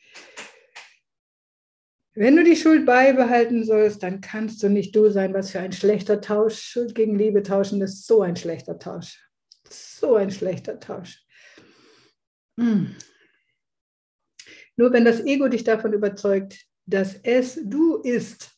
Wenn 2.18 2.34
du 2.34 2.42
die 2.42 2.56
Schuld 2.56 2.84
beibehalten 2.84 3.62
sollst, 3.62 4.02
dann 4.02 4.20
kannst 4.20 4.60
du 4.64 4.68
nicht 4.68 4.96
du 4.96 5.08
sein. 5.08 5.32
Was 5.34 5.52
für 5.52 5.60
ein 5.60 5.70
schlechter 5.70 6.20
Tausch. 6.20 6.60
Schuld 6.60 6.96
gegen 6.96 7.16
Liebe 7.16 7.44
tauschen 7.44 7.80
ist 7.80 8.08
so 8.08 8.22
ein 8.22 8.34
schlechter 8.34 8.76
Tausch. 8.76 9.24
So 9.70 10.16
ein 10.16 10.32
schlechter 10.32 10.80
Tausch. 10.80 11.24
Hm. 12.58 12.96
Nur 14.76 14.92
wenn 14.92 15.04
das 15.04 15.20
Ego 15.20 15.46
dich 15.46 15.62
davon 15.62 15.92
überzeugt, 15.92 16.58
dass 16.86 17.14
es 17.22 17.60
du 17.62 17.98
ist, 17.98 18.50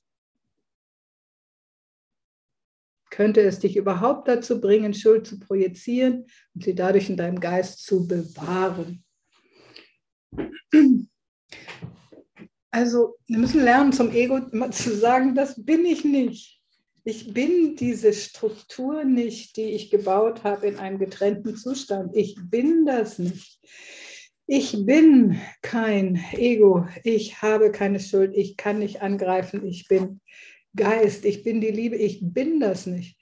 könnte 3.10 3.42
es 3.42 3.58
dich 3.58 3.76
überhaupt 3.76 4.26
dazu 4.26 4.58
bringen, 4.58 4.94
Schuld 4.94 5.26
zu 5.26 5.38
projizieren 5.38 6.24
und 6.54 6.64
sie 6.64 6.74
dadurch 6.74 7.10
in 7.10 7.18
deinem 7.18 7.38
Geist 7.38 7.84
zu 7.84 8.08
bewahren. 8.08 9.04
Also 12.70 13.16
wir 13.26 13.38
müssen 13.38 13.62
lernen, 13.62 13.92
zum 13.92 14.12
Ego 14.12 14.36
immer 14.36 14.70
zu 14.70 14.94
sagen, 14.96 15.34
das 15.34 15.64
bin 15.64 15.84
ich 15.84 16.04
nicht. 16.04 16.60
Ich 17.04 17.32
bin 17.32 17.76
diese 17.76 18.12
Struktur 18.12 19.04
nicht, 19.04 19.56
die 19.56 19.70
ich 19.70 19.90
gebaut 19.90 20.44
habe 20.44 20.68
in 20.68 20.78
einem 20.78 20.98
getrennten 20.98 21.56
Zustand. 21.56 22.14
Ich 22.14 22.36
bin 22.50 22.84
das 22.84 23.18
nicht. 23.18 23.58
Ich 24.46 24.84
bin 24.84 25.40
kein 25.62 26.20
Ego. 26.32 26.86
Ich 27.02 27.40
habe 27.40 27.72
keine 27.72 28.00
Schuld. 28.00 28.36
Ich 28.36 28.56
kann 28.56 28.80
nicht 28.80 29.00
angreifen. 29.00 29.66
Ich 29.66 29.88
bin 29.88 30.20
Geist. 30.76 31.24
Ich 31.24 31.42
bin 31.42 31.60
die 31.60 31.70
Liebe. 31.70 31.96
Ich 31.96 32.20
bin 32.20 32.60
das 32.60 32.86
nicht. 32.86 33.16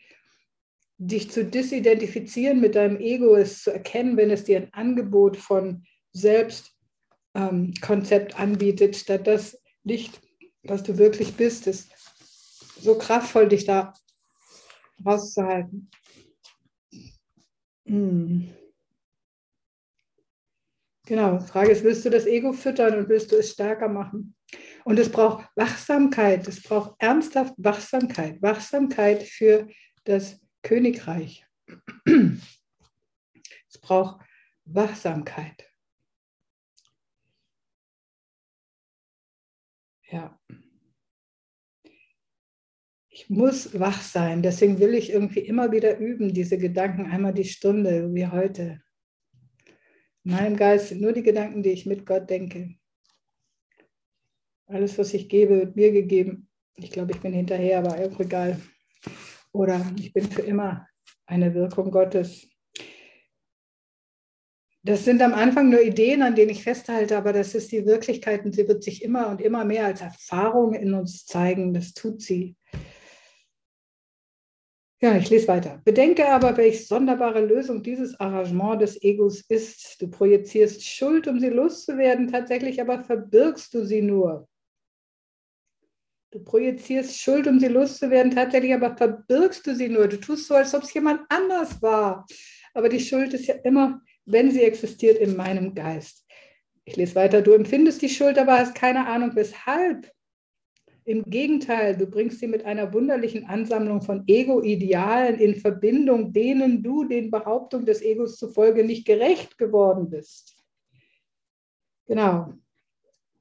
Dich 0.99 1.31
zu 1.31 1.45
disidentifizieren 1.45 2.61
mit 2.61 2.75
deinem 2.75 2.99
Ego 2.99 3.37
ist 3.37 3.63
zu 3.63 3.71
erkennen, 3.71 4.17
wenn 4.17 4.31
es 4.31 4.45
dir 4.45 4.57
ein 4.59 4.73
Angebot 4.73 5.37
von 5.37 5.85
Selbst 6.13 6.78
ähm, 7.35 7.75
Konzept 7.81 8.39
anbietet, 8.39 8.97
statt 8.97 9.27
das 9.27 9.61
Licht, 9.85 10.21
was 10.63 10.83
du 10.83 10.99
wirklich 10.99 11.35
bist, 11.35 11.67
ist 11.67 11.91
so 12.81 12.97
kraftvoll, 12.97 13.49
dich 13.49 13.65
da 13.65 13.93
rauszuhalten. 15.05 15.91
Hm. 17.87 18.55
Genau, 21.07 21.41
Frage 21.41 21.71
ist, 21.71 21.85
willst 21.85 22.05
du 22.05 22.11
das 22.11 22.27
Ego 22.27 22.53
füttern 22.53 22.99
und 22.99 23.09
willst 23.09 23.33
du 23.33 23.37
es 23.37 23.53
stärker 23.53 23.89
machen? 23.89 24.37
Und 24.85 24.99
es 24.99 25.11
braucht 25.11 25.49
Wachsamkeit, 25.57 26.47
es 26.47 26.63
braucht 26.63 26.97
ernsthaft 26.99 27.55
Wachsamkeit, 27.57 28.43
Wachsamkeit 28.43 29.23
für 29.23 29.69
das 30.05 30.41
Königreich. 30.63 31.47
Es 33.71 33.79
braucht 33.79 34.25
Wachsamkeit. 34.65 35.68
Ja. 40.11 40.39
Ich 43.09 43.29
muss 43.29 43.79
wach 43.79 44.01
sein. 44.01 44.43
Deswegen 44.43 44.79
will 44.79 44.95
ich 44.95 45.11
irgendwie 45.11 45.41
immer 45.41 45.73
wieder 45.73 45.99
üben, 45.99 46.33
diese 46.33 46.57
Gedanken 46.57 47.07
einmal 47.07 47.35
die 47.35 47.45
Stunde, 47.45 48.15
wie 48.15 48.27
heute. 48.27 48.81
In 50.25 50.33
meinem 50.33 50.57
Geist 50.57 50.89
sind 50.89 51.01
nur 51.01 51.13
die 51.13 51.23
Gedanken, 51.23 51.63
die 51.63 51.71
ich 51.71 51.87
mit 51.87 52.07
Gott 52.07 52.31
denke. 52.31 52.77
Alles, 54.67 54.99
was 54.99 55.15
ich 55.15 55.29
gebe, 55.29 55.59
wird 55.59 55.77
mir 55.77 55.93
gegeben. 55.93 56.49
Ich 56.77 56.91
glaube, 56.91 57.13
ich 57.13 57.21
bin 57.21 57.33
hinterher, 57.33 57.79
aber 57.79 57.95
auch 57.95 58.21
egal. 58.21 58.61
Oder 59.53 59.85
ich 59.97 60.13
bin 60.13 60.31
für 60.31 60.43
immer 60.43 60.87
eine 61.27 61.55
Wirkung 61.55 61.91
Gottes. 61.91 62.48
Das 64.89 65.05
sind 65.05 65.21
am 65.21 65.35
Anfang 65.35 65.69
nur 65.69 65.83
Ideen, 65.83 66.23
an 66.23 66.35
denen 66.35 66.49
ich 66.49 66.63
festhalte, 66.63 67.19
aber 67.19 67.35
das 67.35 67.55
ist 67.55 67.71
die 67.73 67.85
Wirklichkeit 67.85 68.47
und 68.47 68.55
sie 68.55 68.67
wird 68.67 68.83
sich 68.83 69.05
immer 69.05 69.29
und 69.29 69.43
immer 69.43 69.63
mehr 69.63 69.85
als 69.85 70.01
Erfahrung 70.01 70.73
in 70.73 70.95
uns 70.95 71.27
zeigen. 71.27 71.75
Das 71.75 71.93
tut 71.93 72.23
sie. 72.23 72.57
Ja, 75.03 75.15
ich 75.15 75.29
lese 75.29 75.47
weiter. 75.47 75.83
Bedenke 75.85 76.27
aber, 76.31 76.57
welche 76.57 76.85
sonderbare 76.85 77.45
Lösung 77.45 77.83
dieses 77.83 78.19
Arrangement 78.19 78.81
des 78.81 79.03
Egos 79.03 79.43
ist. 79.51 80.01
Du 80.01 80.09
projizierst 80.09 80.83
Schuld, 80.83 81.29
um 81.29 81.39
sie 81.39 81.51
loszuwerden, 81.51 82.29
tatsächlich 82.29 82.81
aber 82.81 83.05
verbirgst 83.05 83.75
du 83.75 83.85
sie 83.85 84.01
nur. 84.01 84.49
Du 86.31 86.43
projizierst 86.43 87.15
Schuld, 87.21 87.47
um 87.47 87.61
sie 87.61 87.69
loszuwerden, 87.69 88.35
tatsächlich 88.35 88.73
aber 88.73 88.97
verbirgst 88.97 89.67
du 89.67 89.75
sie 89.75 89.91
nur. 89.91 90.09
Du 90.09 90.19
tust 90.19 90.47
so, 90.47 90.55
als 90.55 90.75
ob 90.75 90.85
es 90.85 90.95
jemand 90.95 91.21
anders 91.29 91.83
war. 91.83 92.25
Aber 92.73 92.89
die 92.89 93.01
Schuld 93.01 93.35
ist 93.35 93.49
ja 93.49 93.57
immer 93.65 94.01
wenn 94.31 94.51
sie 94.51 94.63
existiert 94.63 95.19
in 95.19 95.37
meinem 95.37 95.75
Geist. 95.75 96.27
Ich 96.85 96.97
lese 96.97 97.15
weiter, 97.15 97.43
du 97.43 97.53
empfindest 97.53 98.03
die 98.03 98.09
Schuld, 98.09 98.39
aber 98.39 98.59
hast 98.59 98.75
keine 98.75 99.07
Ahnung, 99.07 99.33
weshalb. 99.35 100.11
Im 101.05 101.23
Gegenteil, 101.25 101.97
du 101.97 102.07
bringst 102.07 102.39
sie 102.39 102.47
mit 102.47 102.67
einer 102.67 102.93
wunderlichen 102.93 103.47
Ansammlung 103.47 104.03
von 104.03 104.25
Ego-Idealen 104.27 105.39
in 105.39 105.57
Verbindung, 105.57 106.35
denen 106.35 106.83
du 106.83 107.05
den 107.05 107.31
Behauptungen 107.31 107.87
des 107.87 108.03
Egos 108.03 108.37
zufolge 108.37 108.85
nicht 108.85 109.07
gerecht 109.07 109.57
geworden 109.57 110.11
bist. 110.11 110.55
Genau. 112.07 112.53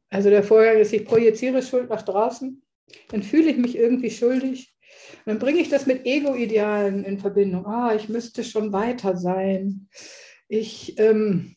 Also 0.10 0.30
der 0.30 0.44
Vorgang 0.44 0.78
ist, 0.78 0.94
ich 0.94 1.06
projiziere 1.06 1.62
Schuld 1.62 1.90
nach 1.90 2.04
draußen, 2.04 2.62
dann 3.10 3.24
fühle 3.24 3.52
ich 3.52 3.58
mich 3.58 3.78
irgendwie 3.78 4.12
schuldig. 4.12 4.74
Dann 5.26 5.40
bringe 5.40 5.60
ich 5.60 5.68
das 5.68 5.86
mit 5.86 6.06
Ego-Idealen 6.06 7.04
in 7.04 7.20
Verbindung. 7.20 7.66
Ah, 7.66 7.94
ich 7.94 8.08
müsste 8.08 8.46
schon 8.46 8.72
weiter 8.72 9.18
sein 9.18 9.90
ich, 10.48 10.98
ähm, 11.00 11.56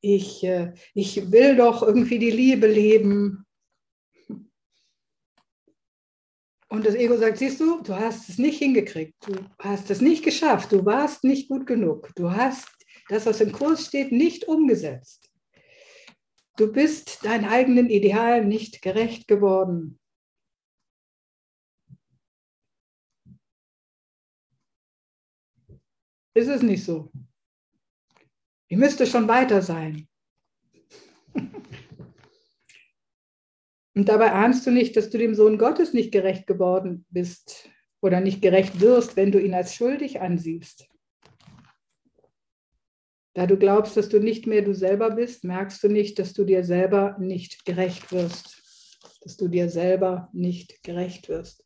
ich, 0.00 0.44
äh, 0.44 0.74
ich 0.94 1.30
will 1.30 1.56
doch 1.56 1.82
irgendwie 1.82 2.18
die 2.18 2.30
Liebe 2.30 2.66
leben. 2.66 3.44
Und 6.70 6.84
das 6.84 6.94
Ego 6.94 7.16
sagt, 7.16 7.38
siehst 7.38 7.60
du, 7.60 7.82
du 7.82 7.94
hast 7.94 8.28
es 8.28 8.36
nicht 8.36 8.58
hingekriegt, 8.58 9.14
du 9.26 9.34
hast 9.58 9.90
es 9.90 10.02
nicht 10.02 10.22
geschafft, 10.22 10.70
du 10.70 10.84
warst 10.84 11.24
nicht 11.24 11.48
gut 11.48 11.66
genug, 11.66 12.10
du 12.14 12.30
hast 12.30 12.68
das, 13.08 13.24
was 13.24 13.40
im 13.40 13.52
Kurs 13.52 13.86
steht, 13.86 14.12
nicht 14.12 14.46
umgesetzt. 14.46 15.30
Du 16.58 16.70
bist 16.70 17.24
deinen 17.24 17.46
eigenen 17.46 17.88
Idealen 17.88 18.48
nicht 18.48 18.82
gerecht 18.82 19.28
geworden. 19.28 19.98
Ist 26.34 26.48
es 26.48 26.62
nicht 26.62 26.84
so? 26.84 27.10
Ich 28.68 28.76
müsste 28.76 29.06
schon 29.06 29.28
weiter 29.28 29.62
sein. 29.62 30.06
Und 33.94 34.08
dabei 34.08 34.32
ahnst 34.32 34.66
du 34.66 34.70
nicht, 34.70 34.96
dass 34.96 35.10
du 35.10 35.18
dem 35.18 35.34
Sohn 35.34 35.58
Gottes 35.58 35.92
nicht 35.92 36.12
gerecht 36.12 36.46
geworden 36.46 37.04
bist 37.10 37.68
oder 38.00 38.20
nicht 38.20 38.42
gerecht 38.42 38.80
wirst, 38.80 39.16
wenn 39.16 39.32
du 39.32 39.40
ihn 39.40 39.54
als 39.54 39.74
schuldig 39.74 40.20
ansiehst. 40.20 40.86
Da 43.34 43.46
du 43.46 43.56
glaubst, 43.56 43.96
dass 43.96 44.08
du 44.08 44.20
nicht 44.20 44.46
mehr 44.46 44.62
du 44.62 44.74
selber 44.74 45.10
bist, 45.12 45.44
merkst 45.44 45.82
du 45.82 45.88
nicht, 45.88 46.18
dass 46.18 46.32
du 46.32 46.44
dir 46.44 46.62
selber 46.62 47.16
nicht 47.18 47.64
gerecht 47.64 48.12
wirst. 48.12 48.62
Dass 49.22 49.36
du 49.36 49.48
dir 49.48 49.68
selber 49.68 50.28
nicht 50.32 50.82
gerecht 50.82 51.28
wirst. 51.28 51.64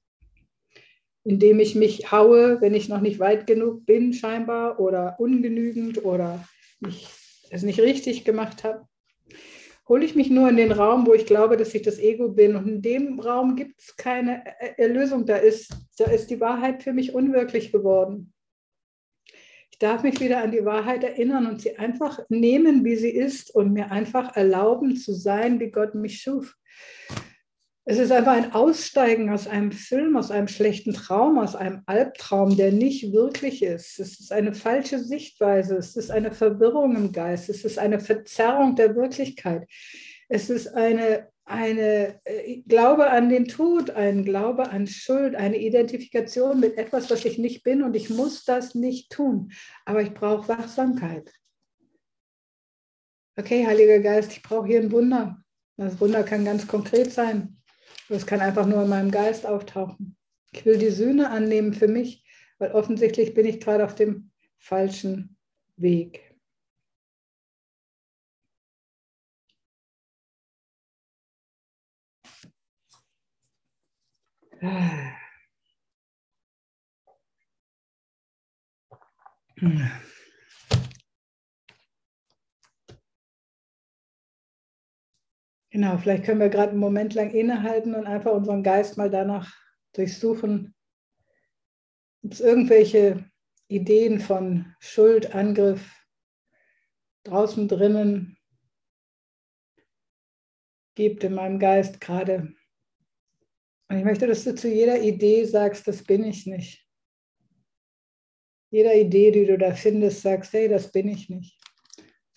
Indem 1.24 1.60
ich 1.60 1.74
mich 1.74 2.12
haue, 2.12 2.60
wenn 2.60 2.74
ich 2.74 2.88
noch 2.88 3.00
nicht 3.00 3.18
weit 3.18 3.46
genug 3.46 3.84
bin, 3.86 4.12
scheinbar, 4.12 4.80
oder 4.80 5.16
ungenügend 5.18 6.04
oder 6.04 6.46
ich 6.88 7.08
es 7.50 7.62
nicht 7.62 7.80
richtig 7.80 8.24
gemacht 8.24 8.64
habe, 8.64 8.86
hole 9.88 10.04
ich 10.04 10.14
mich 10.14 10.30
nur 10.30 10.48
in 10.48 10.56
den 10.56 10.72
Raum, 10.72 11.06
wo 11.06 11.12
ich 11.12 11.26
glaube, 11.26 11.56
dass 11.56 11.74
ich 11.74 11.82
das 11.82 11.98
Ego 11.98 12.30
bin. 12.30 12.56
Und 12.56 12.68
in 12.68 12.82
dem 12.82 13.20
Raum 13.20 13.56
gibt 13.56 13.80
es 13.80 13.96
keine 13.96 14.42
Erlösung. 14.78 15.26
Da 15.26 15.36
ist, 15.36 15.74
da 15.98 16.04
ist 16.06 16.30
die 16.30 16.40
Wahrheit 16.40 16.82
für 16.82 16.92
mich 16.92 17.14
unwirklich 17.14 17.72
geworden. 17.72 18.32
Ich 19.70 19.78
darf 19.78 20.02
mich 20.02 20.20
wieder 20.20 20.42
an 20.42 20.52
die 20.52 20.64
Wahrheit 20.64 21.02
erinnern 21.02 21.46
und 21.46 21.60
sie 21.60 21.76
einfach 21.76 22.20
nehmen, 22.28 22.84
wie 22.84 22.96
sie 22.96 23.10
ist 23.10 23.54
und 23.54 23.72
mir 23.72 23.90
einfach 23.90 24.36
erlauben 24.36 24.96
zu 24.96 25.12
sein, 25.12 25.58
wie 25.60 25.70
Gott 25.70 25.94
mich 25.94 26.20
schuf. 26.20 26.56
Es 27.84 27.98
ist 27.98 28.12
einfach 28.12 28.34
ein 28.34 28.52
Aussteigen 28.52 29.30
aus 29.30 29.48
einem 29.48 29.72
Film, 29.72 30.16
aus 30.16 30.30
einem 30.30 30.46
schlechten 30.46 30.94
Traum, 30.94 31.38
aus 31.38 31.56
einem 31.56 31.82
Albtraum, 31.86 32.56
der 32.56 32.70
nicht 32.70 33.12
wirklich 33.12 33.60
ist. 33.62 33.98
Es 33.98 34.20
ist 34.20 34.30
eine 34.30 34.54
falsche 34.54 35.00
Sichtweise, 35.00 35.76
es 35.76 35.96
ist 35.96 36.12
eine 36.12 36.30
Verwirrung 36.30 36.94
im 36.94 37.10
Geist, 37.10 37.48
es 37.48 37.64
ist 37.64 37.80
eine 37.80 37.98
Verzerrung 37.98 38.76
der 38.76 38.94
Wirklichkeit. 38.94 39.68
Es 40.28 40.48
ist 40.48 40.68
eine, 40.68 41.28
eine 41.44 42.20
äh, 42.24 42.62
Glaube 42.68 43.10
an 43.10 43.28
den 43.28 43.48
Tod, 43.48 43.90
ein 43.90 44.24
Glaube 44.24 44.70
an 44.70 44.86
Schuld, 44.86 45.34
eine 45.34 45.58
Identifikation 45.58 46.60
mit 46.60 46.78
etwas, 46.78 47.10
was 47.10 47.24
ich 47.24 47.36
nicht 47.36 47.64
bin 47.64 47.82
und 47.82 47.96
ich 47.96 48.10
muss 48.10 48.44
das 48.44 48.76
nicht 48.76 49.10
tun. 49.10 49.50
Aber 49.86 50.02
ich 50.02 50.14
brauche 50.14 50.46
Wachsamkeit. 50.46 51.32
Okay, 53.36 53.66
Heiliger 53.66 53.98
Geist, 53.98 54.30
ich 54.30 54.42
brauche 54.42 54.68
hier 54.68 54.80
ein 54.80 54.92
Wunder. 54.92 55.42
Das 55.76 56.00
Wunder 56.00 56.22
kann 56.22 56.44
ganz 56.44 56.68
konkret 56.68 57.10
sein. 57.12 57.61
Das 58.12 58.26
kann 58.26 58.42
einfach 58.42 58.66
nur 58.66 58.82
in 58.82 58.90
meinem 58.90 59.10
Geist 59.10 59.46
auftauchen. 59.46 60.18
Ich 60.52 60.66
will 60.66 60.76
die 60.76 60.90
Sühne 60.90 61.30
annehmen 61.30 61.72
für 61.72 61.88
mich, 61.88 62.22
weil 62.58 62.72
offensichtlich 62.72 63.32
bin 63.32 63.46
ich 63.46 63.58
gerade 63.58 63.86
auf 63.86 63.94
dem 63.94 64.30
falschen 64.58 65.38
Weg. 65.76 66.36
Genau, 85.72 85.96
vielleicht 85.96 86.24
können 86.24 86.40
wir 86.40 86.50
gerade 86.50 86.72
einen 86.72 86.80
Moment 86.80 87.14
lang 87.14 87.30
innehalten 87.30 87.94
und 87.94 88.06
einfach 88.06 88.32
unseren 88.32 88.62
Geist 88.62 88.98
mal 88.98 89.08
danach 89.08 89.50
durchsuchen, 89.94 90.74
ob 92.22 92.32
es 92.32 92.40
irgendwelche 92.40 93.24
Ideen 93.68 94.20
von 94.20 94.74
Schuld, 94.80 95.34
Angriff 95.34 95.90
draußen 97.24 97.68
drinnen 97.68 98.36
gibt 100.94 101.24
in 101.24 101.32
meinem 101.32 101.58
Geist 101.58 102.02
gerade. 102.02 102.52
Und 103.88 103.96
ich 103.96 104.04
möchte, 104.04 104.26
dass 104.26 104.44
du 104.44 104.54
zu 104.54 104.68
jeder 104.68 105.00
Idee 105.00 105.46
sagst, 105.46 105.88
das 105.88 106.04
bin 106.04 106.22
ich 106.22 106.44
nicht. 106.44 106.86
Jeder 108.70 108.94
Idee, 108.94 109.30
die 109.30 109.46
du 109.46 109.56
da 109.56 109.74
findest, 109.74 110.20
sagst, 110.20 110.52
hey, 110.52 110.68
das 110.68 110.92
bin 110.92 111.08
ich 111.08 111.30
nicht. 111.30 111.61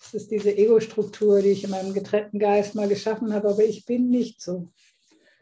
Das 0.06 0.22
ist 0.22 0.30
diese 0.30 0.56
Ego-Struktur, 0.56 1.42
die 1.42 1.48
ich 1.48 1.64
in 1.64 1.70
meinem 1.70 1.92
getrennten 1.92 2.38
Geist 2.38 2.76
mal 2.76 2.86
geschaffen 2.88 3.32
habe, 3.32 3.48
aber 3.48 3.64
ich 3.64 3.84
bin 3.86 4.08
nicht 4.08 4.40
so. 4.40 4.72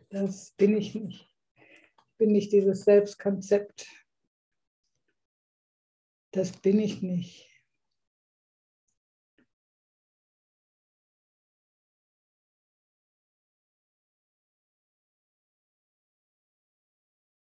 Das 0.08 0.52
bin 0.52 0.74
ich 0.74 0.94
nicht. 0.94 1.28
Ich 1.54 2.16
bin 2.16 2.32
nicht 2.32 2.50
dieses 2.50 2.84
Selbstkonzept. 2.84 3.86
Das 6.30 6.50
bin 6.52 6.78
ich 6.78 7.02
nicht. 7.02 7.46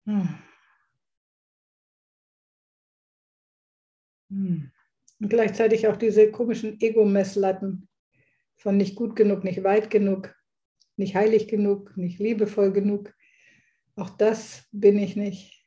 Hm. 0.07 0.27
Hm. 4.31 4.76
Und 5.21 5.29
gleichzeitig 5.29 5.89
auch 5.89 5.97
diese 5.97 6.31
komischen 6.31 6.81
Ego-Messlatten 6.81 7.89
von 8.57 8.77
nicht 8.77 8.97
gut 8.97 9.17
genug, 9.17 9.45
nicht 9.45 9.63
weit 9.65 9.91
genug, 9.91 10.35
nicht 10.97 11.15
heilig 11.15 11.49
genug, 11.49 11.97
nicht 11.97 12.19
liebevoll 12.19 12.73
genug. 12.73 13.15
Auch 13.97 14.11
das 14.11 14.67
bin 14.73 14.99
ich 14.99 15.17
nicht. 15.17 15.67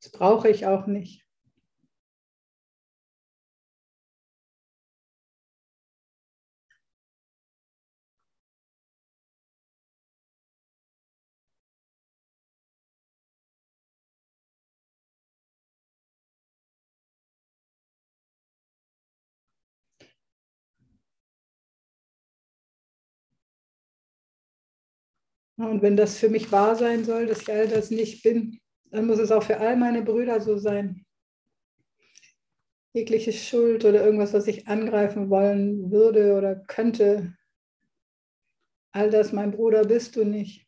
Das 0.00 0.12
brauche 0.12 0.48
ich 0.48 0.66
auch 0.66 0.86
nicht. 0.86 1.27
Und 25.58 25.82
wenn 25.82 25.96
das 25.96 26.18
für 26.18 26.28
mich 26.28 26.52
wahr 26.52 26.76
sein 26.76 27.04
soll, 27.04 27.26
dass 27.26 27.42
ich 27.42 27.52
all 27.52 27.66
das 27.66 27.90
nicht 27.90 28.22
bin, 28.22 28.60
dann 28.90 29.06
muss 29.06 29.18
es 29.18 29.32
auch 29.32 29.42
für 29.42 29.58
all 29.58 29.76
meine 29.76 30.02
Brüder 30.02 30.40
so 30.40 30.56
sein. 30.56 31.04
Jegliche 32.94 33.32
Schuld 33.32 33.84
oder 33.84 34.04
irgendwas, 34.04 34.32
was 34.32 34.46
ich 34.46 34.68
angreifen 34.68 35.30
wollen 35.30 35.90
würde 35.90 36.36
oder 36.36 36.54
könnte, 36.54 37.34
all 38.92 39.10
das, 39.10 39.32
mein 39.32 39.50
Bruder, 39.50 39.84
bist 39.84 40.14
du 40.14 40.24
nicht. 40.24 40.67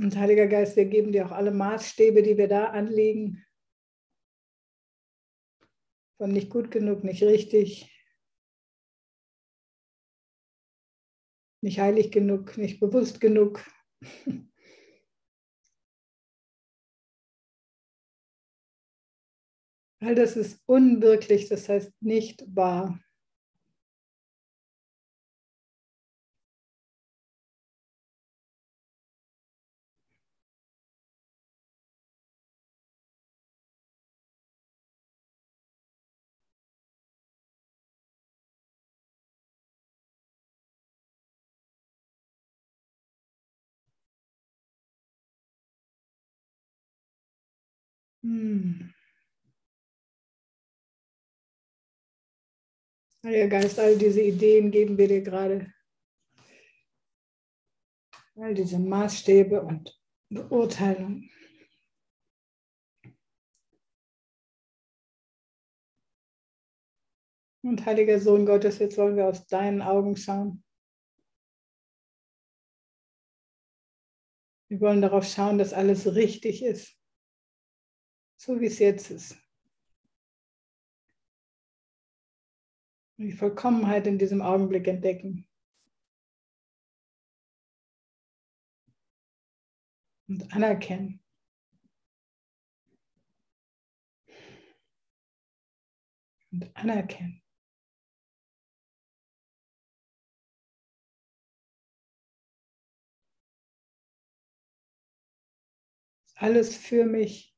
Und 0.00 0.16
Heiliger 0.16 0.46
Geist, 0.46 0.76
wir 0.76 0.86
geben 0.86 1.12
dir 1.12 1.26
auch 1.26 1.32
alle 1.32 1.50
Maßstäbe, 1.50 2.22
die 2.22 2.38
wir 2.38 2.48
da 2.48 2.70
anlegen. 2.70 3.44
Von 6.16 6.32
nicht 6.32 6.48
gut 6.48 6.70
genug, 6.70 7.04
nicht 7.04 7.22
richtig, 7.22 7.94
nicht 11.62 11.78
heilig 11.80 12.10
genug, 12.10 12.56
nicht 12.56 12.80
bewusst 12.80 13.20
genug. 13.20 13.62
All 20.02 20.14
das 20.14 20.34
ist 20.34 20.62
unwirklich, 20.64 21.50
das 21.50 21.68
heißt 21.68 21.92
nicht 22.00 22.42
wahr. 22.56 22.98
Heiliger 53.24 53.48
Geist, 53.48 53.78
all 53.78 53.98
diese 53.98 54.22
Ideen 54.22 54.70
geben 54.70 54.96
wir 54.96 55.08
dir 55.08 55.22
gerade. 55.22 55.72
All 58.36 58.54
diese 58.54 58.78
Maßstäbe 58.78 59.62
und 59.62 60.00
Beurteilungen. 60.30 61.30
Und 67.62 67.84
heiliger 67.84 68.18
Sohn 68.18 68.46
Gottes, 68.46 68.78
jetzt 68.78 68.96
wollen 68.96 69.16
wir 69.16 69.26
aus 69.26 69.46
deinen 69.46 69.82
Augen 69.82 70.16
schauen. 70.16 70.64
Wir 74.68 74.80
wollen 74.80 75.02
darauf 75.02 75.26
schauen, 75.26 75.58
dass 75.58 75.74
alles 75.74 76.14
richtig 76.14 76.62
ist 76.62 77.00
so 78.40 78.58
wie 78.58 78.66
es 78.66 78.78
jetzt 78.78 79.10
ist. 79.10 79.36
Die 83.20 83.32
Vollkommenheit 83.32 84.06
in 84.06 84.16
diesem 84.16 84.40
Augenblick 84.40 84.88
entdecken. 84.88 85.46
Und 90.26 90.50
anerkennen. 90.54 91.22
Und 96.50 96.74
anerkennen. 96.74 97.42
Alles 106.36 106.74
für 106.74 107.04
mich. 107.04 107.54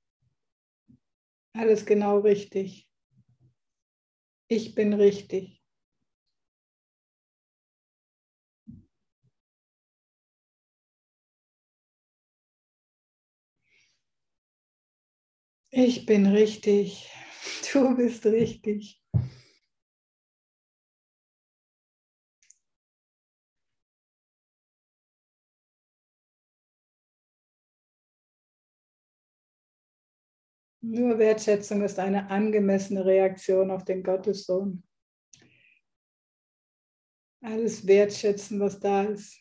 Alles 1.53 1.87
genau 1.87 2.19
richtig. 2.19 2.92
Ich 4.55 4.75
bin 4.75 4.93
richtig. 4.93 5.63
Ich 15.71 16.07
bin 16.07 16.27
richtig. 16.27 17.09
Du 17.73 17.97
bist 17.97 18.27
richtig. 18.27 19.01
Nur 30.95 31.19
Wertschätzung 31.19 31.83
ist 31.85 31.99
eine 31.99 32.29
angemessene 32.29 33.03
Reaktion 33.03 33.71
auf 33.71 33.83
den 33.83 34.03
Gottessohn. 34.03 34.83
Alles 37.41 37.87
wertschätzen, 37.87 38.61
was 38.61 38.79
da 38.79 39.05
ist. 39.05 39.41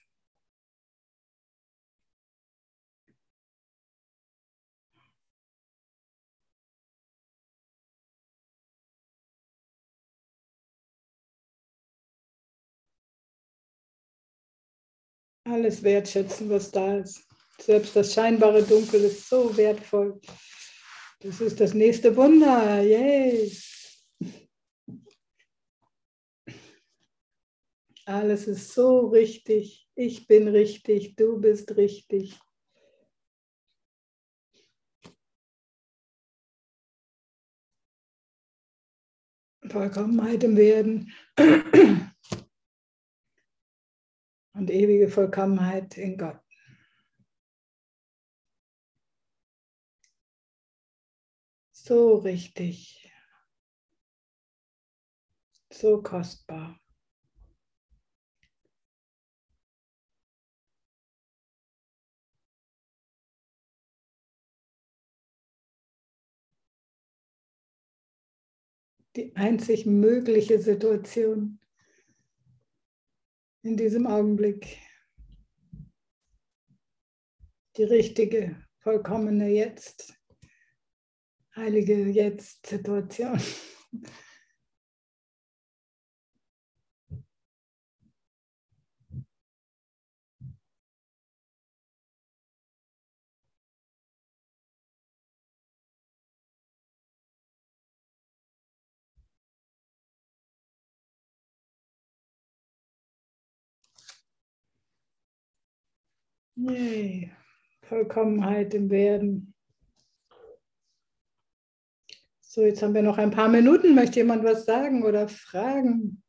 Alles 15.44 15.84
wertschätzen, 15.84 16.50
was 16.50 16.72
da 16.72 17.00
ist. 17.00 17.28
Selbst 17.60 17.94
das 17.94 18.14
scheinbare 18.14 18.64
Dunkel 18.64 19.02
ist 19.02 19.28
so 19.28 19.58
wertvoll. 19.58 20.22
Das 21.22 21.40
ist 21.40 21.60
das 21.60 21.76
nächste 21.76 22.16
Wunder. 22.16 22.82
Yay! 22.82 23.56
Alles 28.06 28.48
ist 28.48 28.74
so 28.74 29.08
richtig. 29.10 29.88
Ich 29.94 30.26
bin 30.26 30.48
richtig. 30.48 31.16
Du 31.16 31.40
bist 31.40 31.78
richtig. 31.78 32.40
Vollkommenheit 39.70 40.44
im 40.44 40.58
Werden 40.58 41.14
und 44.54 44.72
ewige 44.72 45.08
Vollkommenheit 45.08 45.98
in 45.98 46.18
Gott. 46.18 46.42
So 51.92 52.16
richtig, 52.20 53.12
so 55.74 56.02
kostbar. 56.02 56.80
die 69.18 69.36
einzig 69.36 69.86
mögliche 69.86 70.62
Situation 70.62 71.60
in 73.64 73.76
diesem 73.76 74.08
Augenblick. 74.08 74.78
Die 77.76 77.84
richtige, 77.84 78.56
vollkommene 78.80 79.50
Jetzt, 79.50 80.21
heilige 81.56 82.08
Jetzt-Situation. 82.08 83.40
Yay. 106.56 107.32
Vollkommenheit 107.84 108.74
im 108.76 108.90
Werden. 108.90 109.51
So, 112.54 112.64
jetzt 112.64 112.82
haben 112.82 112.94
wir 112.94 113.02
noch 113.02 113.18
ein 113.18 113.32
paar 113.32 113.48
Minuten. 113.48 113.96
Möchte 113.96 114.20
jemand 114.20 114.44
was 114.44 114.66
sagen 114.66 115.06
oder 115.06 115.30
fragen? 115.30 116.22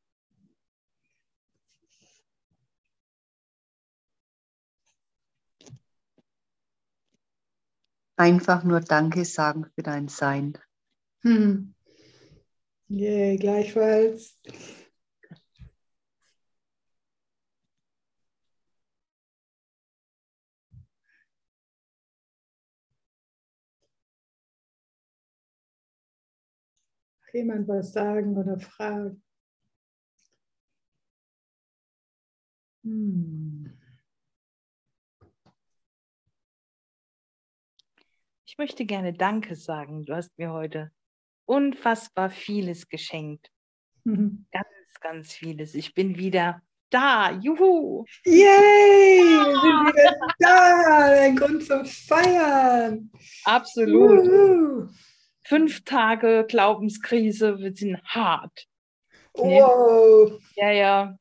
Einfach 8.17 8.63
nur 8.63 8.79
Danke 8.79 9.25
sagen 9.25 9.67
für 9.75 9.83
dein 9.83 10.07
Sein. 10.07 10.57
Hm. 11.23 11.75
Yay, 12.87 13.37
gleichfalls. 13.37 14.39
Jemand 27.33 27.69
was 27.69 27.93
sagen 27.93 28.37
oder 28.37 28.59
fragen? 28.59 29.23
Hm. 32.85 33.79
Ich 38.45 38.59
möchte 38.59 38.85
gerne 38.85 39.13
Danke 39.15 39.57
sagen. 39.57 40.05
Du 40.05 40.15
hast 40.15 40.37
mir 40.37 40.53
heute 40.53 40.91
unfassbar 41.47 42.31
vieles 42.31 42.89
geschenkt. 42.89 43.51
Mhm. 44.05 44.47
Ganz, 44.53 44.67
ganz 45.01 45.33
vieles. 45.33 45.75
Ich 45.75 45.95
bin 45.95 46.17
wieder 46.19 46.61
da. 46.91 47.33
Juhu! 47.33 48.05
Yay! 48.25 48.35
Wir 48.35 49.45
sind 49.45 49.87
wieder 49.87 50.15
da. 50.39 51.23
Ein 51.23 51.37
Grund 51.37 51.65
zum 51.65 51.85
Feiern. 51.87 53.11
Absolut. 53.45 54.27
Juhu 54.27 54.89
fünf 55.45 55.85
Tage 55.85 56.45
Glaubenskrise, 56.49 57.59
wir 57.59 57.75
sind 57.75 58.03
hart. 58.05 58.67
Wow. 59.35 60.41
Ja, 60.57 60.71
ja. 60.71 61.17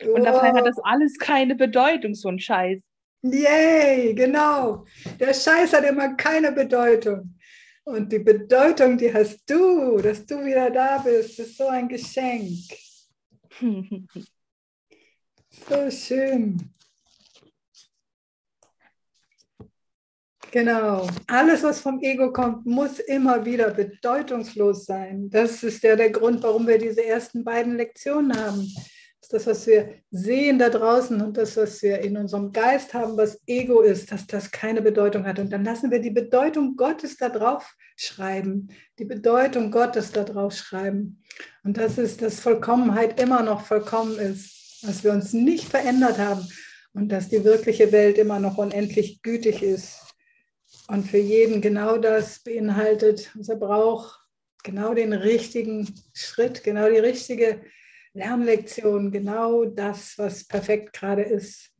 Und 0.00 0.20
wow. 0.20 0.24
dabei 0.24 0.52
hat 0.52 0.66
das 0.66 0.78
alles 0.82 1.18
keine 1.18 1.54
Bedeutung, 1.54 2.14
so 2.14 2.28
ein 2.28 2.38
Scheiß. 2.38 2.80
Yay, 3.22 4.14
genau. 4.14 4.84
Der 5.20 5.32
Scheiß 5.32 5.72
hat 5.72 5.84
immer 5.84 6.14
keine 6.14 6.50
Bedeutung. 6.50 7.38
Und 7.84 8.12
die 8.12 8.18
Bedeutung, 8.18 8.98
die 8.98 9.12
hast 9.12 9.48
du, 9.48 9.98
dass 9.98 10.24
du 10.26 10.44
wieder 10.44 10.70
da 10.70 10.98
bist, 10.98 11.38
ist 11.38 11.56
so 11.56 11.66
ein 11.66 11.88
Geschenk. 11.88 12.58
so 15.50 15.90
schön. 15.90 16.72
Genau. 20.52 21.08
Alles, 21.28 21.62
was 21.62 21.80
vom 21.80 21.98
Ego 22.02 22.30
kommt, 22.30 22.66
muss 22.66 22.98
immer 22.98 23.42
wieder 23.42 23.70
bedeutungslos 23.70 24.84
sein. 24.84 25.30
Das 25.30 25.62
ist 25.62 25.82
ja 25.82 25.96
der 25.96 26.10
Grund, 26.10 26.42
warum 26.42 26.66
wir 26.66 26.76
diese 26.76 27.02
ersten 27.06 27.42
beiden 27.42 27.78
Lektionen 27.78 28.36
haben. 28.36 28.60
Das 28.60 29.22
ist 29.22 29.32
das, 29.32 29.46
was 29.46 29.66
wir 29.66 29.94
sehen 30.10 30.58
da 30.58 30.68
draußen 30.68 31.22
und 31.22 31.38
das, 31.38 31.56
was 31.56 31.82
wir 31.82 32.00
in 32.00 32.18
unserem 32.18 32.52
Geist 32.52 32.92
haben, 32.92 33.16
was 33.16 33.40
Ego 33.46 33.80
ist, 33.80 34.12
dass 34.12 34.26
das 34.26 34.50
keine 34.50 34.82
Bedeutung 34.82 35.24
hat. 35.24 35.38
Und 35.38 35.50
dann 35.50 35.64
lassen 35.64 35.90
wir 35.90 36.00
die 36.00 36.10
Bedeutung 36.10 36.76
Gottes 36.76 37.16
da 37.16 37.30
drauf 37.30 37.74
schreiben, 37.96 38.68
die 38.98 39.06
Bedeutung 39.06 39.70
Gottes 39.70 40.12
da 40.12 40.22
drauf 40.22 40.52
schreiben. 40.52 41.22
Und 41.64 41.78
das 41.78 41.96
ist, 41.96 42.20
dass 42.20 42.40
Vollkommenheit 42.40 43.18
immer 43.18 43.42
noch 43.42 43.64
vollkommen 43.64 44.18
ist, 44.18 44.82
dass 44.82 45.02
wir 45.02 45.12
uns 45.12 45.32
nicht 45.32 45.70
verändert 45.70 46.18
haben 46.18 46.46
und 46.92 47.08
dass 47.08 47.30
die 47.30 47.42
wirkliche 47.42 47.90
Welt 47.90 48.18
immer 48.18 48.38
noch 48.38 48.58
unendlich 48.58 49.22
gütig 49.22 49.62
ist 49.62 50.11
und 50.88 51.04
für 51.04 51.18
jeden 51.18 51.60
genau 51.60 51.96
das 51.98 52.40
beinhaltet, 52.40 53.30
was 53.34 53.48
er 53.48 53.56
braucht, 53.56 54.20
genau 54.62 54.94
den 54.94 55.12
richtigen 55.12 55.92
Schritt, 56.12 56.62
genau 56.64 56.88
die 56.88 56.98
richtige 56.98 57.62
Lernlektion, 58.14 59.10
genau 59.10 59.64
das, 59.64 60.18
was 60.18 60.44
perfekt 60.46 60.92
gerade 60.92 61.22
ist. 61.22 61.70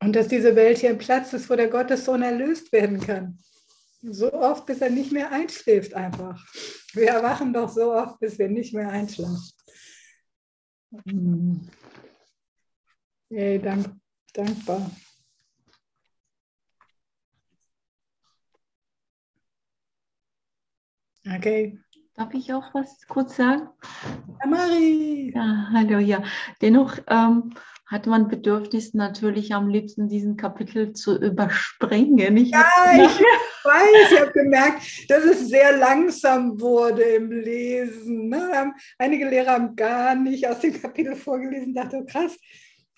Und 0.00 0.14
dass 0.14 0.28
diese 0.28 0.54
Welt 0.54 0.78
hier 0.78 0.90
ein 0.90 0.98
Platz 0.98 1.32
ist, 1.32 1.50
wo 1.50 1.56
der 1.56 1.68
Gottessohn 1.68 2.22
erlöst 2.22 2.70
werden 2.72 3.00
kann. 3.00 3.38
So 4.02 4.32
oft, 4.32 4.66
bis 4.66 4.80
er 4.80 4.90
nicht 4.90 5.10
mehr 5.10 5.32
einschläft 5.32 5.94
einfach. 5.94 6.44
Wir 6.92 7.08
erwachen 7.08 7.52
doch 7.52 7.68
so 7.68 7.92
oft, 7.92 8.20
bis 8.20 8.38
wir 8.38 8.48
nicht 8.48 8.72
mehr 8.72 8.88
einschlafen. 8.88 9.50
Hey, 13.28 13.58
dank, 13.58 13.96
dankbar. 14.32 14.90
Okay. 21.34 21.78
Darf 22.14 22.32
ich 22.34 22.52
auch 22.54 22.72
was 22.72 23.06
kurz 23.08 23.36
sagen? 23.36 23.68
Ja, 24.40 24.46
Marie. 24.48 25.32
Ja, 25.34 25.68
hallo, 25.72 25.98
ja. 25.98 26.22
Dennoch 26.62 26.98
ähm, 27.08 27.52
hat 27.86 28.06
man 28.06 28.28
Bedürfnis 28.28 28.94
natürlich 28.94 29.52
am 29.52 29.68
liebsten 29.68 30.08
diesen 30.08 30.36
Kapitel 30.36 30.92
zu 30.92 31.18
überspringen. 31.18 32.36
Ich 32.36 32.50
ja, 32.50 32.64
ich 32.94 33.20
weiß, 33.64 34.12
ich 34.12 34.20
habe 34.20 34.32
gemerkt, 34.32 35.10
dass 35.10 35.24
es 35.24 35.48
sehr 35.48 35.76
langsam 35.76 36.60
wurde 36.60 37.02
im 37.02 37.30
Lesen. 37.30 38.28
Ne? 38.28 38.72
Einige 38.98 39.28
Lehrer 39.28 39.52
haben 39.52 39.76
gar 39.76 40.14
nicht 40.14 40.48
aus 40.48 40.60
dem 40.60 40.80
Kapitel 40.80 41.16
vorgelesen, 41.16 41.74
dachte, 41.74 41.98
oh, 41.98 42.06
krass, 42.06 42.38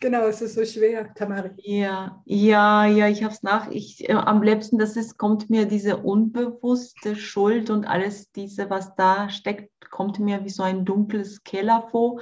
Genau, 0.00 0.26
es 0.26 0.40
ist 0.40 0.54
so 0.54 0.64
schwer, 0.64 1.12
Tamari. 1.14 1.50
Ja, 1.56 2.22
ja, 2.24 2.86
ja, 2.86 3.08
ich 3.08 3.24
habe 3.24 3.34
es 3.34 3.42
nach. 3.42 3.68
Ich, 3.70 4.08
äh, 4.08 4.12
am 4.12 4.42
liebsten, 4.42 4.78
das 4.78 4.96
ist, 4.96 5.18
kommt 5.18 5.50
mir 5.50 5.66
diese 5.66 5.96
unbewusste 5.96 7.16
Schuld 7.16 7.68
und 7.68 7.84
alles 7.84 8.30
diese, 8.30 8.70
was 8.70 8.94
da 8.94 9.28
steckt, 9.28 9.90
kommt 9.90 10.20
mir 10.20 10.44
wie 10.44 10.50
so 10.50 10.62
ein 10.62 10.84
dunkles 10.84 11.42
Keller 11.42 11.88
vor, 11.90 12.20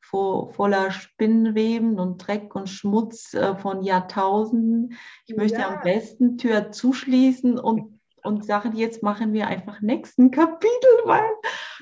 vor 0.00 0.50
voller 0.54 0.90
Spinnenweben 0.90 2.00
und 2.00 2.26
Dreck 2.26 2.54
und 2.54 2.70
Schmutz 2.70 3.34
äh, 3.34 3.54
von 3.54 3.82
Jahrtausenden. 3.82 4.96
Ich 5.26 5.36
möchte 5.36 5.60
ja. 5.60 5.74
am 5.74 5.82
besten 5.82 6.38
Tür 6.38 6.72
zuschließen 6.72 7.58
und, 7.58 8.00
und 8.22 8.46
sagen, 8.46 8.74
jetzt 8.76 9.02
machen 9.02 9.34
wir 9.34 9.46
einfach 9.46 9.82
nächsten 9.82 10.30
Kapitel, 10.30 10.90
weil 11.04 11.28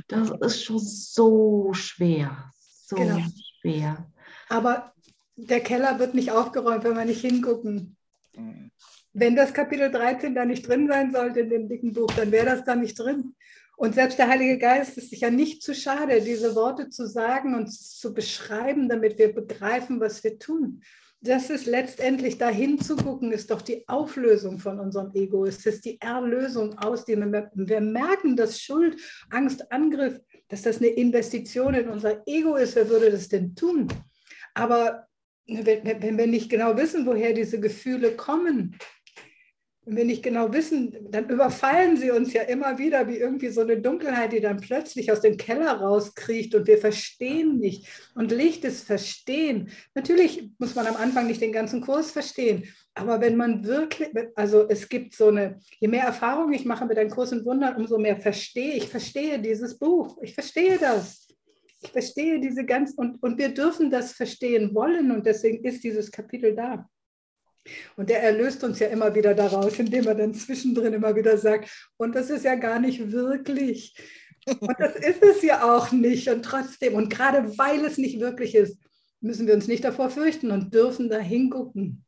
das 0.08 0.32
ist 0.40 0.64
schon 0.64 0.80
so 0.80 1.72
schwer, 1.74 2.50
so 2.58 2.96
genau. 2.96 3.20
schwer. 3.60 4.10
Aber 4.48 4.92
der 5.38 5.60
Keller 5.60 5.98
wird 5.98 6.14
nicht 6.14 6.32
aufgeräumt, 6.32 6.84
wenn 6.84 6.96
wir 6.96 7.04
nicht 7.04 7.20
hingucken. 7.20 7.96
Mhm. 8.36 8.70
Wenn 9.12 9.36
das 9.36 9.54
Kapitel 9.54 9.90
13 9.90 10.34
da 10.34 10.44
nicht 10.44 10.66
drin 10.68 10.88
sein 10.88 11.12
sollte 11.12 11.40
in 11.40 11.50
dem 11.50 11.68
dicken 11.68 11.92
Buch, 11.92 12.10
dann 12.14 12.30
wäre 12.32 12.46
das 12.46 12.64
da 12.64 12.74
nicht 12.74 12.98
drin. 12.98 13.34
Und 13.76 13.94
selbst 13.94 14.18
der 14.18 14.28
Heilige 14.28 14.58
Geist 14.58 14.98
ist 14.98 15.10
sich 15.10 15.20
ja 15.20 15.30
nicht 15.30 15.62
zu 15.62 15.74
schade, 15.74 16.20
diese 16.20 16.56
Worte 16.56 16.90
zu 16.90 17.06
sagen 17.06 17.54
und 17.54 17.72
zu 17.72 18.12
beschreiben, 18.12 18.88
damit 18.88 19.18
wir 19.18 19.32
begreifen, 19.32 20.00
was 20.00 20.22
wir 20.24 20.38
tun. 20.38 20.82
Das 21.20 21.50
ist 21.50 21.66
letztendlich 21.66 22.38
dahin 22.38 22.80
zu 22.80 22.96
gucken, 22.96 23.32
ist 23.32 23.50
doch 23.50 23.62
die 23.62 23.88
Auflösung 23.88 24.58
von 24.58 24.78
unserem 24.78 25.12
Ego. 25.14 25.44
Es 25.46 25.64
ist 25.64 25.84
die 25.84 26.00
Erlösung 26.00 26.76
aus 26.78 27.04
dem. 27.04 27.32
Wir 27.54 27.80
merken, 27.80 28.36
dass 28.36 28.60
Schuld, 28.60 29.00
Angst, 29.30 29.70
Angriff, 29.72 30.20
dass 30.48 30.62
das 30.62 30.78
eine 30.78 30.88
Investition 30.88 31.74
in 31.74 31.88
unser 31.88 32.22
Ego 32.26 32.56
ist. 32.56 32.76
Wer 32.76 32.88
würde 32.88 33.10
das 33.10 33.28
denn 33.28 33.54
tun? 33.54 33.88
Aber 34.54 35.07
wenn 35.48 36.18
wir 36.18 36.26
nicht 36.26 36.50
genau 36.50 36.76
wissen, 36.76 37.06
woher 37.06 37.32
diese 37.32 37.58
Gefühle 37.58 38.12
kommen, 38.12 38.76
wenn 39.88 39.96
wir 39.96 40.04
nicht 40.04 40.22
genau 40.22 40.52
wissen, 40.52 40.94
dann 41.10 41.30
überfallen 41.30 41.96
sie 41.96 42.10
uns 42.10 42.34
ja 42.34 42.42
immer 42.42 42.76
wieder 42.76 43.08
wie 43.08 43.16
irgendwie 43.16 43.48
so 43.48 43.62
eine 43.62 43.80
Dunkelheit, 43.80 44.32
die 44.32 44.40
dann 44.40 44.60
plötzlich 44.60 45.10
aus 45.10 45.22
dem 45.22 45.38
Keller 45.38 45.80
rauskriecht 45.80 46.54
und 46.54 46.66
wir 46.66 46.76
verstehen 46.76 47.56
nicht. 47.56 47.88
Und 48.14 48.30
Licht 48.30 48.66
ist 48.66 48.86
Verstehen. 48.86 49.70
Natürlich 49.94 50.50
muss 50.58 50.74
man 50.74 50.86
am 50.86 50.96
Anfang 50.96 51.26
nicht 51.26 51.40
den 51.40 51.52
ganzen 51.52 51.80
Kurs 51.80 52.10
verstehen, 52.10 52.64
aber 52.92 53.22
wenn 53.22 53.36
man 53.36 53.64
wirklich, 53.64 54.10
also 54.34 54.68
es 54.68 54.90
gibt 54.90 55.14
so 55.14 55.28
eine, 55.28 55.58
je 55.80 55.88
mehr 55.88 56.04
Erfahrung 56.04 56.52
ich 56.52 56.66
mache 56.66 56.84
mit 56.84 56.98
einem 56.98 57.10
Kurs 57.10 57.32
in 57.32 57.46
Wundern, 57.46 57.76
umso 57.76 57.96
mehr 57.96 58.18
verstehe 58.18 58.74
ich, 58.74 58.88
verstehe 58.88 59.38
dieses 59.38 59.78
Buch. 59.78 60.18
Ich 60.20 60.34
verstehe 60.34 60.76
das. 60.76 61.27
Ich 61.80 61.90
verstehe 61.90 62.40
diese 62.40 62.64
ganz, 62.64 62.94
und, 62.94 63.22
und 63.22 63.38
wir 63.38 63.50
dürfen 63.50 63.90
das 63.90 64.12
verstehen 64.12 64.74
wollen 64.74 65.12
und 65.12 65.26
deswegen 65.26 65.64
ist 65.64 65.84
dieses 65.84 66.10
Kapitel 66.10 66.54
da. 66.54 66.88
Und 67.96 68.10
der 68.10 68.22
erlöst 68.22 68.64
uns 68.64 68.78
ja 68.78 68.88
immer 68.88 69.14
wieder 69.14 69.34
daraus, 69.34 69.78
indem 69.78 70.06
er 70.06 70.14
dann 70.14 70.34
zwischendrin 70.34 70.94
immer 70.94 71.14
wieder 71.14 71.36
sagt, 71.36 71.90
und 71.96 72.14
das 72.14 72.30
ist 72.30 72.44
ja 72.44 72.54
gar 72.54 72.80
nicht 72.80 73.12
wirklich. 73.12 73.94
Und 74.60 74.74
das 74.78 74.96
ist 74.96 75.22
es 75.22 75.42
ja 75.42 75.76
auch 75.76 75.92
nicht. 75.92 76.28
Und 76.28 76.42
trotzdem, 76.42 76.94
und 76.94 77.10
gerade 77.10 77.58
weil 77.58 77.84
es 77.84 77.98
nicht 77.98 78.20
wirklich 78.20 78.54
ist, 78.54 78.78
müssen 79.20 79.46
wir 79.46 79.54
uns 79.54 79.68
nicht 79.68 79.84
davor 79.84 80.10
fürchten 80.10 80.50
und 80.50 80.72
dürfen 80.72 81.10
da 81.10 81.18
hingucken. 81.18 82.04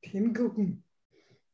Hingucken. 0.00 0.84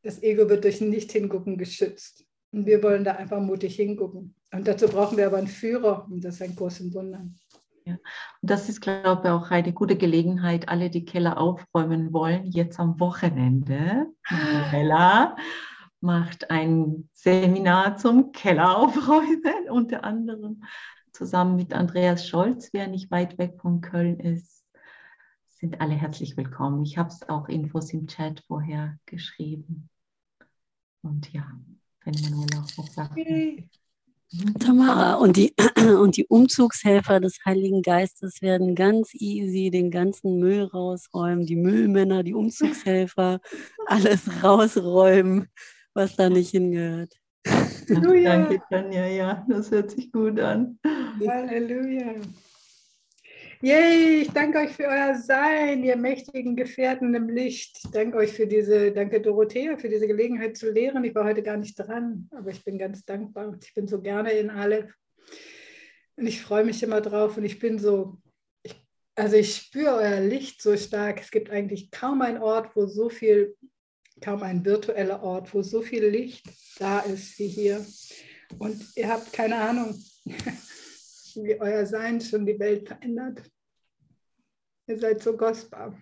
Das 0.02 0.22
Ego 0.22 0.48
wird 0.48 0.64
durch 0.64 0.80
Nicht-Hingucken 0.80 1.58
geschützt. 1.58 2.24
Und 2.58 2.66
wir 2.66 2.82
wollen 2.82 3.04
da 3.04 3.12
einfach 3.12 3.40
mutig 3.40 3.76
hingucken. 3.76 4.34
Und 4.52 4.66
dazu 4.66 4.88
brauchen 4.88 5.16
wir 5.16 5.28
aber 5.28 5.36
einen 5.36 5.46
Führer. 5.46 6.08
Und 6.10 6.24
das 6.24 6.34
ist 6.34 6.42
ein 6.42 6.56
Kurs 6.56 6.80
in 6.80 6.92
Wundern. 6.92 7.38
Ja. 7.84 7.92
Und 7.92 8.50
das 8.50 8.68
ist, 8.68 8.80
glaube 8.80 9.22
ich, 9.22 9.30
auch 9.30 9.52
eine 9.52 9.72
gute 9.72 9.96
Gelegenheit, 9.96 10.68
alle, 10.68 10.90
die 10.90 11.04
Keller 11.04 11.38
aufräumen 11.38 12.12
wollen, 12.12 12.46
jetzt 12.46 12.80
am 12.80 12.98
Wochenende. 12.98 14.06
Manuela 14.28 15.36
macht 16.00 16.50
ein 16.50 17.08
Seminar 17.12 17.96
zum 17.96 18.32
Keller 18.32 18.76
aufräumen, 18.76 19.40
unter 19.70 20.02
anderem 20.02 20.64
zusammen 21.12 21.54
mit 21.54 21.72
Andreas 21.74 22.26
Scholz, 22.26 22.70
wer 22.72 22.88
nicht 22.88 23.12
weit 23.12 23.38
weg 23.38 23.60
von 23.60 23.82
Köln 23.82 24.18
ist. 24.18 24.64
Sind 25.46 25.80
alle 25.80 25.94
herzlich 25.94 26.36
willkommen. 26.36 26.82
Ich 26.82 26.98
habe 26.98 27.10
es 27.10 27.28
auch 27.28 27.48
Infos 27.48 27.92
im 27.92 28.08
Chat 28.08 28.42
vorher 28.48 28.98
geschrieben. 29.06 29.88
Und 31.02 31.32
ja, 31.32 31.46
wenn 32.08 32.30
Manuela 32.30 32.64
auch 32.64 32.76
noch 32.76 32.88
sagt. 32.88 33.12
Okay. 33.12 33.68
Tamara, 34.60 35.14
und 35.14 35.36
die, 35.36 35.54
und 35.98 36.16
die 36.16 36.26
Umzugshelfer 36.26 37.18
des 37.20 37.38
Heiligen 37.46 37.82
Geistes 37.82 38.42
werden 38.42 38.74
ganz 38.74 39.14
easy 39.14 39.70
den 39.70 39.90
ganzen 39.90 40.38
Müll 40.38 40.64
rausräumen, 40.64 41.46
die 41.46 41.56
Müllmänner, 41.56 42.22
die 42.22 42.34
Umzugshelfer, 42.34 43.40
alles 43.86 44.42
rausräumen, 44.42 45.48
was 45.94 46.16
da 46.16 46.28
nicht 46.28 46.50
hingehört. 46.50 47.14
Halleluja. 47.46 48.36
Danke, 48.36 48.62
Tanja, 48.68 49.06
ja, 49.06 49.46
das 49.48 49.70
hört 49.70 49.92
sich 49.92 50.12
gut 50.12 50.38
an. 50.38 50.78
Halleluja. 51.26 52.16
Yay, 53.60 54.20
ich 54.22 54.30
danke 54.30 54.58
euch 54.58 54.70
für 54.70 54.84
euer 54.84 55.16
Sein, 55.16 55.82
ihr 55.82 55.96
mächtigen 55.96 56.54
Gefährten 56.54 57.12
im 57.16 57.28
Licht. 57.28 57.80
Ich 57.82 57.90
danke 57.90 58.18
euch 58.18 58.32
für 58.32 58.46
diese, 58.46 58.92
danke 58.92 59.20
Dorothea, 59.20 59.76
für 59.76 59.88
diese 59.88 60.06
Gelegenheit 60.06 60.56
zu 60.56 60.70
lehren. 60.70 61.02
Ich 61.02 61.12
war 61.12 61.24
heute 61.24 61.42
gar 61.42 61.56
nicht 61.56 61.74
dran, 61.74 62.28
aber 62.30 62.50
ich 62.50 62.62
bin 62.64 62.78
ganz 62.78 63.04
dankbar. 63.04 63.58
Ich 63.60 63.74
bin 63.74 63.88
so 63.88 64.00
gerne 64.00 64.30
in 64.30 64.50
alle. 64.50 64.94
Und 66.14 66.28
ich 66.28 66.40
freue 66.40 66.62
mich 66.62 66.84
immer 66.84 67.00
drauf 67.00 67.36
und 67.36 67.44
ich 67.44 67.58
bin 67.58 67.80
so, 67.80 68.18
ich, 68.62 68.76
also 69.16 69.34
ich 69.34 69.56
spüre 69.56 69.96
euer 69.96 70.20
Licht 70.20 70.62
so 70.62 70.76
stark. 70.76 71.20
Es 71.20 71.32
gibt 71.32 71.50
eigentlich 71.50 71.90
kaum 71.90 72.22
einen 72.22 72.38
Ort, 72.38 72.76
wo 72.76 72.86
so 72.86 73.08
viel, 73.08 73.56
kaum 74.20 74.44
ein 74.44 74.64
virtueller 74.64 75.20
Ort, 75.24 75.52
wo 75.52 75.62
so 75.62 75.82
viel 75.82 76.06
Licht 76.06 76.46
da 76.78 77.00
ist 77.00 77.36
wie 77.40 77.48
hier. 77.48 77.84
Und 78.60 78.80
ihr 78.94 79.08
habt 79.08 79.32
keine 79.32 79.56
Ahnung, 79.56 80.00
wie 81.44 81.60
euer 81.60 81.86
Sein 81.86 82.20
schon 82.20 82.46
die 82.46 82.58
Welt 82.58 82.88
verändert. 82.88 83.42
Ihr 84.86 84.98
seid 84.98 85.22
so 85.22 85.36
kostbar. 85.36 85.98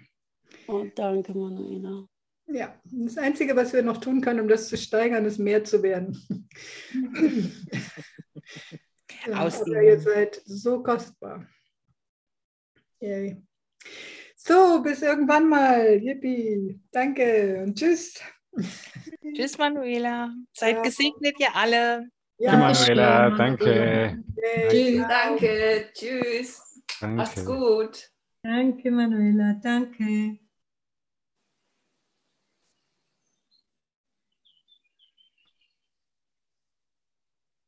Oh, 0.68 0.86
danke, 0.94 1.32
Manuela. 1.36 2.06
Ja, 2.48 2.80
das 2.84 3.18
Einzige, 3.18 3.56
was 3.56 3.72
wir 3.72 3.82
noch 3.82 3.98
tun 3.98 4.20
können, 4.20 4.40
um 4.40 4.48
das 4.48 4.68
zu 4.68 4.76
steigern, 4.76 5.24
ist 5.24 5.38
mehr 5.38 5.64
zu 5.64 5.82
werden. 5.82 6.16
aber 9.32 9.82
ihr 9.82 9.98
seid 9.98 10.40
so 10.44 10.82
kostbar. 10.82 11.46
Yay. 13.00 13.42
So, 14.36 14.80
bis 14.80 15.02
irgendwann 15.02 15.48
mal. 15.48 16.00
Yippie. 16.00 16.80
Danke 16.92 17.64
und 17.64 17.76
tschüss. 17.76 18.20
Tschüss, 19.34 19.58
Manuela. 19.58 20.32
Seid 20.52 20.76
ja. 20.76 20.82
gesegnet, 20.82 21.34
ihr 21.40 21.54
alle. 21.54 22.08
Ja, 22.38 22.56
Manuela, 22.56 23.30
danke. 23.30 24.22
Tschüss. 24.70 25.06
Danke, 25.08 25.88
tschüss. 25.94 26.82
Danke. 27.00 27.16
Mach's 27.16 27.44
gut. 27.44 28.10
Danke, 28.42 28.90
Manuela, 28.90 29.54
danke. 29.62 30.38